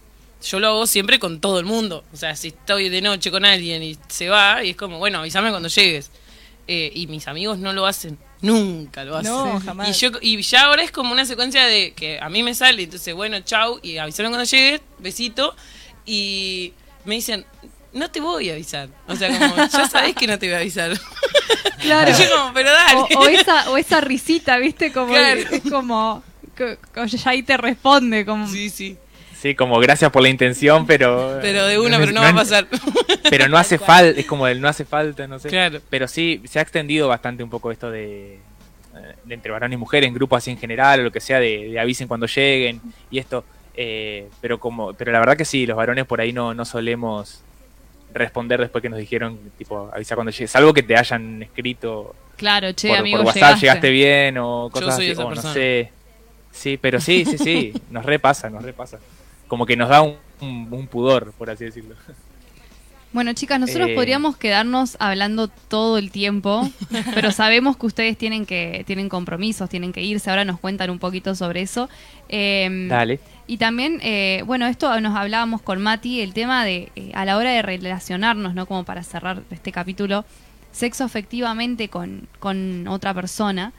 yo 0.50 0.60
lo 0.62 0.68
hago 0.68 0.88
siempre 0.88 1.20
con 1.20 1.42
todo 1.42 1.60
el 1.60 1.66
mundo. 1.66 2.06
O 2.14 2.16
sea, 2.16 2.38
si 2.38 2.48
estoy 2.48 2.88
de 2.88 3.02
noche 3.02 3.32
con 3.32 3.44
alguien 3.44 3.84
y 3.84 3.98
se 4.08 4.30
va, 4.30 4.64
y 4.64 4.70
es 4.70 4.76
como, 4.78 4.98
bueno, 4.98 5.20
avísame 5.20 5.50
cuando 5.50 5.68
llegues. 5.68 6.10
Eh, 6.68 6.92
y 6.96 7.08
mis 7.08 7.28
amigos 7.28 7.58
no 7.58 7.74
lo 7.74 7.86
hacen. 7.86 8.18
Nunca 8.42 9.04
lo 9.04 9.18
hacen. 9.18 9.32
No, 9.32 9.60
jamás. 9.62 9.90
Y, 9.90 9.94
yo, 9.94 10.12
y 10.22 10.42
ya 10.42 10.64
ahora 10.66 10.84
es 10.84 10.92
como 10.92 11.12
una 11.12 11.26
secuencia 11.26 11.66
de 11.66 11.94
que 11.94 12.20
a 12.22 12.30
mí 12.30 12.42
me 12.44 12.56
sale, 12.56 12.84
entonces, 12.84 13.14
bueno, 13.14 13.40
chau, 13.42 13.80
y 13.82 13.98
avísame 13.98 14.30
cuando 14.30 14.46
llegues, 14.46 14.82
besito. 15.00 15.56
Y 16.06 16.74
me 17.06 17.16
dicen, 17.16 17.46
no 17.94 18.10
te 18.12 18.20
voy 18.20 18.50
a 18.50 18.54
avisar. 18.54 18.90
O 19.08 19.16
sea, 19.16 19.28
como, 19.38 19.56
ya 19.58 19.88
sabés 19.90 20.16
que 20.16 20.28
no 20.28 20.38
te 20.40 20.48
voy 20.48 20.56
a 20.56 20.60
avisar. 20.60 20.98
Claro. 21.82 22.12
Y 22.12 22.14
yo 22.24 22.30
como, 22.38 22.54
pero 22.54 22.72
dale. 22.72 23.00
O, 23.16 23.20
o 23.20 23.28
esa, 23.28 23.70
o 23.72 23.78
esa 23.78 24.02
risita, 24.02 24.58
¿viste? 24.58 24.92
Como, 24.92 25.10
Claro. 25.14 25.42
es 25.52 25.62
como, 25.70 26.24
que- 26.56 26.78
que 26.94 27.08
ya 27.08 27.30
ahí 27.32 27.44
te 27.44 27.58
responde, 27.58 28.26
como, 28.26 28.48
Sí, 28.48 28.70
sí. 28.70 28.98
Sí, 29.44 29.56
como 29.56 29.78
gracias 29.80 30.10
por 30.10 30.22
la 30.22 30.30
intención, 30.30 30.88
pero. 30.88 31.38
Pero 31.42 31.66
de 31.68 31.78
una, 31.78 32.00
pero 32.00 32.14
no 32.14 32.22
va 32.22 32.30
a 32.30 32.34
pasar. 32.34 32.66
Pero 33.30 33.50
no 33.50 33.58
hace 33.58 33.78
falta, 33.78 34.18
es 34.20 34.26
como 34.26 34.48
el 34.48 34.62
no 34.62 34.70
hace 34.70 34.86
falta, 34.86 35.28
no 35.28 35.38
sé. 35.38 35.50
Claro. 35.50 35.82
Pero 35.90 36.08
sí, 36.08 36.42
se 36.46 36.60
ha 36.60 36.62
extendido 36.62 37.10
bastante 37.10 37.44
un 37.44 37.50
poco 37.50 37.70
esto 37.72 37.92
de, 37.92 38.36
eh, 38.36 39.16
de 39.26 39.34
entre 39.34 39.52
varones 39.52 39.76
y 39.76 39.80
mujeres, 39.80 40.08
en 40.08 40.14
grupos 40.14 40.38
así 40.38 40.52
en 40.52 40.58
general, 40.58 41.02
o 41.02 41.04
lo 41.04 41.12
que 41.12 41.20
sea, 41.20 41.40
de, 41.42 41.70
de 41.72 41.80
avisen 41.80 42.08
cuando 42.08 42.26
lleguen 42.26 42.80
y 43.12 43.20
esto. 43.20 43.44
eh, 43.76 44.30
pero 44.40 44.60
como 44.60 44.94
pero 44.94 45.12
la 45.12 45.20
verdad 45.20 45.36
que 45.36 45.44
sí, 45.46 45.66
los 45.66 45.76
varones 45.76 46.06
por 46.06 46.22
ahí 46.22 46.32
no, 46.32 46.54
no 46.54 46.64
solemos 46.64 47.42
responder 48.14 48.62
después 48.62 48.82
que 48.82 48.90
nos 48.90 49.00
dijeron, 49.00 49.38
tipo, 49.58 49.90
avisa 49.94 50.16
cuando 50.16 50.32
llegues. 50.32 50.52
Salvo 50.52 50.74
que 50.74 50.84
te 50.84 50.96
hayan 50.96 51.44
escrito 51.44 52.16
Claro, 52.38 52.72
che, 52.72 52.88
por, 52.88 52.98
amigo, 52.98 53.18
por 53.18 53.26
WhatsApp, 53.28 53.42
llegaste. 53.58 53.62
llegaste 53.62 53.90
bien 53.90 54.38
o 54.38 54.70
cosas 54.72 54.96
soy 54.96 55.06
así, 55.06 55.12
esa 55.12 55.26
o 55.26 55.30
no 55.30 55.34
persona. 55.36 55.54
sé. 55.54 55.92
Sí, 56.52 56.78
pero 56.80 57.02
sí, 57.02 57.26
sí, 57.26 57.38
sí, 57.38 57.74
nos 57.90 58.06
repasa, 58.06 58.50
nos 58.50 58.64
repasa. 58.64 59.00
Como 59.54 59.68
que 59.68 59.78
nos 59.78 59.88
da 59.90 60.02
un, 60.02 60.16
un- 60.42 60.68
un 60.72 60.88
pudor, 60.88 61.32
por 61.38 61.48
así 61.52 61.64
decirlo. 61.66 61.96
Bueno, 63.12 63.34
chicas, 63.34 63.60
nosotros 63.60 63.90
Eh. 63.90 63.94
podríamos 63.96 64.36
quedarnos 64.38 64.98
hablando 65.00 65.48
todo 65.48 66.00
el 66.00 66.10
tiempo, 66.10 66.68
pero 67.14 67.30
sabemos 67.32 67.78
que 67.78 67.86
ustedes 67.86 68.18
tienen 68.18 68.48
que 68.48 68.84
tienen 68.88 69.08
compromisos, 69.10 69.70
tienen 69.70 69.94
que 69.94 70.02
irse. 70.02 70.32
Ahora 70.32 70.44
nos 70.46 70.60
cuentan 70.60 70.90
un 70.90 70.98
poquito 70.98 71.36
sobre 71.36 71.62
eso. 71.62 71.88
Eh, 72.30 72.88
Dale. 72.90 73.20
Y 73.46 73.58
también, 73.58 74.00
eh, 74.02 74.42
bueno, 74.48 74.66
esto 74.66 75.00
nos 75.00 75.16
hablábamos 75.16 75.62
con 75.62 75.80
Mati, 75.80 76.22
el 76.22 76.34
tema 76.34 76.66
de 76.66 76.92
eh, 76.96 77.12
a 77.14 77.24
la 77.26 77.38
hora 77.38 77.52
de 77.52 77.62
relacionarnos, 77.62 78.56
¿no? 78.56 78.66
Como 78.66 78.84
para 78.84 79.04
cerrar 79.04 79.44
este 79.52 79.72
capítulo, 79.72 80.26
sexo 80.72 81.04
afectivamente 81.04 81.90
con, 81.90 82.28
con 82.40 82.88
otra 82.88 83.14
persona. 83.14 83.74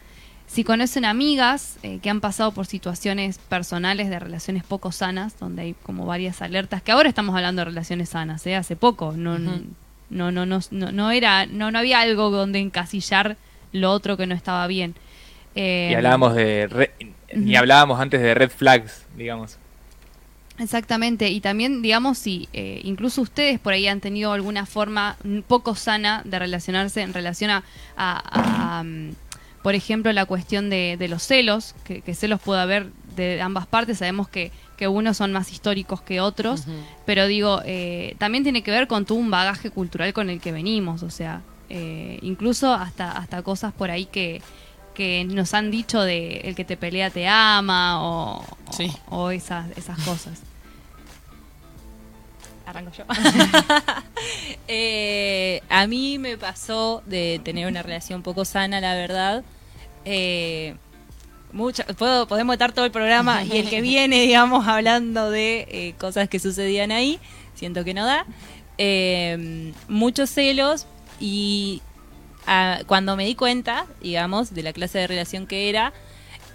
Si 0.55 0.63
conocen 0.63 1.05
amigas 1.05 1.79
eh, 1.83 1.99
que 2.01 2.11
han 2.11 2.21
pasado 2.21 2.53
por 2.53 2.67
situaciones 2.67 3.39
personales 3.39 4.09
de 4.09 4.21
relaciones 4.21 4.63
poco 4.63 4.93
sanas, 4.93 5.37
donde 5.41 5.63
hay 5.63 5.75
como 5.83 6.07
varias 6.07 6.43
alertas, 6.43 6.81
que 6.81 6.93
ahora 6.93 7.09
estamos 7.09 7.35
hablando 7.35 7.61
de 7.63 7.65
relaciones 7.67 8.11
sanas, 8.11 8.47
¿eh? 8.47 8.55
hace 8.55 8.77
poco, 8.77 9.15
no, 9.17 9.33
Ujú. 9.35 9.65
no, 10.11 10.31
no, 10.31 10.47
no, 10.47 10.61
no, 10.71 10.93
no 10.93 11.11
era, 11.11 11.47
no, 11.47 11.73
no 11.73 11.79
había 11.81 11.99
algo 12.01 12.31
donde 12.31 12.61
encasillar 12.61 13.37
lo 13.73 13.91
otro 13.91 14.17
que 14.17 14.29
no 14.29 14.35
estaba 14.37 14.65
bien. 14.69 14.95
Eh, 15.57 15.89
Y 15.91 15.95
hablábamos 15.97 16.37
de. 16.37 16.69
re- 16.69 16.93
Ni 17.35 17.57
hablábamos 17.57 17.99
antes 17.99 18.21
de 18.23 18.33
red 18.35 18.51
flags, 18.51 19.03
digamos. 19.17 19.59
Exactamente, 20.61 21.31
y 21.31 21.41
también, 21.41 21.83
digamos, 21.83 22.17
si 22.17 22.49
eh, 22.53 22.81
incluso 22.85 23.23
ustedes 23.23 23.59
por 23.59 23.73
ahí 23.73 23.89
han 23.89 24.01
tenido 24.01 24.33
alguna 24.33 24.67
forma 24.67 25.17
poco 25.49 25.75
sana 25.75 26.23
de 26.25 26.39
relacionarse 26.39 27.03
en 27.03 27.13
relación 27.13 27.51
a, 27.51 27.65
a- 27.97 28.79
a, 28.79 28.85
mm, 28.85 29.11
por 29.65 29.75
ejemplo, 29.75 30.13
la 30.13 30.27
cuestión 30.27 30.71
de, 30.71 30.95
de 30.97 31.09
los 31.09 31.25
celos, 31.25 31.75
que, 31.83 32.01
que 32.03 32.15
celos 32.15 32.39
puede 32.41 32.61
haber 32.61 32.87
de 33.17 33.41
ambas 33.43 33.67
partes, 33.67 33.99
sabemos 33.99 34.29
que, 34.29 34.53
que 34.77 34.87
unos 34.89 35.17
son 35.17 35.33
más 35.33 35.51
históricos 35.51 36.01
que 36.03 36.21
otros, 36.21 36.65
pero 37.07 37.27
digo, 37.27 37.61
eh, 37.65 38.15
también 38.19 38.45
tiene 38.45 38.63
que 38.63 38.71
ver 38.71 38.87
con 38.87 39.05
todo 39.07 39.19
un 39.19 39.31
bagaje 39.31 39.71
cultural 39.71 40.13
con 40.13 40.31
el 40.31 40.39
que 40.41 40.53
venimos, 40.53 41.03
o 41.03 41.11
sea, 41.11 41.41
eh, 41.71 42.19
incluso 42.23 42.73
hasta, 42.75 43.11
hasta 43.13 43.43
cosas 43.43 43.73
por 43.73 43.91
ahí 43.91 44.05
que, 44.05 44.43
que 44.95 45.25
nos 45.25 45.55
han 45.55 45.71
dicho 45.71 46.03
de 46.03 46.39
el 46.45 46.55
que 46.55 46.65
te 46.65 46.77
pelea 46.77 47.09
te 47.11 47.27
ama 47.27 48.05
o, 48.05 48.45
Sí. 48.71 48.93
o, 49.09 49.25
o 49.25 49.31
esas, 49.31 49.67
esas 49.79 49.99
cosas. 50.01 50.41
Arranco 52.67 52.93
yo. 52.97 53.05
Eh, 54.67 55.61
a 55.69 55.87
mí 55.87 56.19
me 56.19 56.39
pasó 56.39 57.03
de 57.05 57.39
tener 57.45 57.67
una 57.67 57.83
relación 57.83 58.23
poco 58.23 58.47
sana, 58.47 58.81
la 58.81 58.95
verdad. 58.95 59.45
Eh, 60.07 60.75
puedo, 61.99 62.27
podemos 62.27 62.55
estar 62.55 62.73
todo 62.73 62.87
el 62.87 62.91
programa 62.91 63.45
y 63.45 63.59
el 63.59 63.69
que 63.69 63.83
viene, 63.83 64.23
digamos, 64.27 64.67
hablando 64.67 65.31
de 65.31 65.67
eh, 65.71 65.95
cosas 65.99 66.31
que 66.31 66.39
sucedían 66.39 66.93
ahí. 66.93 67.21
Siento 67.55 67.85
que 67.85 67.93
no 67.93 68.07
da. 68.07 68.25
Eh, 68.79 69.73
muchos 69.89 70.31
celos 70.31 70.87
y 71.21 71.83
ah, 72.47 72.81
cuando 72.87 73.17
me 73.17 73.27
di 73.27 73.35
cuenta, 73.35 73.87
digamos, 74.03 74.55
de 74.55 74.63
la 74.63 74.73
clase 74.73 74.99
de 74.99 75.07
relación 75.07 75.47
que 75.47 75.69
era, 75.69 75.93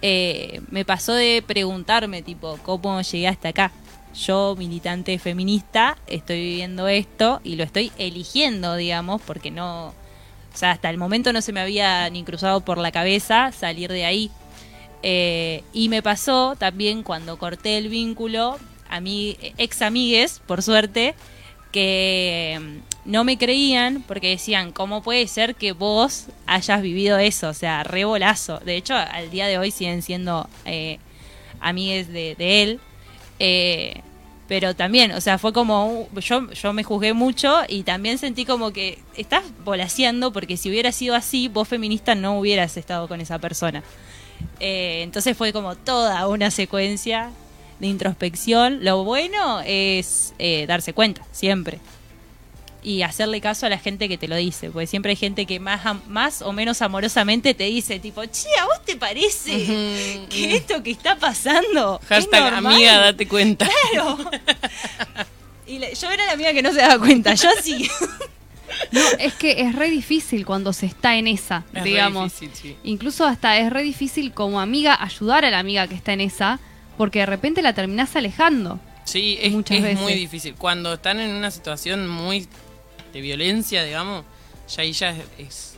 eh, 0.02 0.62
me 0.70 0.86
pasó 0.86 1.14
de 1.14 1.44
preguntarme, 1.46 2.22
tipo, 2.22 2.58
¿cómo 2.64 3.02
llegué 3.02 3.28
hasta 3.28 3.50
acá? 3.50 3.72
Yo, 4.20 4.56
militante 4.58 5.18
feminista, 5.18 5.98
estoy 6.06 6.42
viviendo 6.42 6.88
esto 6.90 7.40
y 7.44 7.56
lo 7.56 7.64
estoy 7.64 7.92
eligiendo, 7.98 8.76
digamos, 8.76 9.22
porque 9.22 9.50
no. 9.50 9.88
O 9.88 10.58
sea, 10.58 10.72
hasta 10.72 10.90
el 10.90 10.98
momento 10.98 11.32
no 11.32 11.42
se 11.42 11.54
me 11.54 11.62
había 11.62 12.10
ni 12.10 12.24
cruzado 12.24 12.62
por 12.62 12.80
la 12.80 12.92
cabeza 12.92 13.52
salir 13.54 13.92
de 13.92 14.04
ahí. 14.06 14.32
Eh, 15.04 15.64
y 15.72 15.88
me 15.88 16.02
pasó 16.02 16.56
también 16.58 17.04
cuando 17.04 17.38
corté 17.38 17.78
el 17.78 17.88
vínculo, 17.88 18.58
a 18.90 19.00
ex 19.06 19.82
amigues, 19.82 20.42
por 20.46 20.64
suerte, 20.64 21.16
que 21.72 22.60
mm, 22.60 23.12
no 23.12 23.24
me 23.24 23.38
creían 23.38 24.04
porque 24.06 24.32
decían, 24.32 24.74
¿cómo 24.74 25.02
puede 25.02 25.28
ser 25.28 25.56
que 25.56 25.72
vos 25.72 26.28
hayas 26.46 26.82
vivido 26.82 27.18
eso? 27.20 27.50
O 27.50 27.54
sea, 27.54 27.84
re 27.84 28.04
bolazo. 28.04 28.60
De 28.60 28.76
hecho, 28.76 28.96
al 28.96 29.30
día 29.30 29.48
de 29.48 29.58
hoy 29.58 29.72
siguen 29.72 30.02
siendo 30.02 30.50
eh, 30.66 31.00
amigues 31.62 32.10
de, 32.10 32.36
de 32.36 32.64
él. 32.64 32.80
Eh, 33.40 34.02
pero 34.50 34.76
también, 34.76 35.12
o 35.12 35.22
sea, 35.22 35.38
fue 35.38 35.54
como, 35.54 36.10
yo, 36.16 36.52
yo 36.52 36.74
me 36.74 36.84
juzgué 36.84 37.14
mucho 37.14 37.60
y 37.68 37.84
también 37.84 38.18
sentí 38.18 38.46
como 38.46 38.74
que 38.74 38.98
estás 39.16 39.44
volaseando 39.64 40.34
porque 40.34 40.58
si 40.58 40.70
hubiera 40.70 40.92
sido 40.92 41.14
así, 41.14 41.48
vos 41.48 41.68
feminista 41.68 42.16
no 42.16 42.40
hubieras 42.40 42.76
estado 42.76 43.08
con 43.08 43.22
esa 43.22 43.38
persona. 43.38 43.84
Eh, 44.60 45.02
entonces 45.04 45.38
fue 45.38 45.54
como 45.54 45.76
toda 45.76 46.28
una 46.28 46.50
secuencia 46.50 47.30
de 47.80 47.88
introspección. 47.88 48.84
Lo 48.84 49.04
bueno 49.04 49.62
es 49.64 50.34
eh, 50.40 50.66
darse 50.68 50.94
cuenta, 50.94 51.22
siempre. 51.32 51.80
Y 52.82 53.02
hacerle 53.02 53.42
caso 53.42 53.66
a 53.66 53.70
la 53.70 53.78
gente 53.78 54.08
que 54.08 54.18
te 54.18 54.28
lo 54.30 54.38
dice, 54.38 54.70
porque 54.72 54.88
siempre 54.88 55.10
hay 55.12 55.16
gente 55.18 55.46
que 55.46 55.60
más, 55.60 55.86
am- 55.86 56.02
más 56.08 56.42
o 56.42 56.54
menos 56.54 56.82
amorosamente 56.82 57.54
te 57.54 57.66
dice, 57.66 58.00
tipo, 58.00 58.24
che, 58.26 58.48
¿a 58.58 58.66
vos 58.66 58.86
te 58.86 58.96
parece 58.96 59.56
Ujú. 59.56 60.28
que 60.30 60.56
esto 60.56 60.82
que 60.82 60.92
está 60.92 61.18
pasando? 61.18 62.00
es 62.04 62.08
Hashtag 62.08 62.54
normal?" 62.54 62.74
amiga, 62.76 62.98
date 63.00 63.28
cuenta. 63.28 63.68
Claro. 63.92 64.18
Y 65.68 65.80
yo 65.80 66.10
era 66.10 66.26
la 66.26 66.32
amiga 66.32 66.54
que 66.54 66.62
no 66.62 66.72
se 66.72 66.78
daba 66.80 66.98
cuenta, 67.00 67.34
yo 67.36 67.50
sí. 67.62 67.90
No, 68.92 69.02
es 69.20 69.34
que 69.34 69.62
es 69.62 69.76
re 69.76 69.90
difícil 69.90 70.46
cuando 70.46 70.74
se 70.74 70.86
está 70.86 71.16
en 71.18 71.28
esa, 71.28 71.64
Es 71.74 71.84
re 71.84 71.90
digamos. 71.90 72.32
difícil, 72.40 72.52
sí. 72.56 72.78
Incluso 72.84 73.26
hasta 73.26 73.58
es 73.58 73.72
re 73.72 73.84
difícil 73.84 74.32
como 74.32 74.60
amiga 74.62 74.98
ayudar 75.04 75.44
a 75.46 75.50
la 75.52 75.60
amiga 75.60 75.88
que 75.88 75.96
está 75.96 76.14
en 76.14 76.22
esa, 76.22 76.60
porque 76.98 77.20
de 77.20 77.26
repente 77.26 77.62
la 77.62 77.74
terminás 77.74 78.16
alejando. 78.16 78.80
Sí, 79.04 79.38
es, 79.42 79.52
Muchas 79.52 79.78
es 79.78 79.84
veces. 79.84 80.00
muy 80.00 80.14
difícil. 80.14 80.56
Cuando 80.56 80.94
están 80.94 81.20
en 81.20 81.32
una 81.32 81.50
situación 81.52 82.08
muy 82.08 82.48
de 83.14 83.22
violencia, 83.22 83.84
digamos, 83.84 84.26
ya 84.76 84.82
ahí 84.84 84.92
ya 84.92 85.16
es, 85.38 85.78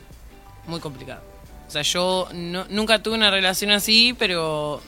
muy 0.66 0.80
complicado. 0.80 1.22
O 1.66 1.70
sea, 1.70 1.82
yo 1.82 2.28
no- 2.34 2.66
nunca 2.68 3.02
tuve 3.02 3.14
una 3.16 3.30
relación 3.30 3.70
así, 3.70 4.14
pero 4.18 4.80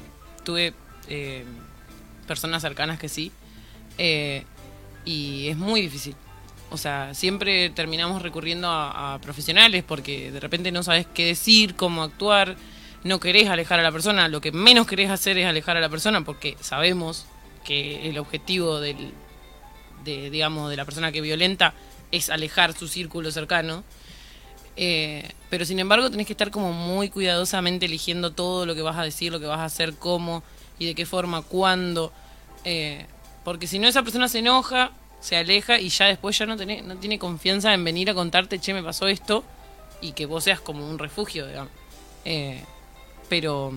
tuve 0.45 0.75
eh, 1.09 1.45
personas 2.27 2.63
cercanas 2.63 2.99
que 2.99 3.09
sí. 3.09 3.33
Eh, 3.99 4.45
y 5.05 5.49
es 5.49 5.57
muy 5.57 5.81
difícil. 5.81 6.15
O 6.71 6.77
sea, 6.77 7.15
siempre 7.15 7.71
terminamos 7.71 8.23
recurriendo 8.23 8.69
a, 8.69 9.15
a 9.15 9.21
profesionales 9.21 9.85
porque 9.87 10.31
de 10.31 10.41
repente 10.41 10.73
no 10.73 10.83
sabes 10.83 11.07
qué 11.13 11.27
decir, 11.27 11.75
cómo 11.77 12.03
actuar, 12.03 12.57
no 13.05 13.21
querés 13.21 13.49
alejar 13.49 13.81
a 13.81 13.83
la 13.83 13.93
persona, 13.93 14.29
lo 14.29 14.41
que 14.41 14.51
menos 14.51 14.87
querés 14.87 15.11
hacer 15.11 15.39
es 15.39 15.47
alejar 15.47 15.77
a 15.77 15.81
la 15.81 15.89
persona 15.89 16.23
porque 16.25 16.57
sabemos 16.61 17.27
que 17.65 18.09
el 18.09 18.19
objetivo 18.19 18.81
del, 18.81 19.13
de, 20.05 20.31
digamos, 20.31 20.71
de 20.71 20.77
la 20.77 20.85
persona 20.85 21.13
que 21.13 21.21
violenta 21.21 21.75
es 22.17 22.31
alejar 22.31 22.73
su 22.75 22.89
círculo 22.89 23.31
cercano. 23.31 23.85
Eh, 24.77 25.31
pero 25.51 25.65
sin 25.65 25.79
embargo 25.79 26.11
tenés 26.11 26.27
que 26.27 26.33
estar 26.33 26.51
como 26.51 26.73
muy 26.73 27.09
cuidadosamente 27.09 27.87
eligiendo 27.87 28.33
todo 28.33 28.67
lo 28.67 28.75
que 28.75 28.83
vas 28.83 28.97
a 28.97 29.03
decir, 29.03 29.31
lo 29.31 29.39
que 29.39 29.47
vas 29.47 29.61
a 29.61 29.67
hacer, 29.67 29.95
cómo 29.95 30.43
y 30.79 30.87
de 30.87 30.95
qué 30.95 31.07
forma, 31.07 31.43
cuándo. 31.43 32.13
eh, 32.65 33.07
porque 33.45 33.67
si 33.67 33.79
no 33.79 33.87
esa 33.87 34.03
persona 34.03 34.27
se 34.29 34.39
enoja, 34.39 34.91
se 35.21 35.37
aleja 35.37 35.79
y 35.79 35.91
ya 35.91 36.07
después 36.07 36.37
ya 36.39 36.47
no, 36.47 36.57
tiene 36.57 36.83
no 36.83 36.97
tiene 36.97 37.19
confianza 37.19 37.75
en 37.75 37.85
venir 37.85 38.09
a 38.11 38.15
contarte, 38.15 38.59
che, 38.59 38.73
me 38.73 38.83
pasó 38.83 39.07
esto, 39.07 39.45
y 40.01 40.13
que 40.13 40.27
vos 40.27 40.45
seas 40.45 40.61
como 40.61 40.89
un 40.89 40.99
refugio, 40.99 41.47
digamos. 41.47 41.71
Eh, 42.25 42.65
pero, 43.29 43.71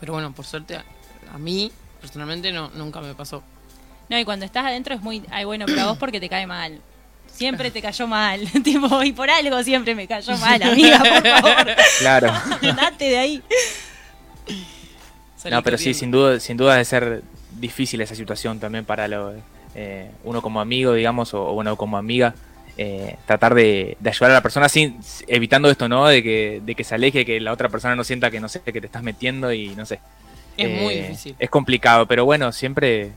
pero 0.00 0.14
bueno, 0.14 0.32
por 0.32 0.46
suerte 0.46 0.76
a, 0.76 0.84
a 1.32 1.38
mí 1.38 1.70
personalmente 2.00 2.50
no 2.50 2.70
nunca 2.70 3.00
me 3.00 3.14
pasó. 3.14 3.42
No, 4.08 4.18
y 4.18 4.24
cuando 4.24 4.46
estás 4.46 4.64
adentro 4.64 4.94
es 4.94 5.02
muy, 5.02 5.22
ay, 5.30 5.44
bueno, 5.44 5.66
pero 5.66 5.82
a 5.82 5.86
vos 5.86 5.98
porque 5.98 6.20
te 6.20 6.28
cae 6.28 6.46
mal. 6.46 6.80
Siempre 7.36 7.70
te 7.70 7.82
cayó 7.82 8.06
mal, 8.06 8.40
tipo, 8.64 9.02
y 9.02 9.12
por 9.12 9.28
algo 9.30 9.62
siempre 9.62 9.94
me 9.94 10.06
cayó 10.06 10.36
mal, 10.38 10.62
amiga, 10.62 10.98
por 10.98 11.26
favor. 11.28 11.66
Claro. 11.98 12.32
Andate 12.62 13.04
de 13.04 13.18
ahí. 13.18 13.42
No, 15.50 15.62
pero 15.62 15.78
sí, 15.78 15.94
sin 15.94 16.10
duda, 16.10 16.40
sin 16.40 16.56
duda 16.56 16.76
de 16.76 16.84
ser 16.84 17.22
difícil 17.52 18.00
esa 18.00 18.14
situación 18.14 18.58
también 18.58 18.84
para 18.84 19.06
lo, 19.06 19.34
eh, 19.74 20.10
uno 20.24 20.42
como 20.42 20.60
amigo, 20.60 20.92
digamos, 20.94 21.34
o, 21.34 21.46
o 21.50 21.54
bueno, 21.54 21.76
como 21.76 21.96
amiga, 21.96 22.34
eh, 22.78 23.16
tratar 23.26 23.54
de, 23.54 23.96
de 24.00 24.10
ayudar 24.10 24.32
a 24.32 24.34
la 24.34 24.42
persona 24.42 24.68
sin 24.68 24.98
evitando 25.28 25.70
esto, 25.70 25.88
¿no? 25.88 26.06
De 26.08 26.22
que, 26.22 26.60
de 26.64 26.74
que 26.74 26.84
se 26.84 26.94
aleje, 26.96 27.24
que 27.24 27.40
la 27.40 27.52
otra 27.52 27.68
persona 27.68 27.94
no 27.94 28.02
sienta 28.02 28.30
que 28.30 28.40
no 28.40 28.48
sé, 28.48 28.60
que 28.60 28.72
te 28.80 28.86
estás 28.86 29.02
metiendo 29.02 29.52
y 29.52 29.68
no 29.76 29.86
sé. 29.86 30.00
Es 30.56 30.68
muy 30.82 30.94
Eh, 30.94 31.02
difícil. 31.02 31.36
Es 31.38 31.48
complicado, 31.50 32.06
pero 32.06 32.24
bueno, 32.24 32.50
siempre 32.50 33.12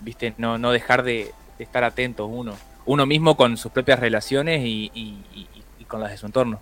viste, 0.00 0.34
no, 0.38 0.56
no 0.58 0.70
dejar 0.72 1.02
de, 1.02 1.32
de 1.58 1.64
estar 1.64 1.82
atentos 1.84 2.28
uno, 2.30 2.54
uno 2.86 3.04
mismo 3.06 3.36
con 3.36 3.56
sus 3.56 3.70
propias 3.72 4.00
relaciones 4.00 4.64
y, 4.64 4.90
y- 4.94 5.16
y- 5.34 5.46
y 5.80 5.84
con 5.84 6.00
las 6.00 6.10
de 6.10 6.16
su 6.18 6.26
entorno. 6.26 6.60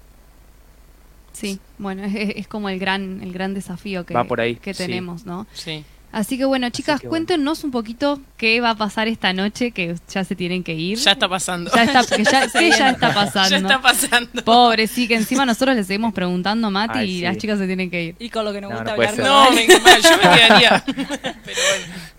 Sí, 1.33 1.59
bueno, 1.79 2.05
es, 2.05 2.15
es 2.37 2.47
como 2.49 2.69
el 2.69 2.79
gran, 2.79 3.21
el 3.23 3.33
gran 3.33 3.55
desafío 3.55 4.05
que, 4.07 4.15
Va 4.15 4.25
por 4.25 4.41
ahí, 4.41 4.57
que 4.57 4.73
sí. 4.75 4.85
tenemos, 4.85 5.25
¿no? 5.27 5.47
Sí. 5.53 5.85
Así 6.13 6.39
que 6.39 6.45
bueno, 6.45 6.71
chicas, 6.71 7.01
que 7.01 7.09
bueno. 7.09 7.27
cuéntenos 7.27 7.65
un 7.65 7.73
poquito 7.73 8.21
qué 8.37 8.61
va 8.61 8.71
a 8.71 8.75
pasar 8.77 9.09
esta 9.09 9.33
noche, 9.33 9.73
que 9.73 9.97
ya 10.09 10.23
se 10.23 10.37
tienen 10.37 10.63
que 10.63 10.73
ir. 10.75 10.97
Ya 10.97 11.11
está 11.11 11.29
pasando. 11.29 11.73
Ya 11.75 11.83
está, 11.83 12.05
que 12.17 12.23
ya, 12.23 12.49
que 12.53 12.71
ya 12.71 12.91
está 12.91 13.13
pasando. 13.13 13.51
Ya 13.51 13.57
está 13.57 13.83
pasando. 13.83 14.45
Pobre, 14.45 14.87
sí, 14.87 15.09
que 15.09 15.17
encima 15.17 15.45
nosotros 15.45 15.75
le 15.75 15.83
seguimos 15.83 16.15
preguntando 16.15 16.69
a 16.69 16.71
Mati 16.71 16.99
Ay, 17.01 17.11
y 17.11 17.17
sí. 17.19 17.23
las 17.23 17.37
chicas 17.39 17.59
se 17.59 17.67
tienen 17.67 17.91
que 17.91 18.03
ir. 18.05 18.17
Y 18.21 18.31
con 18.31 18.45
lo 18.45 18.53
que 18.53 18.61
nos 18.61 18.71
No, 18.71 18.77
gusta 18.77 18.95
no 18.95 19.03
hablar. 19.03 19.19
No, 19.19 19.51
me, 19.51 19.67
yo 19.67 20.17
me 20.23 20.37
quedaría. 20.39 20.85
Pero 21.45 21.61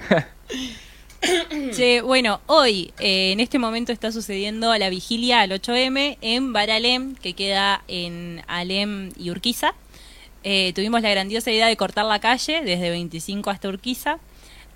bueno. 0.09 0.25
Che, 1.75 2.01
bueno, 2.01 2.41
hoy 2.45 2.93
eh, 2.99 3.31
en 3.31 3.39
este 3.39 3.59
momento 3.59 3.91
está 3.91 4.11
sucediendo 4.11 4.75
la 4.77 4.89
vigilia 4.89 5.41
al 5.41 5.51
8M 5.51 6.17
en 6.21 6.53
Baralem, 6.53 7.15
que 7.15 7.33
queda 7.33 7.83
en 7.87 8.43
Alem 8.47 9.11
y 9.17 9.31
Urquiza. 9.31 9.73
Eh, 10.43 10.73
tuvimos 10.75 11.01
la 11.01 11.09
grandiosa 11.09 11.51
idea 11.51 11.67
de 11.67 11.77
cortar 11.77 12.05
la 12.05 12.19
calle 12.19 12.61
desde 12.63 12.89
25 12.89 13.49
hasta 13.49 13.67
Urquiza, 13.67 14.19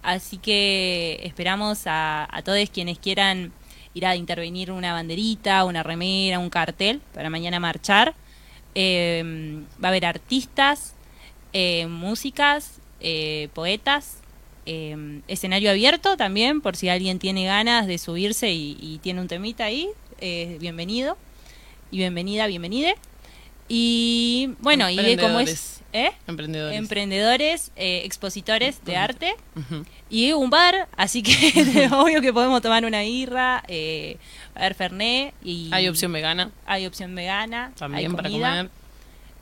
así 0.01 0.37
que 0.37 1.19
esperamos 1.23 1.81
a, 1.85 2.27
todos 2.43 2.69
quienes 2.69 2.97
quieran 2.97 3.51
ir 3.93 4.05
a 4.05 4.15
intervenir 4.15 4.71
una 4.71 4.93
banderita, 4.93 5.65
una 5.65 5.83
remera, 5.83 6.39
un 6.39 6.49
cartel 6.49 7.01
para 7.13 7.29
mañana 7.29 7.59
marchar. 7.59 8.15
Eh, 8.75 9.63
va 9.83 9.87
a 9.87 9.91
haber 9.91 10.05
artistas, 10.05 10.93
músicas, 11.87 12.79
poetas, 13.53 14.17
eh, 14.71 15.21
escenario 15.27 15.71
abierto 15.71 16.15
también, 16.15 16.61
por 16.61 16.75
si 16.75 16.89
alguien 16.89 17.17
tiene 17.17 17.43
ganas 17.45 17.87
de 17.87 17.97
subirse 17.97 18.51
y, 18.51 18.77
y 18.79 18.99
tiene 18.99 19.19
un 19.19 19.27
temita 19.27 19.65
ahí, 19.65 19.89
eh, 20.21 20.57
bienvenido 20.59 21.17
y 21.89 21.97
bienvenida, 21.97 22.45
bienvenide. 22.45 22.95
Y 23.67 24.51
bueno, 24.59 24.87
y 24.89 24.95
de 24.95 25.17
cómo 25.17 25.39
es... 25.39 25.81
¿eh? 25.91 26.11
Emprendedores. 26.27 26.77
Emprendedores, 26.77 27.71
eh, 27.75 28.01
expositores 28.03 28.83
de 28.85 28.95
arte 28.95 29.35
Ujú. 29.55 29.85
y 30.09 30.33
un 30.33 30.51
bar, 30.51 30.87
así 30.95 31.23
que 31.23 31.89
obvio 31.91 32.21
que 32.21 32.31
podemos 32.31 32.61
tomar 32.61 32.85
una 32.85 33.01
birra, 33.01 33.63
eh, 33.67 34.17
a 34.53 34.61
ver 34.61 34.75
Fernet 34.75 35.33
y 35.43 35.69
Hay 35.71 35.87
opción 35.87 36.11
vegana 36.11 36.51
hay 36.67 36.85
opción 36.85 37.15
vegana, 37.15 37.71
también 37.75 38.11
hay 38.11 38.15
para 38.15 38.29
comer. 38.29 38.69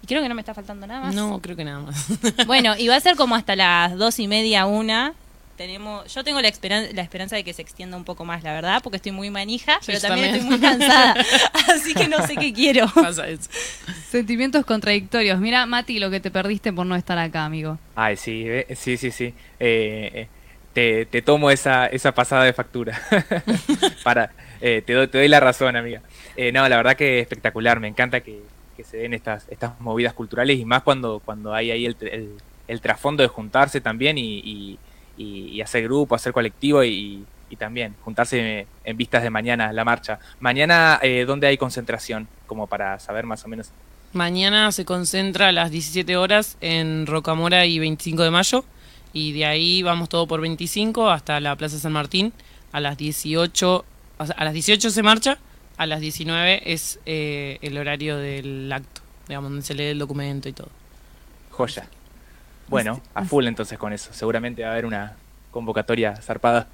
Creo 0.07 0.21
que 0.21 0.29
no 0.29 0.35
me 0.35 0.41
está 0.41 0.53
faltando 0.53 0.87
nada 0.87 1.01
más. 1.01 1.13
No, 1.15 1.39
creo 1.41 1.55
que 1.55 1.63
nada 1.65 1.79
más. 1.81 2.05
Bueno, 2.47 2.75
y 2.77 2.87
va 2.87 2.95
a 2.95 2.99
ser 2.99 3.15
como 3.15 3.35
hasta 3.35 3.55
las 3.55 3.95
dos 3.97 4.19
y 4.19 4.27
media, 4.27 4.65
una. 4.65 5.13
Tenemos, 5.57 6.13
yo 6.13 6.23
tengo 6.23 6.39
la, 6.39 6.49
esperan- 6.49 6.93
la 6.93 7.01
esperanza 7.01 7.35
de 7.35 7.43
que 7.43 7.51
se 7.51 7.63
extienda 7.63 7.97
un 7.97 8.03
poco 8.03 8.23
más, 8.25 8.43
la 8.43 8.53
verdad, 8.53 8.79
porque 8.83 8.97
estoy 8.97 9.11
muy 9.11 9.31
manija, 9.31 9.79
Sí, 9.81 9.87
pero 9.87 9.99
también, 10.01 10.31
también. 10.37 10.53
estoy 10.53 10.59
muy 10.59 10.79
cansada. 10.79 11.15
así 11.75 11.95
que 11.95 12.07
no 12.07 12.25
sé 12.27 12.35
qué 12.35 12.53
quiero. 12.53 12.87
Pasa 12.93 13.27
eso. 13.27 13.49
Sentimientos 14.11 14.65
contradictorios. 14.65 15.39
Mira, 15.39 15.65
Mati, 15.65 15.97
lo 15.99 16.11
que 16.11 16.19
te 16.19 16.29
perdiste 16.29 16.71
por 16.71 16.85
no 16.85 16.95
estar 16.95 17.17
acá, 17.17 17.43
amigo. 17.45 17.79
Ay, 17.95 18.17
sí, 18.17 18.43
eh, 18.45 18.67
sí, 18.75 18.97
sí, 18.97 19.09
sí. 19.09 19.33
Eh, 19.59 20.11
eh, 20.13 20.27
te, 20.73 21.07
te 21.07 21.23
tomo 21.23 21.49
esa, 21.49 21.87
esa 21.87 22.13
pasada 22.13 22.43
de 22.43 22.53
factura. 22.53 23.01
Para, 24.03 24.31
eh, 24.61 24.83
te, 24.85 24.93
doy, 24.93 25.07
te 25.07 25.17
doy 25.17 25.27
la 25.27 25.39
razón, 25.39 25.75
amiga. 25.75 26.01
Eh, 26.35 26.51
no, 26.51 26.67
la 26.69 26.77
verdad 26.77 26.95
que 26.95 27.19
espectacular. 27.19 27.79
Me 27.79 27.87
encanta 27.87 28.19
que, 28.21 28.41
que 28.77 28.83
se 28.83 28.97
den 28.97 29.13
estas, 29.13 29.47
estas 29.49 29.79
movidas 29.81 30.13
culturales 30.13 30.59
y 30.59 30.63
más 30.63 30.83
cuando, 30.83 31.19
cuando 31.25 31.53
hay 31.53 31.71
ahí 31.71 31.85
el, 31.85 31.97
el, 31.99 32.37
el 32.67 32.81
trasfondo 32.81 33.23
de 33.23 33.27
juntarse 33.27 33.81
también 33.81 34.17
y, 34.17 34.79
y, 35.17 35.61
hacer 35.61 35.83
grupo, 35.83 36.13
hacer 36.13 36.31
colectivo 36.31 36.83
y, 36.83 37.25
y 37.49 37.55
también 37.55 37.95
juntarse 38.01 38.67
en 38.83 38.97
vistas 38.97 39.23
de 39.23 39.29
mañana, 39.31 39.73
la 39.73 39.83
marcha. 39.83 40.19
Mañana, 40.39 40.99
eh, 41.01 41.25
¿dónde 41.25 41.47
hay 41.47 41.57
concentración? 41.57 42.27
Como 42.45 42.67
para 42.67 42.99
saber 42.99 43.25
más 43.25 43.43
o 43.43 43.47
menos. 43.47 43.71
Mañana 44.13 44.71
se 44.71 44.85
concentra 44.85 45.49
a 45.49 45.51
las 45.51 45.71
17 45.71 46.15
horas 46.15 46.57
en 46.61 47.07
Rocamora 47.07 47.65
y 47.65 47.79
25 47.79 48.23
de 48.23 48.31
mayo. 48.31 48.65
Y 49.13 49.33
de 49.33 49.45
ahí 49.45 49.81
vamos 49.81 50.09
todo 50.09 50.27
por 50.27 50.41
25 50.41 51.09
hasta 51.09 51.39
la 51.39 51.55
Plaza 51.55 51.79
San 51.79 51.93
Martín. 51.93 52.33
A 52.71 52.79
las 52.79 52.97
18, 52.97 53.85
o 54.19 54.25
sea, 54.25 54.35
a 54.37 54.45
las 54.45 54.53
18 54.53 54.91
se 54.91 55.03
marcha, 55.03 55.39
a 55.77 55.85
las 55.85 56.01
19 56.01 56.71
es 56.71 56.99
eh, 57.05 57.59
el 57.61 57.77
horario 57.77 58.17
del 58.17 58.71
acto, 58.71 59.01
digamos, 59.27 59.51
donde 59.51 59.65
se 59.65 59.73
lee 59.75 59.85
el 59.85 59.99
documento 59.99 60.49
y 60.49 60.53
todo. 60.53 60.69
Joya. 61.51 61.87
Bueno, 62.67 63.01
a 63.13 63.23
full 63.23 63.47
entonces 63.47 63.77
con 63.77 63.93
eso. 63.93 64.11
Seguramente 64.13 64.63
va 64.63 64.69
a 64.69 64.71
haber 64.73 64.85
una 64.85 65.15
convocatoria 65.51 66.15
zarpada. 66.17 66.67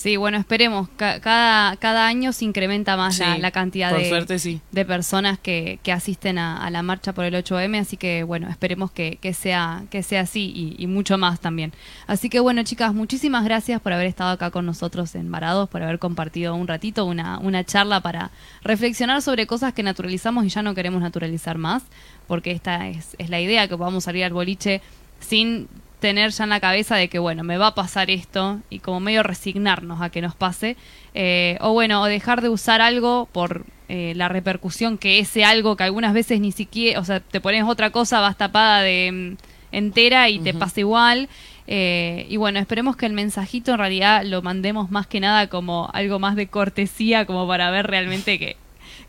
Sí, 0.00 0.16
bueno, 0.16 0.38
esperemos. 0.38 0.88
Ca- 0.90 1.18
cada, 1.20 1.74
cada 1.74 2.06
año 2.06 2.32
se 2.32 2.44
incrementa 2.44 2.96
más 2.96 3.18
la, 3.18 3.34
Sí, 3.34 3.40
la 3.40 3.50
cantidad 3.50 3.92
de, 3.92 4.08
suerte 4.08 4.38
sí. 4.38 4.60
de 4.70 4.84
personas 4.84 5.40
que, 5.40 5.80
que 5.82 5.90
asisten 5.90 6.38
a, 6.38 6.64
a 6.64 6.70
la 6.70 6.84
marcha 6.84 7.12
por 7.12 7.24
el 7.24 7.34
8M, 7.34 7.80
así 7.80 7.96
que 7.96 8.22
bueno, 8.22 8.48
esperemos 8.48 8.92
que, 8.92 9.18
que 9.20 9.34
sea, 9.34 9.82
que 9.90 10.04
sea 10.04 10.20
así 10.20 10.52
y, 10.54 10.76
y 10.80 10.86
mucho 10.86 11.18
más 11.18 11.40
también. 11.40 11.72
Así 12.06 12.28
que 12.30 12.38
bueno, 12.38 12.62
chicas, 12.62 12.94
muchísimas 12.94 13.42
gracias 13.44 13.80
por 13.80 13.92
haber 13.92 14.06
estado 14.06 14.30
acá 14.30 14.52
con 14.52 14.64
nosotros 14.66 15.16
en 15.16 15.32
Varados, 15.32 15.68
por 15.68 15.82
haber 15.82 15.98
compartido 15.98 16.54
un 16.54 16.68
ratito, 16.68 17.04
una, 17.04 17.38
una 17.40 17.64
charla 17.64 18.00
para 18.00 18.30
reflexionar 18.62 19.20
sobre 19.20 19.48
cosas 19.48 19.72
que 19.72 19.82
naturalizamos 19.82 20.44
y 20.44 20.48
ya 20.48 20.62
no 20.62 20.76
queremos 20.76 21.02
naturalizar 21.02 21.58
más, 21.58 21.82
porque 22.28 22.52
esta 22.52 22.86
es, 22.86 23.16
es 23.18 23.30
la 23.30 23.40
idea, 23.40 23.66
que 23.66 23.76
podamos 23.76 24.04
salir 24.04 24.22
al 24.24 24.32
boliche 24.32 24.80
sin 25.18 25.66
tener 26.00 26.30
ya 26.30 26.44
en 26.44 26.50
la 26.50 26.60
cabeza 26.60 26.96
de 26.96 27.08
que, 27.08 27.18
bueno, 27.18 27.42
me 27.44 27.58
va 27.58 27.68
a 27.68 27.74
pasar 27.74 28.10
esto 28.10 28.60
y 28.70 28.78
como 28.78 29.00
medio 29.00 29.22
resignarnos 29.22 30.00
a 30.00 30.10
que 30.10 30.22
nos 30.22 30.34
pase, 30.34 30.76
eh, 31.14 31.58
o 31.60 31.72
bueno, 31.72 32.02
o 32.02 32.06
dejar 32.06 32.40
de 32.40 32.48
usar 32.48 32.80
algo 32.80 33.28
por 33.32 33.64
eh, 33.88 34.12
la 34.16 34.28
repercusión 34.28 34.98
que 34.98 35.18
ese 35.18 35.44
algo 35.44 35.76
que 35.76 35.84
algunas 35.84 36.12
veces 36.14 36.40
ni 36.40 36.52
siquiera, 36.52 37.00
o 37.00 37.04
sea, 37.04 37.20
te 37.20 37.40
pones 37.40 37.64
otra 37.64 37.90
cosa, 37.90 38.20
vas 38.20 38.36
tapada 38.36 38.82
de 38.82 39.10
mm, 39.12 39.36
entera 39.72 40.28
y 40.28 40.38
te 40.38 40.52
pasa 40.54 40.80
igual. 40.80 41.28
Eh, 41.66 42.26
y 42.30 42.36
bueno, 42.38 42.58
esperemos 42.60 42.96
que 42.96 43.04
el 43.06 43.12
mensajito 43.12 43.72
en 43.72 43.78
realidad 43.78 44.22
lo 44.24 44.40
mandemos 44.40 44.90
más 44.90 45.06
que 45.06 45.20
nada 45.20 45.48
como 45.48 45.90
algo 45.92 46.18
más 46.18 46.34
de 46.36 46.46
cortesía, 46.46 47.26
como 47.26 47.46
para 47.46 47.70
ver 47.70 47.86
realmente 47.86 48.38
que, 48.38 48.56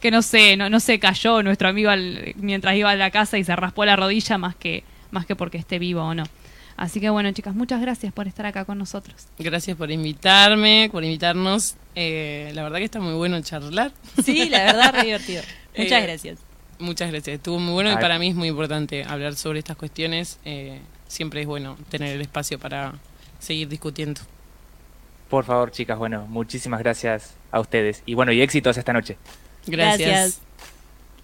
que 0.02 0.12
no 0.12 0.22
sé, 0.22 0.58
no, 0.58 0.70
no 0.70 0.80
se 0.82 1.00
cayó 1.00 1.42
nuestro 1.44 1.70
amigo 1.70 1.90
al- 1.90 2.34
mientras 2.38 2.76
iba 2.76 2.90
a 2.90 2.96
la 2.96 3.12
casa 3.12 3.38
y 3.38 3.44
se 3.46 3.56
raspó 3.56 3.86
la 3.86 3.96
rodilla 3.96 4.38
más 4.38 4.56
que, 4.56 4.84
más 5.12 5.26
que 5.26 5.36
porque 5.38 5.58
esté 5.58 5.80
vivo 5.80 6.02
o 6.04 6.14
no. 6.14 6.24
Así 6.80 7.02
que 7.02 7.10
bueno, 7.10 7.30
chicas, 7.34 7.54
muchas 7.56 7.82
gracias 7.82 8.14
por 8.14 8.26
estar 8.26 8.46
acá 8.46 8.64
con 8.64 8.78
nosotros. 8.78 9.28
Gracias 9.38 9.76
por 9.76 9.92
invitarme, 9.92 10.88
por 10.90 11.04
invitarnos. 11.04 11.76
Eh, 11.94 12.52
la 12.54 12.64
verdad 12.64 12.78
que 12.78 12.86
está 12.86 13.02
muy 13.02 13.16
bueno 13.16 13.42
charlar. 13.42 13.92
Sí, 14.24 14.48
la 14.48 14.60
verdad, 14.64 14.94
re 14.94 15.04
divertido. 15.04 15.42
Muchas 15.78 16.02
Eh, 16.02 16.06
gracias. 16.06 16.40
Muchas 16.80 17.12
gracias, 17.12 17.36
estuvo 17.36 17.60
muy 17.60 17.74
bueno 17.74 17.92
y 17.92 17.96
para 17.96 18.18
mí 18.18 18.30
es 18.30 18.36
muy 18.36 18.48
importante 18.48 19.04
hablar 19.04 19.36
sobre 19.36 19.60
estas 19.60 19.76
cuestiones. 19.76 20.40
Eh, 20.46 20.80
siempre 21.10 21.42
es 21.42 21.48
bueno 21.48 21.76
tener 21.90 22.16
el 22.16 22.22
espacio 22.22 22.58
para 22.58 22.94
seguir 23.40 23.68
discutiendo. 23.68 24.22
Por 25.30 25.44
favor, 25.44 25.72
chicas, 25.72 25.98
bueno, 25.98 26.28
muchísimas 26.30 26.80
gracias 26.80 27.34
a 27.52 27.60
ustedes. 27.60 28.04
Y 28.06 28.14
bueno, 28.14 28.32
y 28.32 28.42
éxitos 28.42 28.78
esta 28.78 28.94
noche. 28.94 29.18
Gracias. 29.68 30.08
Gracias. 30.10 30.40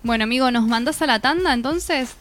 Bueno, 0.03 0.25
amigo, 0.25 0.51
¿nos 0.51 0.67
mandás 0.67 1.01
a 1.01 1.07
la 1.07 1.19
tanda 1.19 1.53
entonces? 1.53 2.15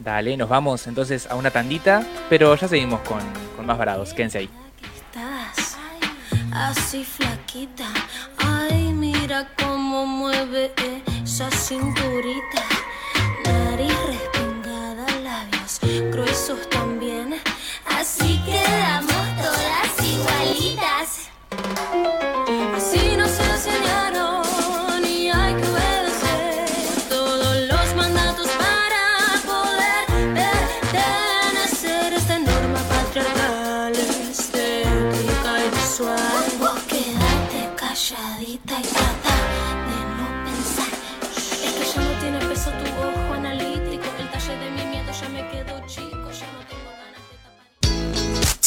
Dale, 0.00 0.34
nos 0.38 0.48
vamos 0.48 0.86
entonces 0.86 1.26
a 1.30 1.34
una 1.34 1.50
tandita, 1.50 2.02
pero 2.30 2.54
ya 2.56 2.66
seguimos 2.66 3.00
con, 3.00 3.20
con 3.54 3.66
más 3.66 3.76
varados. 3.76 4.14
Quédense 4.14 4.38
ahí. 4.38 4.50
estás 4.96 5.76
así 6.52 7.04
flaquita. 7.04 7.84
Ay, 8.38 8.94
mira 8.94 9.46
cómo 9.62 10.06
mueve 10.06 10.72
esa 11.22 11.50
cinturita. 11.50 12.64
Nariz 13.44 13.94
respingada, 14.06 15.06
labios 15.22 15.78
gruesos 16.10 16.66
también. 16.70 17.34
Así 17.84 18.40
quedamos 18.46 19.36
todas 19.36 20.08
igualitas. 20.08 21.29
Peso 42.60 42.70
tu 42.72 42.90
ojo 43.00 43.34
analítico. 43.34 44.04
El 44.18 44.28
talle 44.30 44.56
de 44.58 44.70
mi 44.70 44.84
miedo 44.90 45.12
ya 45.12 45.28
me 45.30 45.48
quedó 45.48 45.79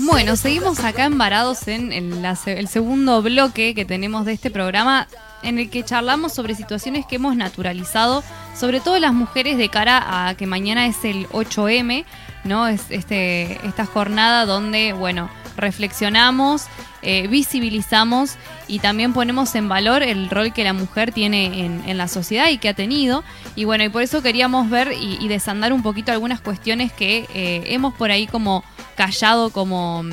Bueno, 0.00 0.36
seguimos 0.36 0.80
acá 0.80 1.04
embarados 1.04 1.68
en 1.68 1.92
el, 1.92 2.24
el 2.46 2.68
segundo 2.68 3.22
bloque 3.22 3.74
que 3.74 3.84
tenemos 3.84 4.24
de 4.24 4.32
este 4.32 4.50
programa 4.50 5.08
en 5.42 5.58
el 5.58 5.70
que 5.70 5.84
charlamos 5.84 6.32
sobre 6.32 6.54
situaciones 6.54 7.06
que 7.06 7.16
hemos 7.16 7.36
naturalizado, 7.36 8.22
sobre 8.56 8.80
todo 8.80 8.98
las 8.98 9.12
mujeres 9.12 9.58
de 9.58 9.68
cara 9.68 10.28
a 10.28 10.34
que 10.34 10.46
mañana 10.46 10.86
es 10.86 11.04
el 11.04 11.28
8M, 11.28 12.04
¿no? 12.44 12.68
Es 12.68 12.82
este, 12.90 13.58
esta 13.66 13.86
jornada 13.86 14.46
donde, 14.46 14.92
bueno, 14.92 15.28
reflexionamos, 15.56 16.66
eh, 17.02 17.26
visibilizamos 17.26 18.36
y 18.68 18.78
también 18.78 19.12
ponemos 19.12 19.54
en 19.54 19.68
valor 19.68 20.02
el 20.02 20.30
rol 20.30 20.52
que 20.52 20.64
la 20.64 20.72
mujer 20.72 21.12
tiene 21.12 21.66
en, 21.86 21.98
la 21.98 22.08
sociedad 22.08 22.48
y 22.48 22.58
que 22.58 22.68
ha 22.68 22.74
tenido. 22.74 23.24
Y 23.56 23.64
bueno, 23.64 23.84
y 23.84 23.88
por 23.88 24.02
eso 24.02 24.22
queríamos 24.22 24.70
ver 24.70 24.92
y, 24.92 25.18
y 25.20 25.28
desandar 25.28 25.72
un 25.72 25.82
poquito 25.82 26.12
algunas 26.12 26.40
cuestiones 26.40 26.92
que 26.92 27.26
eh, 27.34 27.64
hemos 27.66 27.94
por 27.94 28.10
ahí 28.10 28.26
como 28.26 28.64
callado 28.96 29.50
como, 29.50 30.04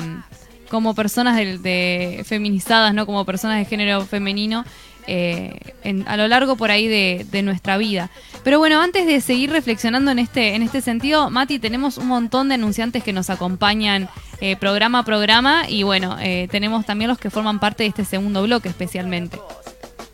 como 0.70 0.94
personas 0.94 1.36
de, 1.36 1.58
de 1.58 2.22
feminizadas, 2.24 2.94
¿no? 2.94 3.06
Como 3.06 3.24
personas 3.24 3.58
de 3.58 3.64
género 3.64 4.04
femenino. 4.06 4.64
eh, 5.06 5.58
en- 5.82 6.06
a 6.06 6.16
lo 6.16 6.28
largo 6.28 6.54
por 6.56 6.70
ahí 6.70 6.86
de, 6.86 7.26
de 7.32 7.42
nuestra 7.42 7.78
vida. 7.78 8.10
Pero 8.44 8.58
bueno, 8.58 8.80
antes 8.80 9.06
de 9.06 9.20
seguir 9.20 9.50
reflexionando 9.50 10.10
en 10.12 10.20
este, 10.20 10.54
en 10.54 10.62
este 10.62 10.80
sentido, 10.82 11.30
Mati, 11.30 11.58
tenemos 11.58 11.96
un 11.98 12.06
montón 12.06 12.48
de 12.48 12.54
anunciantes 12.56 13.02
que 13.02 13.12
nos 13.12 13.28
acompañan 13.28 14.08
eh, 14.40 14.56
programa 14.56 15.00
a 15.00 15.04
programa 15.04 15.62
y 15.68 15.82
bueno, 15.82 16.16
eh, 16.20 16.46
tenemos 16.52 16.86
también 16.86 17.08
los 17.08 17.18
que 17.18 17.30
forman 17.30 17.58
parte 17.58 17.82
de 17.82 17.88
este 17.88 18.04
segundo 18.04 18.42
bloque 18.44 18.68
especialmente. 18.68 19.38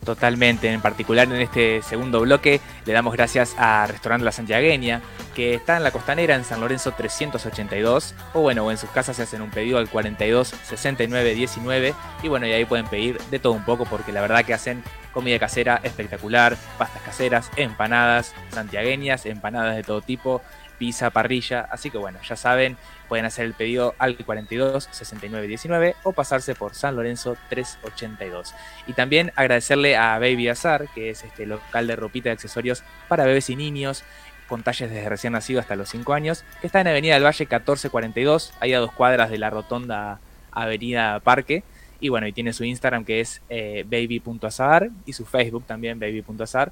Totalmente, 0.07 0.71
en 0.71 0.81
particular 0.81 1.27
en 1.27 1.41
este 1.41 1.83
segundo 1.83 2.21
bloque 2.21 2.61
le 2.85 2.93
damos 2.93 3.13
gracias 3.13 3.57
a 3.59 3.89
Restaurante 3.89 4.25
La 4.25 4.31
Santiagueña, 4.31 5.03
que 5.35 5.55
está 5.55 5.79
en 5.79 5.83
la 5.83 5.91
costanera 5.91 6.37
en 6.37 6.45
San 6.45 6.61
Lorenzo 6.61 6.93
382, 6.93 8.15
o 8.33 8.41
bueno, 8.41 8.71
en 8.71 8.79
sus 8.79 8.89
casas 8.91 9.17
se 9.17 9.25
hacen 9.25 9.43
un 9.43 9.51
pedido 9.51 9.79
al 9.79 9.91
42 9.91 10.55
69 10.63 11.35
19, 11.35 11.95
y 12.23 12.29
bueno, 12.29 12.47
y 12.47 12.53
ahí 12.53 12.65
pueden 12.65 12.87
pedir 12.87 13.19
de 13.33 13.41
todo 13.41 13.55
un 13.55 13.65
poco, 13.65 13.85
porque 13.85 14.13
la 14.13 14.21
verdad 14.21 14.45
que 14.45 14.55
hacen 14.55 14.85
comida 15.13 15.41
casera 15.41 15.81
espectacular, 15.83 16.57
pastas 16.79 17.03
caseras, 17.03 17.51
empanadas 17.57 18.33
santiagueñas, 18.53 19.27
empanadas 19.27 19.75
de 19.75 19.83
todo 19.83 20.03
tipo, 20.03 20.41
pizza, 20.79 21.11
parrilla, 21.11 21.67
así 21.69 21.91
que 21.91 21.99
bueno, 21.99 22.21
ya 22.23 22.37
saben, 22.37 22.77
pueden 23.09 23.25
hacer 23.25 23.47
el 23.47 23.55
pedido 23.55 23.95
al 23.99 24.17
42 24.17 24.89
69 24.91 25.47
19 25.47 25.97
o 26.03 26.13
pasarse 26.13 26.55
por 26.55 26.75
San 26.75 26.97
Lorenzo 26.97 27.37
382. 27.49 28.55
Y 28.87 28.93
también 28.93 29.33
agradecerle 29.37 29.97
a 29.97 30.19
Baby 30.19 30.49
Azar, 30.49 30.89
que 30.95 31.11
es 31.11 31.25
este 31.25 31.47
local 31.47 31.87
de 31.87 31.97
ropita 31.97 32.29
y 32.29 32.33
accesorios 32.33 32.83
para 33.09 33.25
bebés 33.25 33.51
y 33.51 33.57
niños, 33.57 34.05
con 34.49 34.63
talles 34.63 34.91
desde 34.91 35.09
recién 35.09 35.33
nacido 35.33 35.61
hasta 35.61 35.77
los 35.77 35.89
5 35.89 36.13
años, 36.13 36.45
que 36.61 36.67
está 36.67 36.81
en 36.81 36.89
Avenida 36.89 37.15
del 37.15 37.25
Valle 37.25 37.45
1442, 37.45 38.53
ahí 38.61 38.75
a 38.75 38.79
dos 38.79 38.93
cuadras 38.93 39.31
de 39.31 39.39
la 39.39 39.51
rotonda 39.51 40.21
Avenida 40.53 41.21
Parque. 41.21 41.65
Y 41.99 42.11
bueno, 42.11 42.27
y 42.27 42.33
tiene 42.33 42.53
su 42.53 42.65
Instagram 42.65 43.05
que 43.05 43.21
es 43.21 43.41
eh, 43.49 43.85
baby.azar 43.89 44.91
y 45.07 45.13
su 45.13 45.25
Facebook 45.25 45.65
también, 45.67 45.99
baby.azar. 45.99 46.71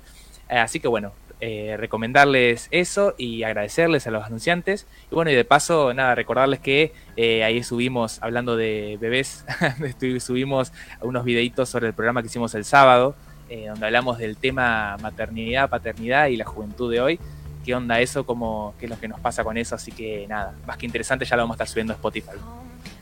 Eh, 0.49 0.59
así 0.59 0.81
que 0.81 0.89
bueno, 0.89 1.13
eh, 1.41 1.77
recomendarles 1.77 2.69
eso 2.71 3.15
y 3.19 3.43
agradecerles 3.43 4.07
a 4.07 4.11
los 4.11 4.25
anunciantes. 4.25 4.87
Y 5.11 5.15
bueno, 5.15 5.31
y 5.31 5.35
de 5.35 5.45
paso, 5.45 5.93
nada, 5.93 6.15
recordarles 6.15 6.61
que 6.61 6.93
eh, 7.17 7.43
ahí 7.45 7.63
subimos, 7.63 8.19
hablando 8.23 8.57
de 8.57 8.97
bebés, 9.01 9.45
subimos 10.21 10.73
unos 11.03 11.25
videitos 11.25 11.69
sobre 11.69 11.89
el 11.89 11.93
programa 11.93 12.23
que 12.23 12.29
hicimos 12.29 12.55
el 12.55 12.65
sábado, 12.65 13.17
eh, 13.51 13.67
donde 13.69 13.85
hablamos 13.85 14.19
del 14.19 14.37
tema 14.37 14.97
maternidad, 15.03 15.69
paternidad 15.69 16.29
y 16.29 16.37
la 16.37 16.45
juventud 16.45 16.91
de 16.91 17.01
hoy. 17.01 17.21
¿Qué 17.65 17.75
onda 17.75 18.01
eso? 18.01 18.25
¿Cómo, 18.25 18.75
¿Qué 18.79 18.87
es 18.87 18.91
lo 18.91 18.99
que 18.99 19.09
nos 19.09 19.21
pasa 19.21 19.43
con 19.43 19.59
eso? 19.59 19.75
Así 19.75 19.91
que 19.91 20.27
nada, 20.29 20.55
más 20.67 20.77
que 20.77 20.87
interesante, 20.87 21.25
ya 21.25 21.37
lo 21.37 21.43
vamos 21.43 21.55
a 21.55 21.65
estar 21.65 21.69
subiendo 21.69 21.93
a 21.93 21.97
Spotify. 21.97 22.39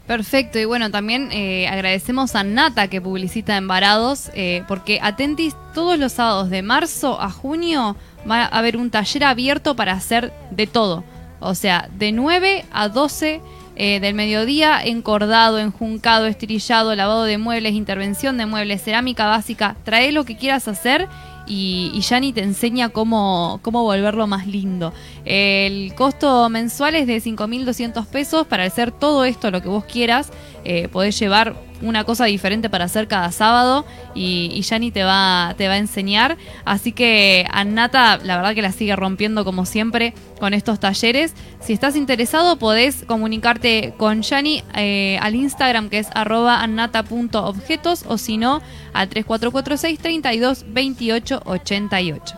Perfecto, 0.06 0.58
y 0.58 0.64
bueno, 0.64 0.90
también 0.90 1.30
agradecemos 1.70 2.34
a 2.34 2.42
Nata 2.42 2.88
que 2.88 3.00
publicita 3.00 3.56
en 3.56 3.68
Varados, 3.68 4.32
porque 4.66 4.98
atentis, 5.00 5.54
todos 5.74 5.96
los 5.96 6.12
sábados 6.12 6.50
de 6.50 6.62
marzo 6.62 7.20
a 7.20 7.30
junio 7.30 7.96
va 8.28 8.42
a 8.42 8.46
haber 8.46 8.76
un 8.76 8.90
taller 8.90 9.24
abierto 9.24 9.76
para 9.76 9.92
hacer 9.92 10.32
de 10.50 10.66
todo. 10.66 11.04
O 11.40 11.54
sea, 11.54 11.88
de 11.98 12.12
9 12.12 12.64
a 12.72 12.88
12 12.88 13.40
eh, 13.74 14.00
del 14.00 14.14
mediodía, 14.14 14.82
encordado, 14.84 15.58
enjuncado, 15.58 16.26
estirillado, 16.26 16.94
lavado 16.94 17.24
de 17.24 17.38
muebles, 17.38 17.72
intervención 17.72 18.36
de 18.38 18.46
muebles, 18.46 18.82
cerámica 18.82 19.26
básica. 19.26 19.76
Trae 19.84 20.12
lo 20.12 20.24
que 20.24 20.36
quieras 20.36 20.68
hacer 20.68 21.08
y, 21.46 21.90
y 21.94 22.00
Yani 22.02 22.32
te 22.32 22.42
enseña 22.42 22.90
cómo, 22.90 23.60
cómo 23.62 23.82
volverlo 23.82 24.26
más 24.26 24.46
lindo. 24.46 24.92
El 25.24 25.94
costo 25.94 26.48
mensual 26.48 26.94
es 26.94 27.06
de 27.06 27.16
5.200 27.16 28.06
pesos. 28.06 28.46
Para 28.46 28.64
hacer 28.64 28.92
todo 28.92 29.24
esto, 29.24 29.50
lo 29.50 29.62
que 29.62 29.68
vos 29.68 29.84
quieras, 29.84 30.30
eh, 30.64 30.88
podés 30.88 31.18
llevar 31.18 31.56
una 31.82 32.04
cosa 32.04 32.24
diferente 32.26 32.70
para 32.70 32.84
hacer 32.84 33.08
cada 33.08 33.32
sábado 33.32 33.84
y, 34.14 34.50
y 34.54 34.62
Yani 34.62 34.90
te 34.90 35.04
va, 35.04 35.54
te 35.56 35.68
va 35.68 35.74
a 35.74 35.78
enseñar. 35.78 36.36
Así 36.64 36.92
que 36.92 37.46
Annata, 37.50 38.18
la 38.22 38.36
verdad 38.36 38.54
que 38.54 38.62
la 38.62 38.72
sigue 38.72 38.96
rompiendo 38.96 39.44
como 39.44 39.66
siempre 39.66 40.14
con 40.38 40.54
estos 40.54 40.80
talleres. 40.80 41.34
Si 41.60 41.72
estás 41.72 41.96
interesado, 41.96 42.56
podés 42.56 43.04
comunicarte 43.06 43.94
con 43.96 44.22
Yani 44.22 44.64
eh, 44.74 45.18
al 45.20 45.34
Instagram 45.34 45.88
que 45.88 45.98
es 45.98 46.08
arroba 46.14 46.62
annata.objetos 46.62 48.04
o 48.06 48.18
si 48.18 48.38
no 48.38 48.62
al 48.92 49.08
3446 49.08 49.98
32 49.98 50.64
28 50.68 51.42
88. 51.44 52.34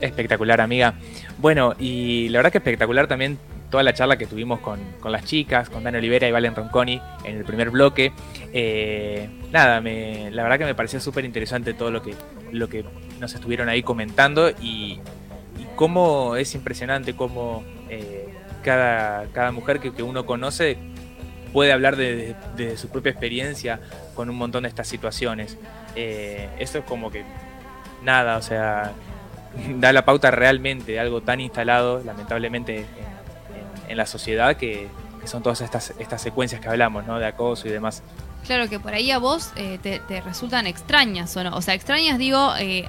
Espectacular, 0.00 0.60
amiga. 0.60 0.94
Bueno, 1.38 1.74
y 1.78 2.28
la 2.30 2.38
verdad 2.38 2.52
que 2.52 2.58
espectacular 2.58 3.06
también 3.06 3.38
toda 3.70 3.82
la 3.82 3.94
charla 3.94 4.16
que 4.18 4.26
tuvimos 4.26 4.60
con, 4.60 4.80
con 5.00 5.12
las 5.12 5.24
chicas, 5.24 5.70
con 5.70 5.84
Dani 5.84 5.98
Olivera 5.98 6.26
y 6.28 6.32
Valen 6.32 6.54
Ronconi 6.54 7.00
en 7.24 7.36
el 7.36 7.44
primer 7.44 7.70
bloque. 7.70 8.12
Eh, 8.52 9.28
nada, 9.52 9.80
me, 9.80 10.30
la 10.30 10.42
verdad 10.42 10.58
que 10.58 10.64
me 10.64 10.74
pareció 10.74 11.00
súper 11.00 11.24
interesante 11.24 11.72
todo 11.74 11.90
lo 11.90 12.02
que, 12.02 12.14
lo 12.52 12.68
que 12.68 12.84
nos 13.20 13.34
estuvieron 13.34 13.68
ahí 13.68 13.82
comentando 13.82 14.50
y, 14.50 15.00
y 15.58 15.66
cómo 15.76 16.36
es 16.36 16.54
impresionante 16.54 17.14
cómo 17.14 17.64
eh, 17.88 18.28
cada, 18.64 19.26
cada 19.32 19.52
mujer 19.52 19.78
que, 19.80 19.92
que 19.92 20.02
uno 20.02 20.26
conoce 20.26 20.76
puede 21.52 21.72
hablar 21.72 21.96
de, 21.96 22.34
de- 22.56 22.64
de 22.70 22.76
su 22.76 22.88
propia 22.88 23.10
experiencia 23.10 23.80
con 24.14 24.30
un 24.30 24.36
montón 24.36 24.62
de 24.64 24.68
estas 24.68 24.86
situaciones. 24.88 25.58
Eh, 25.96 26.48
eso 26.58 26.78
es 26.78 26.84
como 26.84 27.10
que 27.10 27.24
nada, 28.02 28.36
o 28.36 28.42
sea, 28.42 28.92
da 29.78 29.92
la 29.92 30.04
pauta 30.04 30.30
realmente 30.30 30.92
de 30.92 31.00
algo 31.00 31.20
tan 31.22 31.40
instalado, 31.40 32.02
lamentablemente, 32.04 32.78
en, 32.78 32.84
en- 33.90 33.96
la 33.96 34.06
sociedad 34.06 34.56
que, 34.56 34.88
que 35.20 35.26
son 35.26 35.42
todas 35.42 35.60
estas, 35.60 35.92
estas 35.98 36.22
secuencias 36.22 36.60
que 36.60 36.68
hablamos, 36.68 37.06
¿no? 37.06 37.18
De 37.18 37.26
acoso 37.26 37.68
y 37.68 37.70
demás. 37.70 38.02
Claro 38.46 38.68
que 38.68 38.80
por 38.80 38.94
ahí 38.94 39.10
a 39.10 39.18
vos 39.18 39.50
eh, 39.56 39.78
te, 39.82 39.98
te 40.00 40.20
resultan 40.22 40.66
extrañas, 40.66 41.36
¿o 41.36 41.44
no? 41.44 41.54
O 41.56 41.60
sea, 41.62 41.74
extrañas 41.74 42.18
digo, 42.18 42.54
eh, 42.58 42.86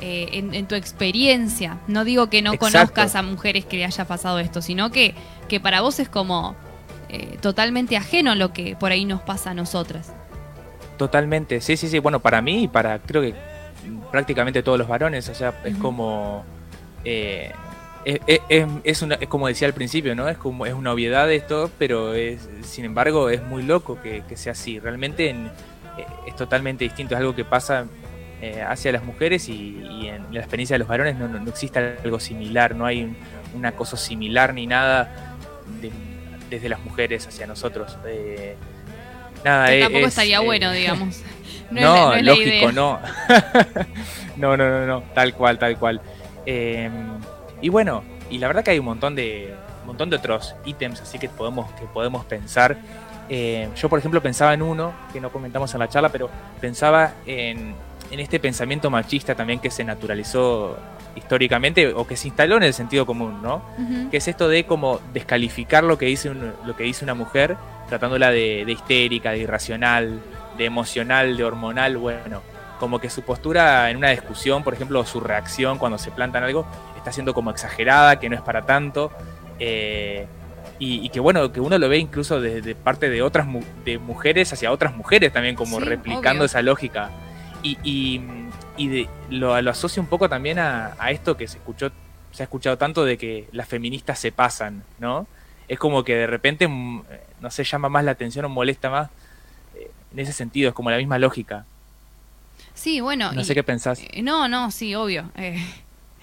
eh, 0.00 0.28
en, 0.32 0.54
en 0.54 0.66
tu 0.66 0.74
experiencia. 0.74 1.78
No 1.86 2.04
digo 2.04 2.28
que 2.28 2.42
no 2.42 2.52
Exacto. 2.54 2.78
conozcas 2.78 3.14
a 3.14 3.22
mujeres 3.22 3.64
que 3.64 3.76
le 3.76 3.84
haya 3.84 4.04
pasado 4.06 4.38
esto, 4.40 4.60
sino 4.60 4.90
que, 4.90 5.14
que 5.48 5.60
para 5.60 5.80
vos 5.82 6.00
es 6.00 6.08
como 6.08 6.56
totalmente 7.42 7.94
ajeno 7.98 8.34
lo 8.34 8.54
que 8.54 8.74
por 8.74 8.90
ahí 8.90 9.04
nos 9.04 9.20
pasa 9.20 9.50
a 9.50 9.54
nosotras. 9.54 10.10
Totalmente, 10.96 11.60
sí, 11.60 11.76
sí, 11.76 11.88
sí. 11.88 11.98
Bueno, 11.98 12.20
para 12.20 12.40
mí 12.40 12.64
y 12.64 12.68
para 12.68 12.98
creo 13.00 13.20
que 13.22 13.34
prácticamente 14.10 14.62
todos 14.62 14.78
los 14.78 14.88
varones, 14.88 15.28
o 15.28 15.34
sea, 15.34 15.52
es 15.64 15.76
como. 15.76 16.44
eh, 17.04 17.52
es, 18.04 18.20
es- 18.26 18.40
es- 18.48 18.66
es 18.84 19.02
una- 19.02 19.14
es 19.16 19.28
como 19.28 19.46
decía 19.48 19.66
al 19.68 19.74
principio, 19.74 20.14
¿no? 20.14 20.28
Es 20.28 20.36
como 20.38 20.66
es 20.66 20.74
una 20.74 20.92
obviedad 20.92 21.30
esto, 21.32 21.70
pero 21.78 22.14
es, 22.14 22.48
sin 22.62 22.84
embargo 22.84 23.30
es 23.30 23.42
muy 23.42 23.62
loco 23.62 24.00
que, 24.02 24.22
que 24.28 24.36
sea 24.36 24.52
así. 24.52 24.78
Realmente 24.80 25.30
en- 25.30 25.46
eh, 25.98 26.06
es 26.26 26.36
totalmente 26.36 26.84
distinto, 26.84 27.14
es 27.14 27.20
algo 27.20 27.34
que 27.34 27.44
pasa 27.44 27.86
eh, 28.40 28.60
hacia 28.66 28.90
las 28.90 29.04
mujeres 29.04 29.48
y, 29.48 29.78
y 30.00 30.08
en 30.08 30.26
la 30.34 30.40
experiencia 30.40 30.74
de 30.74 30.78
los 30.80 30.88
varones 30.88 31.14
no, 31.16 31.28
no, 31.28 31.38
no 31.38 31.48
existe 31.48 31.78
algo 32.02 32.18
similar, 32.18 32.74
no 32.74 32.86
hay 32.86 33.04
un, 33.04 33.16
un 33.54 33.66
acoso 33.66 33.96
similar 33.96 34.52
ni 34.52 34.66
nada 34.66 35.36
de- 35.80 35.92
desde 36.50 36.68
las 36.68 36.80
mujeres 36.80 37.24
hacia 37.26 37.46
nosotros. 37.46 37.96
Eh, 38.06 38.56
nada, 39.44 39.66
Que 39.68 39.78
es- 39.78 39.84
tampoco 39.84 40.06
es, 40.06 40.08
estaría 40.08 40.38
eh, 40.38 40.44
bueno, 40.44 40.72
digamos. 40.72 41.20
No, 41.70 41.78
es, 41.78 41.84
la- 41.84 41.90
no 41.92 42.14
es 42.14 42.24
la 42.24 42.32
lógico, 42.32 42.48
idea. 42.48 42.72
no. 42.72 43.00
no, 44.36 44.56
no, 44.56 44.68
no, 44.70 44.86
no, 44.86 45.02
tal 45.14 45.34
cual, 45.34 45.58
tal 45.58 45.78
cual. 45.78 46.00
Eh, 46.44 46.90
y 47.62 47.68
bueno, 47.70 48.02
y 48.30 48.36
la 48.38 48.48
verdad 48.48 48.62
que 48.62 48.72
hay 48.72 48.78
un 48.78 48.84
montón 48.84 49.14
de, 49.14 49.54
un 49.82 49.86
montón 49.86 50.10
de 50.10 50.16
otros 50.16 50.54
ítems 50.66 51.00
así 51.00 51.18
que 51.18 51.28
podemos, 51.30 51.70
que 51.72 51.86
podemos 51.86 52.24
pensar. 52.26 52.76
Eh, 53.28 53.68
yo, 53.76 53.88
por 53.88 53.98
ejemplo, 53.98 54.20
pensaba 54.20 54.52
en 54.52 54.60
uno 54.62 54.92
que 55.12 55.20
no 55.20 55.30
comentamos 55.30 55.72
en 55.72 55.80
la 55.80 55.88
charla, 55.88 56.10
pero 56.10 56.28
pensaba 56.60 57.12
en, 57.24 57.74
en 58.10 58.20
este 58.20 58.38
pensamiento 58.40 58.90
machista 58.90 59.34
también 59.34 59.58
que 59.60 59.70
se 59.70 59.84
naturalizó 59.84 60.76
históricamente 61.14 61.92
o 61.94 62.06
que 62.06 62.16
se 62.16 62.28
instaló 62.28 62.56
en 62.56 62.64
el 62.64 62.74
sentido 62.74 63.06
común, 63.06 63.40
¿no? 63.42 63.62
Ujú. 63.78 64.10
que 64.10 64.16
es 64.16 64.28
esto 64.28 64.48
de 64.48 64.64
como 64.64 64.98
descalificar 65.12 65.84
lo 65.84 65.98
que 65.98 66.06
dice 66.06 66.30
un- 66.30 66.52
lo 66.64 66.74
que 66.76 66.84
dice 66.84 67.04
una 67.04 67.14
mujer 67.14 67.56
tratándola 67.88 68.30
de, 68.30 68.64
de 68.64 68.72
histérica, 68.72 69.30
de 69.32 69.38
irracional, 69.38 70.20
de 70.56 70.64
emocional, 70.64 71.36
de 71.36 71.44
hormonal, 71.44 71.96
bueno, 71.98 72.40
como 72.80 72.98
que 72.98 73.10
su 73.10 73.22
postura 73.22 73.90
en 73.90 73.98
una 73.98 74.08
discusión, 74.10 74.64
por 74.64 74.74
ejemplo, 74.74 75.04
su 75.04 75.20
reacción 75.20 75.78
cuando 75.78 75.98
se 75.98 76.10
plantan 76.10 76.42
algo, 76.44 76.66
está 77.02 77.12
siendo 77.12 77.34
como 77.34 77.50
exagerada, 77.50 78.18
que 78.20 78.28
no 78.28 78.36
es 78.36 78.42
para 78.42 78.62
tanto, 78.62 79.10
eh, 79.58 80.26
y, 80.78 81.04
y 81.04 81.08
que 81.10 81.18
bueno, 81.20 81.52
que 81.52 81.60
uno 81.60 81.76
lo 81.78 81.88
ve 81.88 81.98
incluso 81.98 82.40
de, 82.40 82.62
de 82.62 82.74
parte 82.74 83.10
de 83.10 83.22
otras 83.22 83.46
mu- 83.46 83.62
de 83.84 83.98
mujeres 83.98 84.52
hacia 84.52 84.70
otras 84.72 84.94
mujeres 84.96 85.32
también, 85.32 85.54
como 85.56 85.78
Sí, 85.78 85.84
replicando 85.84 86.40
obvio. 86.42 86.46
esa 86.46 86.62
lógica. 86.62 87.10
Y, 87.62 87.76
y, 87.82 88.20
y 88.76 88.88
de- 88.88 89.08
lo, 89.30 89.60
lo 89.60 89.70
asocio 89.70 90.00
un 90.02 90.08
poco 90.08 90.28
también 90.28 90.58
a, 90.58 90.94
a 90.98 91.10
esto 91.10 91.36
que 91.36 91.46
se 91.48 91.58
escuchó, 91.58 91.90
se 92.32 92.42
ha 92.42 92.44
escuchado 92.44 92.78
tanto 92.78 93.04
de 93.04 93.18
que 93.18 93.48
las 93.52 93.68
feministas 93.68 94.18
se 94.18 94.32
pasan, 94.32 94.82
¿no? 94.98 95.26
Es 95.68 95.78
como 95.78 96.02
que 96.04 96.14
de 96.16 96.26
repente, 96.26 96.66
mm, 96.68 97.02
no 97.40 97.50
sé, 97.50 97.64
llama 97.64 97.88
más 97.88 98.04
la 98.04 98.12
atención 98.12 98.44
o 98.44 98.48
molesta 98.48 98.90
más. 98.90 99.10
eh, 99.76 99.90
En 100.12 100.18
ese 100.20 100.32
sentido, 100.32 100.68
es 100.68 100.74
como 100.74 100.90
la 100.90 100.98
misma 100.98 101.18
lógica. 101.18 101.64
Sí, 102.74 103.00
bueno. 103.00 103.32
No 103.32 103.44
sé 103.44 103.54
qué 103.54 103.62
pensás. 103.62 104.00
Eh, 104.00 104.22
No, 104.22 104.48
no, 104.48 104.70
sí, 104.70 104.94
obvio. 104.94 105.30
Eh, 105.36 105.62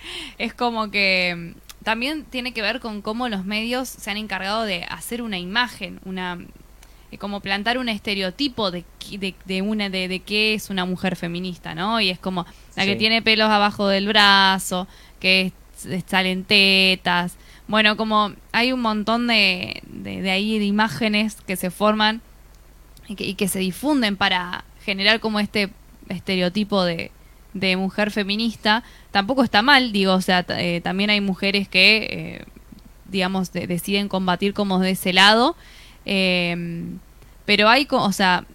es 0.37 0.53
como 0.53 0.91
que 0.91 1.53
mm, 1.55 1.83
también 1.83 2.25
tiene 2.25 2.53
que 2.53 2.61
ver 2.61 2.79
con 2.79 3.01
cómo 3.01 3.29
los 3.29 3.45
medios 3.45 3.87
se 3.89 4.11
han 4.11 4.17
encargado 4.17 4.63
de 4.63 4.83
hacer 4.83 5.21
una 5.21 5.37
imagen, 5.39 5.99
una 6.05 6.37
eh, 7.11 7.17
como 7.17 7.39
plantar 7.39 7.77
un 7.77 7.89
estereotipo 7.89 8.69
de, 8.71 8.83
de, 9.11 9.33
de 9.45 9.61
una 9.61 9.89
de, 9.89 10.07
de 10.07 10.19
qué 10.19 10.53
es 10.53 10.69
una 10.69 10.85
mujer 10.85 11.15
feminista, 11.15 11.73
¿no? 11.75 11.99
Y 12.01 12.09
es 12.09 12.19
como 12.19 12.45
la 12.75 12.83
que 12.85 12.95
tiene 12.97 13.21
pelos 13.21 13.49
abajo 13.49 13.87
del 13.87 14.07
brazo, 14.07 14.87
que 15.19 15.51
es- 15.85 16.03
salen 16.07 16.43
tetas. 16.43 17.35
Bueno, 17.67 17.95
como 17.97 18.33
hay 18.51 18.73
un 18.73 18.81
montón 18.81 19.27
de, 19.27 19.81
de, 19.87 20.21
de 20.21 20.31
ahí 20.31 20.59
de 20.59 20.65
imágenes 20.65 21.37
que 21.47 21.55
se 21.55 21.71
forman 21.71 22.21
y 23.07 23.15
que, 23.15 23.23
y 23.25 23.33
que 23.35 23.47
se 23.47 23.59
difunden 23.59 24.17
para 24.17 24.65
generar 24.83 25.19
como 25.19 25.39
este 25.39 25.69
estereotipo 26.09 26.83
de, 26.83 27.11
de 27.53 27.75
mujer 27.77 28.11
feminista, 28.11 28.83
tampoco 29.11 29.43
está 29.43 29.61
mal, 29.61 29.91
digo, 29.91 30.13
o 30.13 30.21
sea, 30.21 30.45
eh, 30.49 30.81
también 30.83 31.09
hay 31.09 31.21
mujeres 31.21 31.67
que, 31.67 32.07
eh, 32.11 32.45
digamos, 33.09 33.51
de- 33.53 33.67
deciden 33.67 34.07
combatir 34.07 34.53
como 34.53 34.79
de 34.79 34.91
ese 34.91 35.13
lado, 35.13 35.55
eh, 36.05 36.83
pero 37.45 37.67
hay, 37.69 37.87
o 37.89 38.11
sea, 38.11 38.45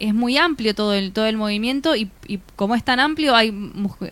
es 0.00 0.12
muy 0.12 0.36
amplio 0.36 0.74
todo 0.74 0.92
el 0.94 1.12
todo 1.12 1.26
el 1.26 1.36
movimiento 1.36 1.94
y, 1.94 2.10
como 2.56 2.74
es 2.74 2.82
tan 2.84 2.98
amplio 2.98 3.34
hay 3.36 3.54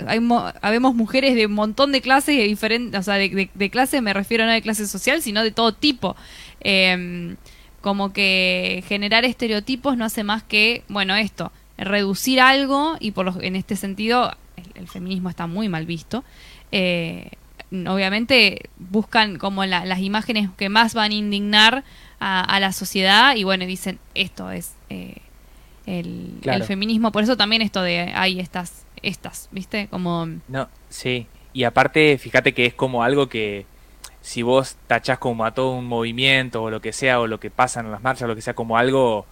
hay 0.07 0.21
mo- 0.21 0.53
habemos 0.63 0.95
mujeres 0.95 1.35
de 1.35 1.47
un 1.47 1.53
montón 1.55 1.91
de 1.91 2.01
clases 2.01 2.37
diferentes 2.47 3.01
o 3.01 3.03
sea 3.03 3.15
de, 3.15 3.51
de, 3.53 3.71
clases 3.71 4.01
me 4.01 4.13
refiero 4.13 4.47
no 4.47 4.53
de 4.53 4.63
clase 4.63 4.87
social 4.87 5.23
sino 5.23 5.43
de 5.43 5.51
todo 5.51 5.73
tipo. 5.75 6.17
Eh, 6.61 7.35
como 7.81 8.13
que 8.13 8.85
generar 8.87 9.25
estereotipos 9.25 9.97
no 9.97 10.05
hace 10.05 10.23
más 10.23 10.45
que 10.45 10.85
bueno 10.89 11.17
esto 11.17 11.51
reducir 11.85 12.41
algo 12.41 12.97
y 13.01 13.11
por 13.13 13.25
los- 13.27 13.37
en 13.43 13.57
este 13.57 13.77
sentido 13.77 14.33
el, 14.57 14.83
el 14.83 14.89
feminismo 14.89 15.29
está 15.31 15.47
muy 15.47 15.69
mal 15.69 15.87
visto 15.87 16.25
Eh, 16.71 17.31
obviamente 17.87 18.69
buscan 18.79 19.39
como 19.39 19.65
la- 19.65 19.85
las 19.85 20.01
imágenes 20.01 20.49
que 20.57 20.69
más 20.69 20.95
van 20.95 21.11
a 21.11 21.15
indignar 21.15 21.85
a, 22.21 22.41
a 22.43 22.61
la 22.61 22.73
sociedad 22.73 23.35
y 23.37 23.45
bueno 23.45 23.65
dicen 23.67 23.99
esto 24.15 24.51
es 24.51 24.75
eh, 24.91 25.17
el, 25.87 26.39
Claro. 26.43 26.59
el 26.61 26.65
feminismo 26.65 27.13
por 27.13 27.23
eso 27.23 27.37
también 27.37 27.63
esto 27.63 27.83
de 27.83 28.13
hay 28.15 28.41
estas 28.41 28.85
estas 29.03 29.49
viste 29.53 29.89
como 29.89 30.27
No, 30.49 30.69
sí. 30.89 31.27
Y 31.55 31.65
aparte, 31.65 32.17
fíjate 32.19 32.55
que 32.55 32.65
es 32.67 32.73
como 32.75 33.03
algo 33.03 33.29
que 33.29 33.67
si 34.23 34.43
vos 34.43 34.77
tachás 34.87 35.19
como 35.19 35.45
a 35.45 35.51
todo 35.53 35.73
un 35.73 35.85
movimiento 35.87 36.63
o 36.63 36.71
lo 36.71 36.81
que 36.81 36.93
sea, 36.95 37.21
o 37.21 37.27
lo 37.27 37.39
que 37.41 37.51
pasa 37.51 37.81
en 37.81 37.91
las 37.91 38.01
marchas, 38.03 38.27
lo 38.29 38.35
que 38.37 38.41
sea, 38.41 38.55
como 38.55 38.79
algo 38.79 39.27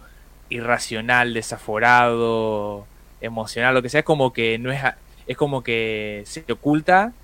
irracional, 0.51 1.35
desaforado, 1.35 2.87
emocional, 3.23 3.75
lo 3.75 3.83
que 3.83 3.89
sea, 3.91 4.01
es 4.01 4.07
como 4.07 4.33
que 4.33 4.59
no 4.59 4.73
es, 4.73 4.83
es 5.27 5.37
como 5.39 5.63
que 5.65 6.25
se 6.27 6.45
oculta 6.53 7.15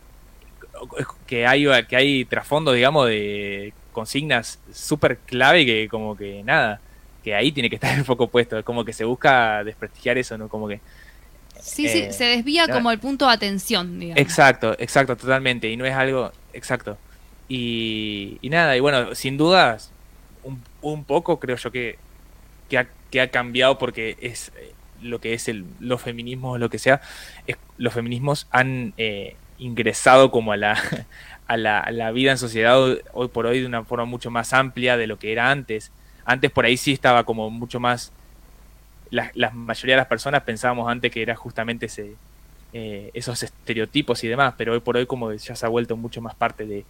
que 1.27 1.47
hay 1.47 1.67
que 1.89 1.97
hay 1.97 2.25
trasfondo, 2.27 2.73
digamos, 2.73 3.09
de 3.09 3.75
consignas 3.93 4.61
súper 4.73 5.19
clave 5.21 5.65
que 5.67 5.89
como 5.89 6.17
que 6.17 6.43
nada, 6.45 6.81
que 7.23 7.35
ahí 7.35 7.53
tiene 7.53 7.71
que 7.71 7.77
estar 7.77 7.97
el 7.99 8.05
foco 8.05 8.29
puesto, 8.29 8.59
es 8.59 8.65
como 8.65 8.85
que 8.85 8.93
se 8.93 9.05
busca 9.05 9.65
desprestigiar 9.65 10.19
eso, 10.19 10.39
¿no? 10.39 10.49
Como 10.49 10.69
que 10.69 10.83
sí 11.61 11.89
sí 11.89 12.09
Eh, 12.09 12.13
se 12.13 12.25
desvía 12.25 12.67
no. 12.67 12.75
como 12.75 12.91
el 12.91 12.99
punto 13.01 13.27
de 13.27 13.33
atención 13.33 13.99
digamos 13.99 14.23
Exacto, 14.23 14.75
exacto, 14.79 15.17
totalmente. 15.17 15.69
Y 15.71 15.77
no 15.77 15.85
es 15.87 15.95
algo. 15.95 16.33
Exacto. 16.53 16.99
Y, 17.49 18.39
y 18.43 18.49
nada, 18.51 18.77
y 18.77 18.81
bueno, 18.81 19.15
sin 19.15 19.37
dudas, 19.37 19.93
un, 20.43 20.63
un 20.83 21.05
poco 21.05 21.39
creo 21.41 21.57
yo 21.57 21.71
que, 21.71 21.99
que, 22.69 22.79
ha, 22.79 22.89
que 23.17 23.21
ha 23.23 23.31
cambiado 23.31 23.79
porque 23.79 24.19
es 24.21 24.53
eh, 24.59 24.73
lo 25.01 25.21
que 25.23 25.33
es 25.33 25.49
el, 25.49 25.65
los 25.81 26.03
feminismos, 26.03 26.61
lo 26.61 26.69
que 26.69 26.79
sea, 26.79 27.01
es, 27.47 27.57
los 27.79 27.95
feminismos 27.95 28.47
han 28.51 28.93
eh, 28.99 29.37
ingresado 29.59 30.31
como 30.31 30.53
a 30.53 30.59
la, 30.59 30.77
a, 31.47 31.57
la, 31.57 31.89
la 31.91 32.11
vida 32.11 32.33
en 32.33 32.37
sociedad 32.39 32.79
hoy, 33.15 33.29
por 33.29 33.47
hoy 33.47 33.61
de 33.61 33.67
una 33.67 33.85
forma 33.85 34.05
mucho 34.05 34.31
más 34.31 34.53
amplia 34.53 34.99
de 34.99 35.07
lo 35.07 35.19
que 35.19 35.33
era 35.33 35.51
antes. 35.51 35.91
Antes 36.27 36.51
por 36.51 36.67
ahí 36.67 36.77
sí 36.77 36.93
estaba 36.93 37.25
como 37.25 37.49
mucho 37.49 37.81
más... 37.81 38.13
La, 39.11 39.31
mayoría 39.53 39.95
de 39.95 40.01
las 40.01 40.09
personas 40.09 40.43
pensábamos 40.43 40.91
antes 40.91 41.11
que 41.11 41.23
era 41.23 41.35
justamente 41.37 41.87
ese, 41.87 42.13
eh, 42.75 43.11
esos 43.15 43.43
estereotipos 43.43 44.23
y 44.25 44.29
demás, 44.29 44.53
pero 44.59 44.75
hoy 44.75 44.81
por 44.81 44.97
hoy 44.99 45.07
como 45.07 45.33
ya 45.33 45.57
se 45.57 45.65
ha 45.65 45.69
vuelto 45.71 45.97
mucho 45.97 46.21
más 46.21 46.35
parte 46.35 46.67
de, 46.67 46.85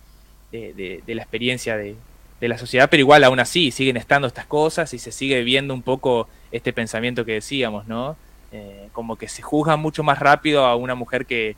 de- 0.51 1.03
de 1.07 1.14
la 1.14 1.22
experiencia 1.22 1.77
de, 1.77 1.95
de 2.41 2.49
la 2.49 2.59
sociedad, 2.59 2.89
pero 2.91 3.01
igual 3.01 3.24
aún 3.24 3.41
así 3.41 3.70
siguen 3.70 3.97
estando 3.97 4.28
estas 4.28 4.47
cosas 4.47 4.93
y 4.95 4.99
se 4.99 5.12
sigue 5.12 5.43
viendo 5.43 5.72
un 5.72 5.82
poco 5.82 6.28
este 6.53 6.72
pensamiento 6.72 7.24
que 7.24 7.32
decíamos, 7.32 7.87
¿no? 7.87 8.16
Eh, 8.53 8.89
como 8.93 9.16
que 9.16 9.28
se 9.28 9.43
juzga 9.43 9.76
mucho 9.76 10.03
más 10.03 10.18
rápido 10.18 10.66
a 10.66 10.76
una 10.76 10.95
mujer 10.95 11.26
que, 11.26 11.57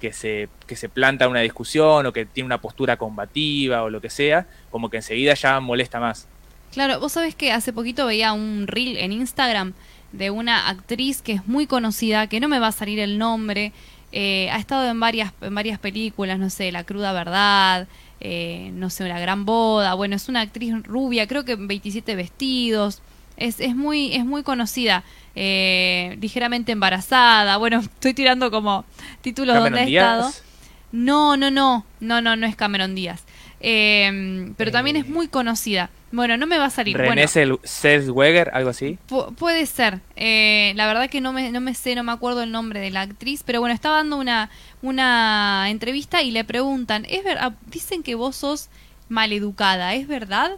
que, 0.00 0.12
se, 0.12 0.48
que 0.66 0.76
se 0.76 0.88
planta 0.88 1.28
una 1.28 1.40
discusión 1.40 2.06
o 2.06 2.12
que 2.12 2.26
tiene 2.26 2.46
una 2.46 2.60
postura 2.60 2.96
combativa 2.96 3.82
o 3.82 3.90
lo 3.90 4.00
que 4.00 4.10
sea, 4.10 4.46
como 4.70 4.90
que 4.90 4.98
enseguida 4.98 5.34
ya 5.34 5.60
molesta 5.60 6.00
más. 6.00 6.26
Claro, 6.72 7.00
vos 7.00 7.12
sabés 7.12 7.34
que 7.34 7.52
hace 7.52 7.72
poquito 7.72 8.06
veía 8.06 8.32
un 8.32 8.66
reel 8.66 8.98
en 8.98 9.12
Instagram 9.12 9.72
de 10.12 10.30
una 10.30 10.68
actriz 10.68 11.22
que 11.22 11.32
es 11.32 11.46
muy 11.46 11.66
conocida, 11.66 12.26
que 12.26 12.40
no 12.40 12.48
me 12.48 12.58
va 12.58 12.68
a 12.68 12.72
salir 12.72 12.98
el 12.98 13.18
nombre, 13.18 13.72
eh, 14.12 14.48
ha 14.50 14.58
estado 14.58 14.88
en 14.88 15.00
varias, 15.00 15.32
en 15.40 15.54
varias 15.54 15.78
películas, 15.78 16.38
no 16.38 16.50
sé, 16.50 16.72
La 16.72 16.84
cruda 16.84 17.12
verdad, 17.12 17.88
eh, 18.20 18.70
no 18.74 18.90
sé, 18.90 19.08
La 19.08 19.20
gran 19.20 19.44
boda, 19.44 19.94
bueno, 19.94 20.16
es 20.16 20.28
una 20.28 20.40
actriz 20.40 20.74
rubia, 20.84 21.26
creo 21.26 21.44
que 21.44 21.52
en 21.52 21.68
27 21.68 22.16
vestidos, 22.16 23.00
es, 23.36 23.60
es, 23.60 23.76
muy, 23.76 24.14
es 24.14 24.24
muy 24.24 24.42
conocida, 24.42 25.04
eh, 25.34 26.16
ligeramente 26.20 26.72
embarazada, 26.72 27.56
bueno, 27.56 27.78
estoy 27.80 28.14
tirando 28.14 28.50
como 28.50 28.84
títulos 29.20 29.54
donde 29.56 29.68
ha 29.68 29.84
Cameron 29.84 29.94
estado. 29.94 30.22
Díaz, 30.22 30.42
No, 30.90 31.36
no, 31.36 31.50
no, 31.50 31.84
no, 32.00 32.20
no, 32.20 32.36
no 32.36 32.46
es 32.46 32.56
Cameron 32.56 32.94
Díaz. 32.94 33.24
Eh, 33.60 34.52
pero 34.56 34.70
también 34.70 34.96
es 34.96 35.08
muy 35.08 35.28
conocida. 35.28 35.90
Bueno, 36.10 36.36
no 36.38 36.46
me 36.46 36.56
va 36.58 36.66
a 36.66 36.70
salir. 36.70 36.96
René 36.96 37.26
bueno, 37.26 37.58
Zellweger, 37.64 38.50
algo 38.54 38.70
así. 38.70 38.96
pu- 39.10 39.34
puede 39.34 39.66
ser. 39.66 40.00
Eh, 40.16 40.72
la 40.76 40.86
verdad 40.86 41.10
que 41.10 41.20
no 41.20 41.32
me, 41.32 41.50
no 41.50 41.60
me 41.60 41.74
sé, 41.74 41.94
no 41.94 42.02
me 42.02 42.12
acuerdo 42.12 42.42
el 42.42 42.50
nombre 42.50 42.80
de 42.80 42.90
la 42.90 43.02
actriz, 43.02 43.42
pero 43.44 43.60
bueno, 43.60 43.74
estaba 43.74 43.96
dando 43.96 44.16
una, 44.16 44.48
una 44.80 45.66
entrevista 45.68 46.22
y 46.22 46.30
le 46.30 46.44
preguntan, 46.44 47.04
¿es 47.10 47.24
ver- 47.24 47.38
ah, 47.38 47.52
dicen 47.66 48.02
que 48.02 48.14
vos 48.14 48.36
sos 48.36 48.68
maleducada, 49.10 49.94
¿es 49.94 50.06
verdad? 50.08 50.52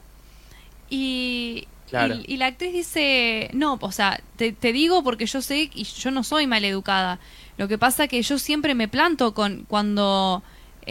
Y, 0.89 1.67
Claro. 1.89 2.15
y, 2.27 2.35
y 2.35 2.37
la 2.37 2.47
actriz 2.47 2.73
dice, 2.73 3.51
no, 3.53 3.77
o 3.81 3.93
sea, 3.93 4.21
te, 4.37 4.53
te 4.53 4.73
digo 4.73 5.03
porque 5.03 5.27
yo 5.27 5.43
sé 5.43 5.71
y 5.75 5.83
yo 5.85 6.11
no 6.13 6.23
soy 6.23 6.47
maleducada. 6.47 7.19
Lo 7.57 7.67
que 7.67 7.79
pasa 7.79 8.07
que 8.07 8.23
yo 8.23 8.39
siempre 8.39 8.75
me 8.77 8.87
planto 8.87 9.35
con 9.35 9.65
cuando, 9.69 10.43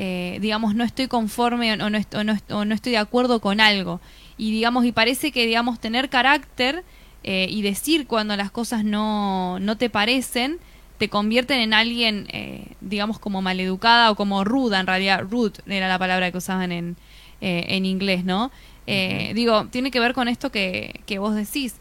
eh, 0.01 0.37
digamos, 0.39 0.75
no 0.75 0.85
estoy 0.85 1.07
conforme 1.07 1.73
o 1.73 1.75
no, 1.77 1.85
o 1.87 2.23
no 2.23 2.37
o 2.51 2.63
no 2.63 2.73
estoy 2.73 2.93
de 2.93 2.99
acuerdo 2.99 3.41
con 3.41 3.59
algo. 3.59 3.99
Y 4.37 4.51
digamos, 4.51 4.85
y 4.85 4.93
parece 4.93 5.31
que, 5.33 5.45
digamos, 5.45 5.77
tener 5.81 6.07
carácter 6.09 6.85
eh, 7.23 7.47
y 7.49 7.61
decir 7.63 8.07
cuando 8.07 8.37
las 8.37 8.49
cosas 8.49 8.85
no, 8.85 9.59
no 9.59 9.75
te 9.77 9.89
parecen, 9.89 10.57
te 10.97 11.09
convierten 11.09 11.59
en 11.59 11.73
alguien, 11.73 12.27
eh, 12.31 12.63
digamos, 12.79 13.19
como 13.19 13.41
maleducada 13.41 14.09
o 14.11 14.15
como 14.15 14.45
ruda, 14.45 14.79
en 14.79 14.87
realidad, 14.87 15.21
rude 15.29 15.59
era 15.67 15.89
la 15.89 15.99
palabra 15.99 16.31
que 16.31 16.37
usaban 16.37 16.71
en, 16.71 16.95
eh, 17.41 17.65
en 17.69 17.85
inglés, 17.85 18.23
¿no? 18.23 18.51
Eh, 18.87 19.33
Digo, 19.35 19.65
tiene 19.67 19.91
que 19.91 19.99
ver 19.99 20.13
con 20.13 20.29
esto 20.29 20.49
que, 20.49 21.01
que 21.05 21.19
vos 21.19 21.35
decís. 21.35 21.75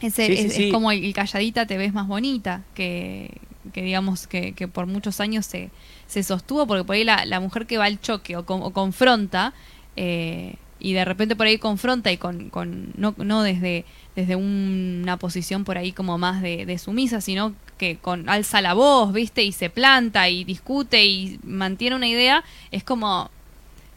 Ese, 0.00 0.26
Sí, 0.26 0.36
sí, 0.36 0.46
es, 0.46 0.54
sí. 0.54 0.64
es 0.64 0.72
como 0.72 0.90
el, 0.92 1.04
el 1.04 1.12
calladita 1.14 1.66
te 1.66 1.76
ves 1.78 1.92
más 1.92 2.08
bonita, 2.08 2.62
que, 2.74 3.30
que 3.72 3.82
digamos 3.82 4.26
que, 4.26 4.52
que 4.54 4.66
por 4.68 4.86
muchos 4.86 5.20
años 5.20 5.46
se, 5.46 5.70
se 6.10 6.22
sostuvo, 6.22 6.66
porque 6.66 6.84
por 6.84 6.96
ahí 6.96 7.04
la, 7.04 7.24
la 7.24 7.38
mujer 7.40 7.66
que 7.66 7.78
va 7.78 7.84
al 7.84 8.00
choque 8.00 8.36
o, 8.36 8.44
con- 8.44 8.62
o 8.62 8.70
confronta, 8.72 9.52
eh, 9.96 10.54
y 10.78 10.92
de 10.94 11.04
repente 11.04 11.36
por 11.36 11.46
ahí 11.46 11.58
confronta 11.58 12.10
y 12.10 12.16
con, 12.16 12.48
con 12.50 12.92
no, 12.96 13.14
no 13.18 13.42
desde, 13.42 13.84
desde 14.16 14.34
una 14.34 15.18
posición 15.18 15.64
por 15.64 15.76
ahí 15.78 15.92
como 15.92 16.18
más 16.18 16.42
de, 16.42 16.66
de 16.66 16.78
sumisa, 16.78 17.20
sino 17.20 17.54
que 17.78 17.96
con 17.96 18.28
alza 18.28 18.60
la 18.60 18.74
voz, 18.74 19.12
¿viste? 19.12 19.42
Y 19.42 19.52
se 19.52 19.70
planta 19.70 20.28
y 20.28 20.44
discute 20.44 21.04
y 21.04 21.38
mantiene 21.44 21.96
una 21.96 22.08
idea, 22.08 22.42
es 22.70 22.82
como 22.82 23.30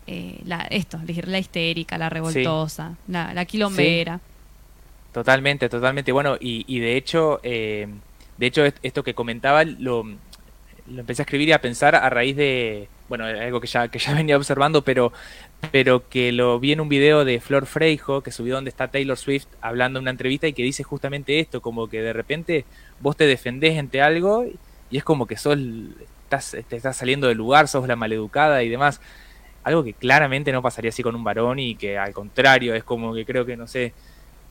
eh, 0.08 0.40
la, 0.46 0.60
esto, 0.70 1.00
la 1.26 1.40
histérica, 1.40 1.98
la 1.98 2.10
revoltosa, 2.10 2.94
la, 3.08 3.34
la 3.34 3.46
quilombera. 3.46 4.20
Totalmente, 5.14 5.70
totalmente. 5.70 6.12
Bueno, 6.12 6.36
y, 6.40 6.66
y 6.68 6.80
de 6.80 6.98
hecho, 6.98 7.40
eh, 7.44 7.88
de 8.38 8.46
hecho 8.46 8.66
est- 8.66 8.78
esto 8.84 9.04
que 9.04 9.14
comentaba 9.14 9.64
lo, 9.64 10.06
lo 10.88 11.00
empecé 11.00 11.22
a 11.22 11.26
escribir 11.26 11.50
y 11.50 11.52
a 11.54 11.62
pensar 11.62 11.96
a 11.96 12.10
raíz 12.10 12.36
de, 12.36 12.90
bueno, 13.10 13.26
algo 13.26 13.62
que 13.62 13.68
ya, 13.68 13.88
que 13.88 14.00
ya 14.00 14.14
venía 14.16 14.38
observando, 14.38 14.84
pero, 14.84 15.14
pero 15.72 16.08
que 16.10 16.32
lo 16.32 16.60
vi 16.60 16.74
en 16.74 16.82
un 16.82 16.90
video 16.90 17.26
de 17.26 17.40
Flor 17.40 17.66
Freijo, 17.66 18.22
que 18.22 18.32
subió 18.32 18.56
donde 18.56 18.70
está 18.70 18.90
Taylor 18.90 19.18
Swift 19.18 19.48
hablando 19.62 20.00
en 20.00 20.04
una 20.04 20.12
entrevista 20.12 20.48
y 20.48 20.54
que 20.54 20.64
dice 20.64 20.84
justamente 20.84 21.40
esto, 21.40 21.62
como 21.62 21.88
que 21.88 22.02
de 22.02 22.14
repente 22.14 22.66
vos 23.00 23.16
te 23.16 23.26
defendés 23.26 23.78
ante 23.78 24.02
algo 24.02 24.46
y 24.90 24.98
es 24.98 25.04
como 25.04 25.26
que 25.26 25.38
sos, 25.38 25.58
estás, 26.24 26.56
te 26.68 26.76
estás 26.76 26.98
saliendo 26.98 27.28
del 27.28 27.38
lugar, 27.38 27.68
sos 27.68 27.88
la 27.88 27.96
maleducada 27.96 28.64
y 28.64 28.70
demás. 28.70 29.02
Algo 29.64 29.84
que 29.84 29.94
claramente 29.94 30.52
no 30.52 30.62
pasaría 30.62 30.90
así 30.90 31.02
con 31.04 31.16
un 31.16 31.24
varón 31.24 31.58
y 31.58 31.76
que 31.76 31.98
al 31.98 32.14
contrario 32.14 32.76
es 32.76 32.84
como 32.84 33.14
que 33.14 33.26
creo 33.26 33.46
que, 33.46 33.56
no 33.56 33.66
sé, 33.66 33.94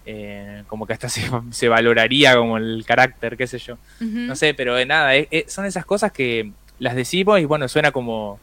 eh, 0.06 0.64
como 0.66 0.86
que 0.86 0.92
hasta 0.92 1.08
se, 1.08 1.22
se 1.50 1.68
valoraría 1.68 2.36
como 2.36 2.56
el 2.56 2.84
carácter, 2.86 3.36
qué 3.36 3.46
sé 3.46 3.58
yo. 3.58 3.78
No 4.00 4.36
sé, 4.36 4.54
pero 4.54 4.74
de 4.74 4.86
nada, 4.86 5.16
eh, 5.16 5.28
eh, 5.30 5.44
son 5.48 5.64
esas 5.64 5.84
cosas 5.84 6.12
que 6.12 6.52
las 6.78 6.94
decimos 6.96 7.40
y 7.40 7.44
bueno, 7.44 7.68
suena 7.68 7.92
como, 7.92 8.38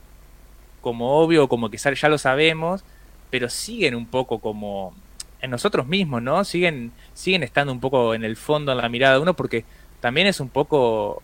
como 0.81 1.17
obvio, 1.19 1.47
como 1.47 1.69
que 1.69 1.77
ya 1.77 2.09
lo 2.09 2.17
sabemos, 2.17 2.83
pero 3.29 3.49
siguen 3.49 3.95
un 3.95 4.05
poco 4.05 4.39
como 4.39 4.93
en 5.41 5.51
nosotros 5.51 5.87
mismos, 5.87 6.21
¿no? 6.21 6.43
Siguen, 6.43 6.91
siguen 7.13 7.43
estando 7.43 7.71
un 7.71 7.79
poco 7.79 8.13
en 8.13 8.23
el 8.23 8.35
fondo, 8.35 8.71
en 8.71 8.77
la 8.79 8.89
mirada 8.89 9.15
de 9.15 9.21
uno, 9.21 9.33
porque 9.35 9.65
también 9.99 10.27
es 10.27 10.39
un 10.39 10.49
poco, 10.49 11.21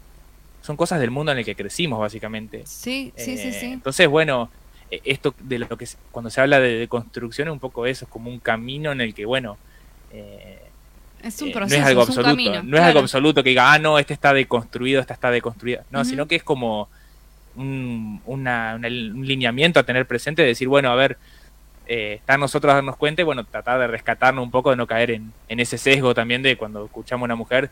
son 0.61 0.77
cosas 0.77 0.99
del 0.99 1.11
mundo 1.11 1.31
en 1.31 1.39
el 1.39 1.45
que 1.45 1.55
crecimos, 1.55 1.99
básicamente. 1.99 2.63
Sí, 2.65 3.13
sí, 3.15 3.37
sí, 3.37 3.49
Eh, 3.49 3.53
sí. 3.53 3.65
Entonces, 3.67 4.07
bueno, 4.07 4.49
eh, 4.91 5.01
esto 5.05 5.33
de 5.39 5.59
lo 5.59 5.77
que 5.77 5.87
cuando 6.11 6.29
se 6.29 6.41
habla 6.41 6.59
de, 6.59 6.77
de 6.77 6.87
construcción 6.87 7.47
es 7.47 7.53
un 7.53 7.59
poco 7.59 7.85
eso, 7.85 8.05
es 8.05 8.11
como 8.11 8.29
un 8.29 8.39
camino 8.39 8.91
en 8.91 9.01
el 9.01 9.13
que, 9.13 9.25
bueno, 9.25 9.57
eh, 10.17 10.59
Es 11.23 11.41
un 11.41 11.49
eh, 11.49 11.51
proceso, 11.51 11.77
no 11.77 11.83
es 11.83 11.87
algo 11.89 12.01
es 12.03 12.09
un 12.09 12.11
absoluto, 12.19 12.29
camino. 12.51 12.63
no 12.63 12.77
es 12.77 12.83
algo 12.83 12.99
absoluto 12.99 13.43
que 13.43 13.49
diga, 13.49 13.73
ah, 13.73 13.79
no, 13.79 13.99
este 13.99 14.13
está 14.13 14.33
deconstruido, 14.33 15.01
esta 15.01 15.13
está 15.13 15.31
deconstruida. 15.31 15.83
No, 15.91 16.03
sino 16.05 16.27
que 16.27 16.35
es 16.35 16.43
como 16.43 16.87
un, 17.55 18.21
una- 18.25 18.75
una- 18.75 18.87
un 18.87 19.25
lineamiento 19.25 19.79
a 19.79 19.83
tener 19.83 20.05
presente 20.05 20.41
de 20.41 20.49
decir, 20.49 20.67
bueno, 20.67 20.89
a 20.91 20.95
ver, 20.95 21.17
eh, 21.87 22.15
está 22.19 22.37
nosotros 22.37 22.71
a 22.71 22.75
darnos 22.75 22.95
cuenta 22.97 23.21
y 23.21 23.25
bueno, 23.25 23.43
tratar 23.43 23.79
de 23.79 23.87
rescatarnos 23.87 24.43
un 24.43 24.51
poco, 24.51 24.71
de 24.71 24.75
no 24.75 24.87
caer 24.87 25.11
en, 25.11 25.31
en 25.47 25.59
ese 25.59 25.77
sesgo 25.77 26.13
también 26.13 26.41
de 26.41 26.57
cuando 26.57 26.85
escuchamos 26.85 27.23
a 27.23 27.25
una 27.25 27.35
mujer, 27.35 27.69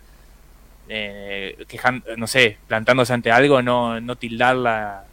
eh, 0.90 1.58
quejan- 1.68 2.04
no 2.18 2.28
sé, 2.28 2.58
plantándose 2.68 3.14
ante 3.14 3.32
algo, 3.32 3.62
no, 3.62 4.00
no 4.02 4.16
tildarla 4.16 5.04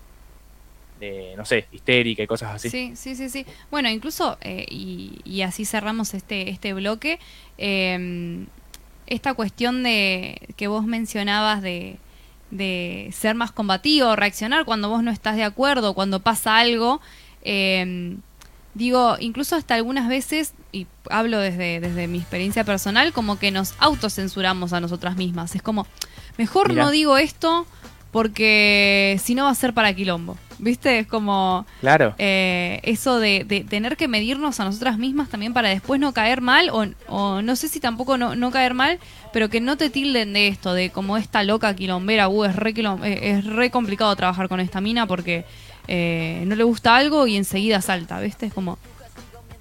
de, 1.00 1.34
no 1.36 1.44
sé, 1.44 1.66
histérica 1.72 2.22
y 2.22 2.26
cosas 2.26 2.54
así. 2.54 2.70
Sí, 2.70 2.92
sí, 2.94 3.16
sí, 3.16 3.28
sí. 3.28 3.46
Bueno, 3.70 3.88
incluso, 3.88 4.38
eh, 4.42 4.66
y, 4.68 5.20
y 5.24 5.42
así 5.42 5.64
cerramos 5.64 6.14
este, 6.14 6.50
este 6.50 6.72
bloque, 6.74 7.18
eh, 7.58 8.46
esta 9.06 9.34
cuestión 9.34 9.82
de 9.82 10.40
que 10.56 10.68
vos 10.68 10.84
mencionabas 10.84 11.62
de, 11.62 11.96
de 12.50 13.10
ser 13.12 13.34
más 13.34 13.50
combativo, 13.50 14.14
reaccionar 14.14 14.64
cuando 14.64 14.88
vos 14.88 15.02
no 15.02 15.10
estás 15.10 15.36
de 15.36 15.44
acuerdo, 15.44 15.94
cuando 15.94 16.20
pasa 16.20 16.58
algo, 16.58 17.00
eh, 17.42 18.16
digo, 18.74 19.16
incluso 19.18 19.56
hasta 19.56 19.74
algunas 19.74 20.08
veces, 20.08 20.54
y 20.72 20.86
hablo 21.10 21.38
desde, 21.40 21.80
desde 21.80 22.06
mi 22.06 22.18
experiencia 22.18 22.64
personal, 22.64 23.12
como 23.12 23.38
que 23.38 23.50
nos 23.50 23.74
autocensuramos 23.78 24.72
a 24.72 24.80
nosotras 24.80 25.16
mismas. 25.16 25.54
Es 25.54 25.62
como, 25.62 25.86
mejor 26.38 26.68
Mirá. 26.68 26.84
no 26.84 26.90
digo 26.90 27.16
esto 27.18 27.66
porque 28.10 29.18
si 29.22 29.34
no 29.34 29.44
va 29.44 29.50
a 29.50 29.54
ser 29.54 29.72
para 29.74 29.94
quilombo. 29.94 30.36
¿Viste? 30.62 30.98
Es 30.98 31.06
como 31.06 31.64
Claro. 31.80 32.14
eh, 32.18 32.80
eso 32.82 33.18
de, 33.18 33.44
de 33.44 33.62
tener 33.64 33.96
que 33.96 34.08
medirnos 34.08 34.60
a 34.60 34.64
nosotras 34.64 34.98
mismas 34.98 35.30
también 35.30 35.54
para 35.54 35.70
después 35.70 35.98
no 35.98 36.12
caer 36.12 36.42
mal, 36.42 36.68
o, 36.68 36.84
o 37.08 37.40
no 37.40 37.56
sé 37.56 37.66
si 37.68 37.80
tampoco 37.80 38.18
no, 38.18 38.34
no 38.36 38.50
caer 38.50 38.74
mal, 38.74 38.98
pero 39.32 39.48
que 39.48 39.62
no 39.62 39.78
te 39.78 39.88
tilden 39.88 40.34
de 40.34 40.48
esto, 40.48 40.74
de 40.74 40.90
como 40.90 41.16
esta 41.16 41.42
loca 41.44 41.74
quilombera, 41.74 42.28
uh, 42.28 42.44
es 42.44 42.56
re, 42.56 42.74
quilom- 42.74 43.02
eh, 43.04 43.30
es 43.38 43.44
re 43.46 43.70
complicado 43.70 44.14
trabajar 44.16 44.50
con 44.50 44.60
esta 44.60 44.82
mina 44.82 45.06
porque 45.06 45.46
eh, 45.88 46.44
no 46.46 46.54
le 46.56 46.64
gusta 46.64 46.94
algo 46.94 47.26
y 47.26 47.36
enseguida 47.38 47.80
salta, 47.80 48.20
¿viste? 48.20 48.44
Es 48.46 48.52
como... 48.52 48.76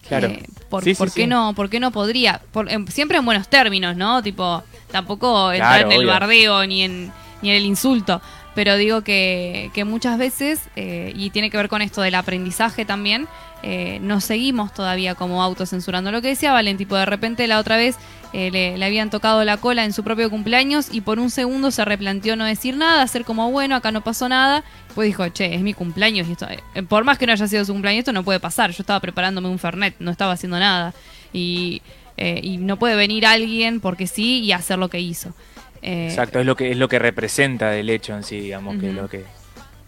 Claro. 0.06 0.28
eh, 0.28 0.43
¿por, 0.70 0.84
Sí, 0.84 0.95
sí, 0.95 0.97
por 0.97 1.08
qué 1.14 1.22
sí. 1.22 1.28
no 1.28 1.54
por 1.54 1.70
qué 1.70 1.80
no 1.80 1.91
podría 1.91 2.41
Por- 2.52 2.70
em, 2.70 2.88
siempre 2.88 3.20
en 3.20 3.26
buenos 3.26 3.47
términos 3.47 3.95
no 3.95 4.22
tipo 4.24 4.64
tampoco 4.91 5.52
entrar 5.54 5.76
Claro, 5.82 5.86
en 5.88 5.91
el 5.93 6.00
obvio. 6.00 6.10
bardeo 6.10 6.66
ni 6.66 6.82
en 6.84 7.12
ni 7.43 7.52
en 7.52 7.56
el 7.58 7.64
insulto 7.66 8.20
pero 8.60 8.76
digo 8.76 9.03
que, 9.03 9.72
que 9.74 9.86
muchas 9.86 10.18
veces 10.18 10.60
eh, 10.76 11.14
y 11.16 11.30
tiene 11.30 11.49
que 11.49 11.55
ver 11.55 11.70
con 11.70 11.82
esto 11.82 12.01
del 12.01 12.14
aprendizaje 12.16 12.84
también 12.84 13.26
eh, 13.64 13.99
nos 14.01 14.26
seguimos 14.26 14.74
todavía 14.74 15.16
como 15.16 15.41
autocensurando. 15.41 16.12
Lo 16.12 16.22
que 16.22 16.28
decía 16.28 16.51
Valen 16.51 16.76
tipo 16.76 16.97
de 16.97 17.05
repente 17.05 17.47
la 17.47 17.60
otra 17.60 17.78
vez 17.78 17.95
eh, 18.34 18.51
le, 18.51 18.78
le 18.78 18.86
habían 18.86 19.10
tocado 19.10 19.45
la 19.45 19.55
cola 19.55 19.86
en 19.86 19.93
su 19.93 20.03
propio 20.03 20.30
cumpleaños 20.30 20.89
y 20.91 20.99
por 20.99 21.20
un 21.20 21.30
segundo 21.30 21.72
se 21.72 21.86
replanteó 21.86 22.36
no 22.36 22.43
decir 22.43 22.76
nada 22.76 23.01
hacer 23.01 23.24
como 23.24 23.49
bueno 23.49 23.78
acá 23.78 23.93
no 23.93 24.03
pasó 24.03 24.28
nada 24.28 24.66
pues 24.93 25.05
dijo 25.05 25.26
che 25.30 25.55
es 25.55 25.62
mi 25.62 25.74
cumpleaños 25.74 26.28
y 26.28 26.34
esto 26.34 26.45
eh, 26.49 26.84
por 26.84 27.05
más 27.05 27.18
que 27.18 27.28
no 27.28 27.32
haya 27.32 27.47
sido 27.47 27.64
su 27.64 27.72
cumpleaños 27.72 27.99
esto 27.99 28.12
no 28.12 28.26
puede 28.26 28.41
pasar. 28.41 28.72
Yo 28.72 28.84
estaba 28.84 28.99
preparándome 28.99 29.47
un 29.47 29.57
fernet 29.57 29.95
no 29.99 30.12
estaba 30.12 30.34
haciendo 30.34 30.60
nada 30.60 30.93
y, 31.32 31.82
eh, 32.18 32.41
y 32.43 32.57
no 32.57 32.78
puede 32.78 32.97
venir 32.97 33.26
alguien 33.26 33.80
porque 33.80 34.05
sí 34.05 34.41
y 34.41 34.51
hacer 34.51 34.78
lo 34.80 34.89
que 34.89 34.99
hizo 34.99 35.34
Eh, 35.82 36.08
Exacto, 36.10 36.40
es 36.40 36.46
lo 36.46 36.56
que 36.56 36.72
es 36.72 36.78
lo 36.78 36.90
que 36.90 37.00
representa 37.00 37.70
del 37.70 37.90
hecho 37.90 38.16
en 38.16 38.24
sí, 38.24 38.40
digamos, 38.40 38.78
que 38.78 38.90
es 38.90 38.96
lo 38.96 39.08
que 39.08 39.24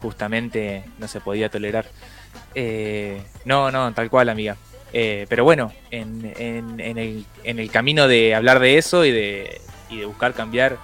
justamente 0.01 0.83
no 0.97 1.07
se 1.07 1.21
podía 1.21 1.49
tolerar. 1.49 1.85
Eh, 2.55 3.21
no, 3.45 3.71
no, 3.71 3.93
tal 3.93 4.09
cual, 4.09 4.29
amiga. 4.29 4.57
Eh, 4.93 5.25
pero 5.29 5.43
bueno, 5.43 5.71
en, 5.89 6.33
en, 6.37 6.79
en 6.79 6.97
el, 6.97 7.25
en 7.43 7.59
el 7.59 7.71
camino 7.71 8.07
de 8.07 8.35
hablar 8.35 8.59
de 8.59 8.77
eso 8.77 9.05
y 9.05 9.11
de, 9.11 9.61
y 9.89 9.99
de 9.99 10.05
buscar 10.05 10.33
cambiar 10.33 10.77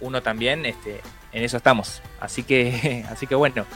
uno 0.00 0.22
también, 0.22 0.66
este, 0.66 1.00
en 1.32 1.42
eso 1.42 1.56
estamos. 1.56 2.02
Así 2.20 2.42
que, 2.42 3.04
así 3.10 3.26
que 3.26 3.34
bueno. 3.34 3.66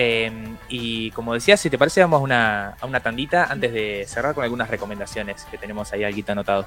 Eh, 0.00 0.30
y 0.68 1.10
como 1.10 1.34
decía, 1.34 1.56
si 1.56 1.70
te 1.70 1.78
parece, 1.78 2.00
vamos 2.02 2.20
a 2.20 2.22
una, 2.22 2.68
a 2.80 2.86
una 2.86 3.00
tandita 3.00 3.46
antes 3.46 3.72
de 3.72 4.04
cerrar 4.06 4.32
con 4.32 4.44
algunas 4.44 4.70
recomendaciones 4.70 5.44
que 5.50 5.58
tenemos 5.58 5.92
ahí 5.92 6.04
algo 6.04 6.22
anotado. 6.28 6.66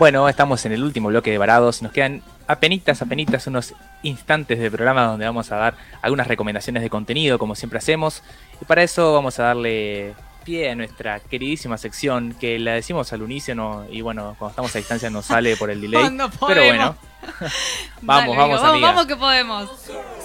Bueno, 0.00 0.26
estamos 0.30 0.64
en 0.64 0.72
el 0.72 0.82
último 0.82 1.08
bloque 1.08 1.30
de 1.30 1.36
Varados. 1.36 1.82
Nos 1.82 1.92
quedan 1.92 2.22
apenitas, 2.46 3.02
apenitas, 3.02 3.46
unos 3.46 3.74
instantes 4.02 4.58
de 4.58 4.70
programa 4.70 5.04
donde 5.04 5.26
vamos 5.26 5.52
a 5.52 5.56
dar 5.56 5.74
algunas 6.00 6.26
recomendaciones 6.26 6.82
de 6.82 6.88
contenido, 6.88 7.38
como 7.38 7.54
siempre 7.54 7.80
hacemos. 7.80 8.22
Y 8.62 8.64
para 8.64 8.82
eso 8.82 9.12
vamos 9.12 9.38
a 9.38 9.42
darle 9.42 10.14
pie 10.40 10.70
a 10.70 10.74
nuestra 10.74 11.20
queridísima 11.20 11.78
sección, 11.78 12.34
que 12.38 12.58
la 12.58 12.72
decimos 12.72 13.12
al 13.12 13.22
unísono 13.22 13.86
y 13.90 14.00
bueno, 14.00 14.34
cuando 14.38 14.50
estamos 14.50 14.74
a 14.74 14.78
distancia 14.78 15.10
nos 15.10 15.26
sale 15.26 15.56
por 15.56 15.70
el 15.70 15.80
delay. 15.82 16.10
Pero 16.46 16.64
bueno, 16.64 16.96
vamos, 18.02 18.36
Dale, 18.36 18.36
vamos, 18.36 18.60
amigo, 18.60 18.66
amiga. 18.72 18.86
vamos 18.88 19.06
que 19.06 19.16
podemos. 19.16 19.70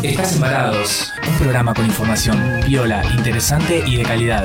Estás 0.03 0.35
embarados. 0.35 1.13
Un 1.27 1.39
programa 1.39 1.73
con 1.75 1.87
información 1.87 2.61
viola, 2.67 3.03
interesante 3.17 3.83
y 3.87 3.97
de 3.97 4.03
calidad. 4.03 4.45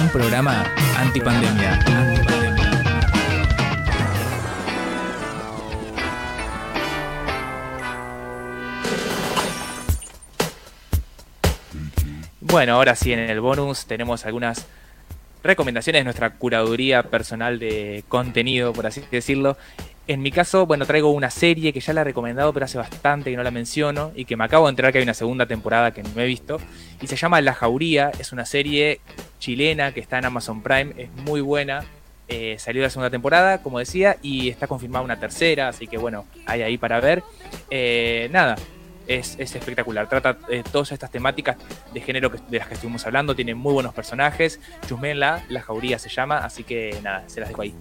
Un 0.00 0.08
programa 0.10 0.64
antipandemia. 0.98 2.23
Bueno, 12.54 12.74
ahora 12.74 12.94
sí, 12.94 13.12
en 13.12 13.18
el 13.18 13.40
bonus 13.40 13.84
tenemos 13.84 14.24
algunas 14.26 14.64
recomendaciones 15.42 15.98
de 15.98 16.04
nuestra 16.04 16.30
curaduría 16.30 17.02
personal 17.02 17.58
de 17.58 18.04
contenido, 18.06 18.72
por 18.72 18.86
así 18.86 19.02
decirlo. 19.10 19.56
En 20.06 20.22
mi 20.22 20.30
caso, 20.30 20.64
bueno, 20.64 20.86
traigo 20.86 21.10
una 21.10 21.30
serie 21.30 21.72
que 21.72 21.80
ya 21.80 21.92
la 21.92 22.02
he 22.02 22.04
recomendado, 22.04 22.52
pero 22.52 22.66
hace 22.66 22.78
bastante 22.78 23.32
que 23.32 23.36
no 23.36 23.42
la 23.42 23.50
menciono 23.50 24.12
y 24.14 24.24
que 24.24 24.36
me 24.36 24.44
acabo 24.44 24.66
de 24.66 24.70
enterar 24.70 24.92
que 24.92 24.98
hay 24.98 25.02
una 25.02 25.14
segunda 25.14 25.46
temporada 25.46 25.90
que 25.90 26.04
no 26.04 26.10
he 26.20 26.26
visto. 26.26 26.60
Y 27.02 27.08
se 27.08 27.16
llama 27.16 27.40
La 27.40 27.54
Jauría, 27.54 28.12
es 28.20 28.30
una 28.30 28.46
serie 28.46 29.00
chilena 29.40 29.92
que 29.92 29.98
está 29.98 30.18
en 30.18 30.26
Amazon 30.26 30.62
Prime, 30.62 30.92
es 30.96 31.10
muy 31.24 31.40
buena. 31.40 31.82
Eh, 32.28 32.54
salió 32.60 32.82
la 32.82 32.90
segunda 32.90 33.10
temporada, 33.10 33.64
como 33.64 33.80
decía, 33.80 34.18
y 34.22 34.48
está 34.48 34.68
confirmada 34.68 35.04
una 35.04 35.18
tercera, 35.18 35.66
así 35.66 35.88
que 35.88 35.98
bueno, 35.98 36.24
hay 36.46 36.62
ahí 36.62 36.78
para 36.78 37.00
ver. 37.00 37.24
Eh, 37.68 38.28
nada, 38.30 38.54
es, 39.06 39.36
es 39.38 39.54
espectacular. 39.54 40.08
Trata 40.08 40.38
eh, 40.48 40.62
todas 40.70 40.92
estas 40.92 41.10
temáticas 41.10 41.56
de 41.92 42.00
género 42.00 42.30
que- 42.30 42.38
de 42.48 42.58
las 42.58 42.68
que 42.68 42.74
estuvimos 42.74 43.04
hablando. 43.06 43.34
Tiene 43.34 43.54
muy 43.54 43.72
buenos 43.72 43.94
personajes. 43.94 44.60
Chusmenla, 44.88 45.44
La 45.48 45.60
Jauría 45.62 45.98
se 45.98 46.08
llama. 46.08 46.38
Así 46.38 46.64
que 46.64 46.98
nada, 47.02 47.24
se 47.28 47.40
las 47.40 47.48
dejo 47.48 47.62
ahí. 47.62 47.74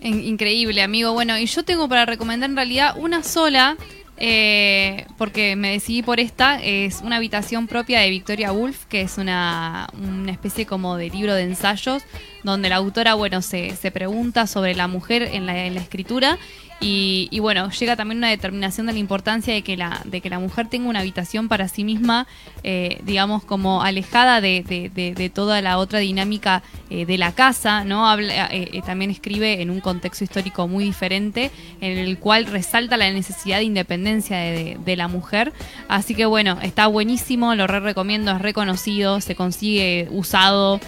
In- 0.00 0.22
Increíble, 0.24 0.82
amigo. 0.82 1.12
Bueno, 1.12 1.38
y 1.38 1.46
yo 1.46 1.64
tengo 1.64 1.88
para 1.88 2.06
recomendar 2.06 2.48
en 2.50 2.56
realidad 2.56 2.94
una 2.98 3.22
sola, 3.22 3.76
eh, 4.18 5.04
porque 5.18 5.56
me 5.56 5.72
decidí 5.72 6.02
por 6.02 6.20
esta. 6.20 6.62
Es 6.62 7.00
una 7.02 7.16
habitación 7.16 7.66
propia 7.66 8.00
de 8.00 8.10
Victoria 8.10 8.52
Woolf, 8.52 8.84
que 8.86 9.02
es 9.02 9.18
una, 9.18 9.88
una 9.98 10.32
especie 10.32 10.64
como 10.66 10.96
de 10.96 11.10
libro 11.10 11.34
de 11.34 11.42
ensayos, 11.42 12.02
donde 12.42 12.68
la 12.68 12.76
autora, 12.76 13.14
bueno, 13.14 13.42
se, 13.42 13.74
se 13.76 13.90
pregunta 13.90 14.46
sobre 14.46 14.74
la 14.74 14.86
mujer 14.86 15.22
en 15.22 15.46
la, 15.46 15.64
en 15.66 15.74
la 15.74 15.80
escritura. 15.80 16.38
Y, 16.78 17.28
y 17.30 17.40
bueno, 17.40 17.70
llega 17.70 17.96
también 17.96 18.18
una 18.18 18.28
determinación 18.28 18.86
de 18.86 18.92
la 18.92 18.98
importancia 18.98 19.54
de 19.54 19.62
que 19.62 19.78
la, 19.78 20.02
de 20.04 20.20
que 20.20 20.28
la 20.28 20.38
mujer 20.38 20.68
tenga 20.68 20.88
una 20.90 21.00
habitación 21.00 21.48
para 21.48 21.68
sí 21.68 21.84
misma, 21.84 22.26
eh, 22.64 23.00
digamos, 23.04 23.44
como 23.44 23.82
alejada 23.82 24.42
de, 24.42 24.62
de- 24.62 25.30
toda 25.30 25.62
la 25.62 25.78
otra 25.78 26.00
dinámica 26.00 26.62
eh, 26.90 27.06
de 27.06 27.16
la 27.18 27.32
casa, 27.32 27.82
¿no? 27.84 28.08
Habla, 28.08 28.48
eh, 28.52 28.68
eh, 28.74 28.82
también 28.84 29.10
escribe 29.10 29.62
en 29.62 29.70
un 29.70 29.80
contexto 29.80 30.22
histórico 30.24 30.68
muy 30.68 30.84
diferente, 30.84 31.50
en 31.80 31.96
el 31.98 32.18
cual 32.18 32.44
resalta 32.44 32.96
la 32.98 33.10
necesidad 33.10 33.58
de 33.58 33.64
independencia 33.64 34.36
de, 34.36 34.96
la 34.96 35.08
mujer. 35.08 35.52
Así 35.88 36.14
que 36.14 36.26
bueno, 36.26 36.58
está 36.62 36.86
buenísimo, 36.86 37.54
lo 37.54 37.66
re 37.66 37.80
recomiendo, 37.80 38.32
es 38.32 38.40
reconocido, 38.40 39.20
se 39.20 39.34
consigue 39.34 40.08
usado, 40.10 40.80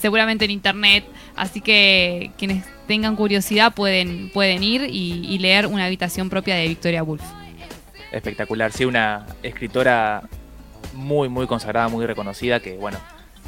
seguramente 0.00 0.44
en 0.44 0.52
internet. 0.52 1.04
Así 1.36 1.60
que 1.60 2.32
quienes 2.36 2.64
tengan 2.86 3.16
curiosidad 3.16 3.72
pueden, 3.72 4.30
pueden 4.30 4.62
ir 4.62 4.82
y, 4.90 5.38
leer 5.38 5.66
una 5.66 5.86
habitación 5.86 6.28
propia 6.28 6.56
de 6.56 6.68
Victoria 6.68 7.02
Woolf. 7.02 7.22
Espectacular. 8.12 8.72
Sí, 8.72 8.84
una 8.84 9.26
escritora 9.42 10.22
muy, 10.94 11.28
muy 11.28 11.46
consagrada, 11.46 11.88
muy 11.88 12.04
reconocida. 12.04 12.60
Que 12.60 12.76
bueno, 12.76 12.98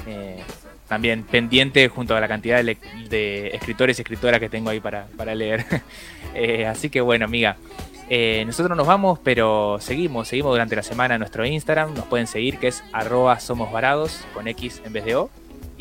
eh, 0.07 0.43
también 0.89 1.24
pendiente 1.24 1.89
junto 1.89 2.14
a 2.14 2.20
la 2.20 2.28
cantidad 2.28 2.62
de, 2.62 3.51
escritores 3.53 3.99
y 3.99 4.03
escritoras 4.03 4.39
que 4.39 4.49
tengo 4.49 4.70
ahí 4.70 4.80
para, 4.80 5.07
para 5.16 5.35
leer. 5.35 5.64
Eh, 6.35 6.64
así 6.64 6.89
que 6.89 7.03
bueno, 7.03 7.26
amiga. 7.26 7.59
eh, 8.09 8.43
nosotros 8.47 8.74
nos 8.74 8.87
vamos, 8.87 9.18
pero 9.22 9.76
seguimos, 9.80 10.28
seguimos 10.28 10.53
durante 10.53 10.74
la 10.74 10.83
semana 10.83 11.16
en 11.16 11.18
nuestro 11.18 11.45
Instagram. 11.45 11.93
Nos 11.93 12.07
pueden 12.07 12.26
seguir, 12.26 12.57
que 12.57 12.68
es 12.68 12.83
arroba 12.91 13.39
somosvarados 13.39 14.24
con 14.33 14.49
X 14.49 14.80
en 14.87 14.95
vez 14.95 15.05
de 15.05 15.16
O. 15.16 15.30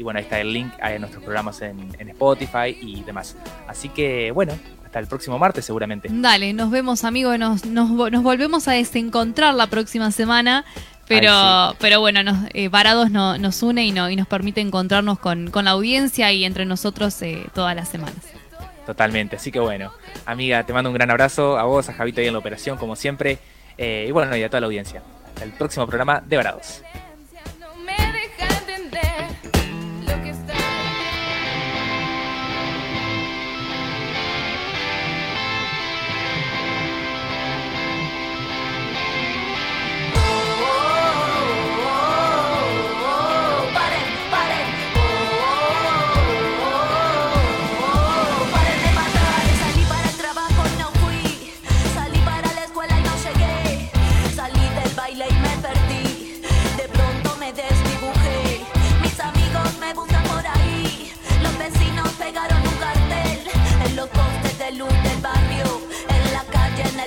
Y 0.02 0.04
bueno, 0.04 0.18
ahí 0.18 0.24
está 0.24 0.40
el 0.40 0.52
link 0.52 0.74
a 0.82 0.90
nuestros 0.98 1.24
programas 1.24 1.62
en, 1.62 1.78
en 2.00 2.10
Spotify 2.10 2.76
y 2.82 3.04
demás. 3.04 3.36
Así 3.68 3.88
que 3.88 4.32
bueno, 4.32 4.52
hasta 4.84 4.98
el 4.98 5.06
próximo 5.06 5.38
martes 5.38 5.64
seguramente. 5.64 6.08
Dale, 6.12 6.54
nos 6.54 6.72
vemos 6.72 7.04
amigos, 7.04 7.38
nos, 7.38 7.66
nos, 7.68 7.92
vo- 7.92 8.10
nos 8.10 8.24
volvemos 8.24 8.68
a 8.68 8.72
desencontrar 8.72 9.54
la 9.54 9.68
próxima 9.68 10.10
semana, 10.10 10.66
pero, 11.08 11.32
Ay, 11.32 11.76
pero 11.80 12.00
bueno, 12.00 12.24
nos, 12.24 12.36
eh, 12.56 12.68
Varados 12.70 13.12
no- 13.12 13.38
nos 13.38 13.62
une 13.62 13.86
y, 13.86 13.92
no, 13.92 14.10
y 14.10 14.16
nos 14.16 14.26
permite 14.26 14.60
encontrarnos 14.60 15.20
con, 15.20 15.52
con 15.52 15.66
la 15.66 15.72
audiencia 15.72 16.32
y 16.32 16.46
entre 16.46 16.66
nosotros 16.66 17.22
eh, 17.22 17.46
todas 17.54 17.76
las 17.76 17.88
semanas. 17.88 18.16
Totalmente, 18.88 19.36
así 19.36 19.52
que 19.52 19.60
bueno, 19.60 19.92
amiga, 20.26 20.66
te 20.66 20.74
mando 20.74 20.90
un 20.90 20.96
gran 20.96 21.12
abrazo 21.12 21.60
a 21.60 21.64
vos, 21.66 21.88
a 21.90 21.94
Javito 21.94 22.22
ahí 22.22 22.26
en 22.28 22.34
la 22.34 22.40
operación, 22.40 22.76
como 22.80 22.96
siempre, 22.96 23.38
eh, 23.78 24.06
y 24.10 24.12
bueno, 24.12 24.36
y 24.36 24.42
a 24.42 24.50
toda 24.50 24.62
la 24.62 24.66
audiencia. 24.66 25.04
Hasta 25.28 25.44
el 25.44 25.52
próximo 25.52 25.86
programa 25.86 26.24
de 26.26 26.38
Varados. 26.38 26.82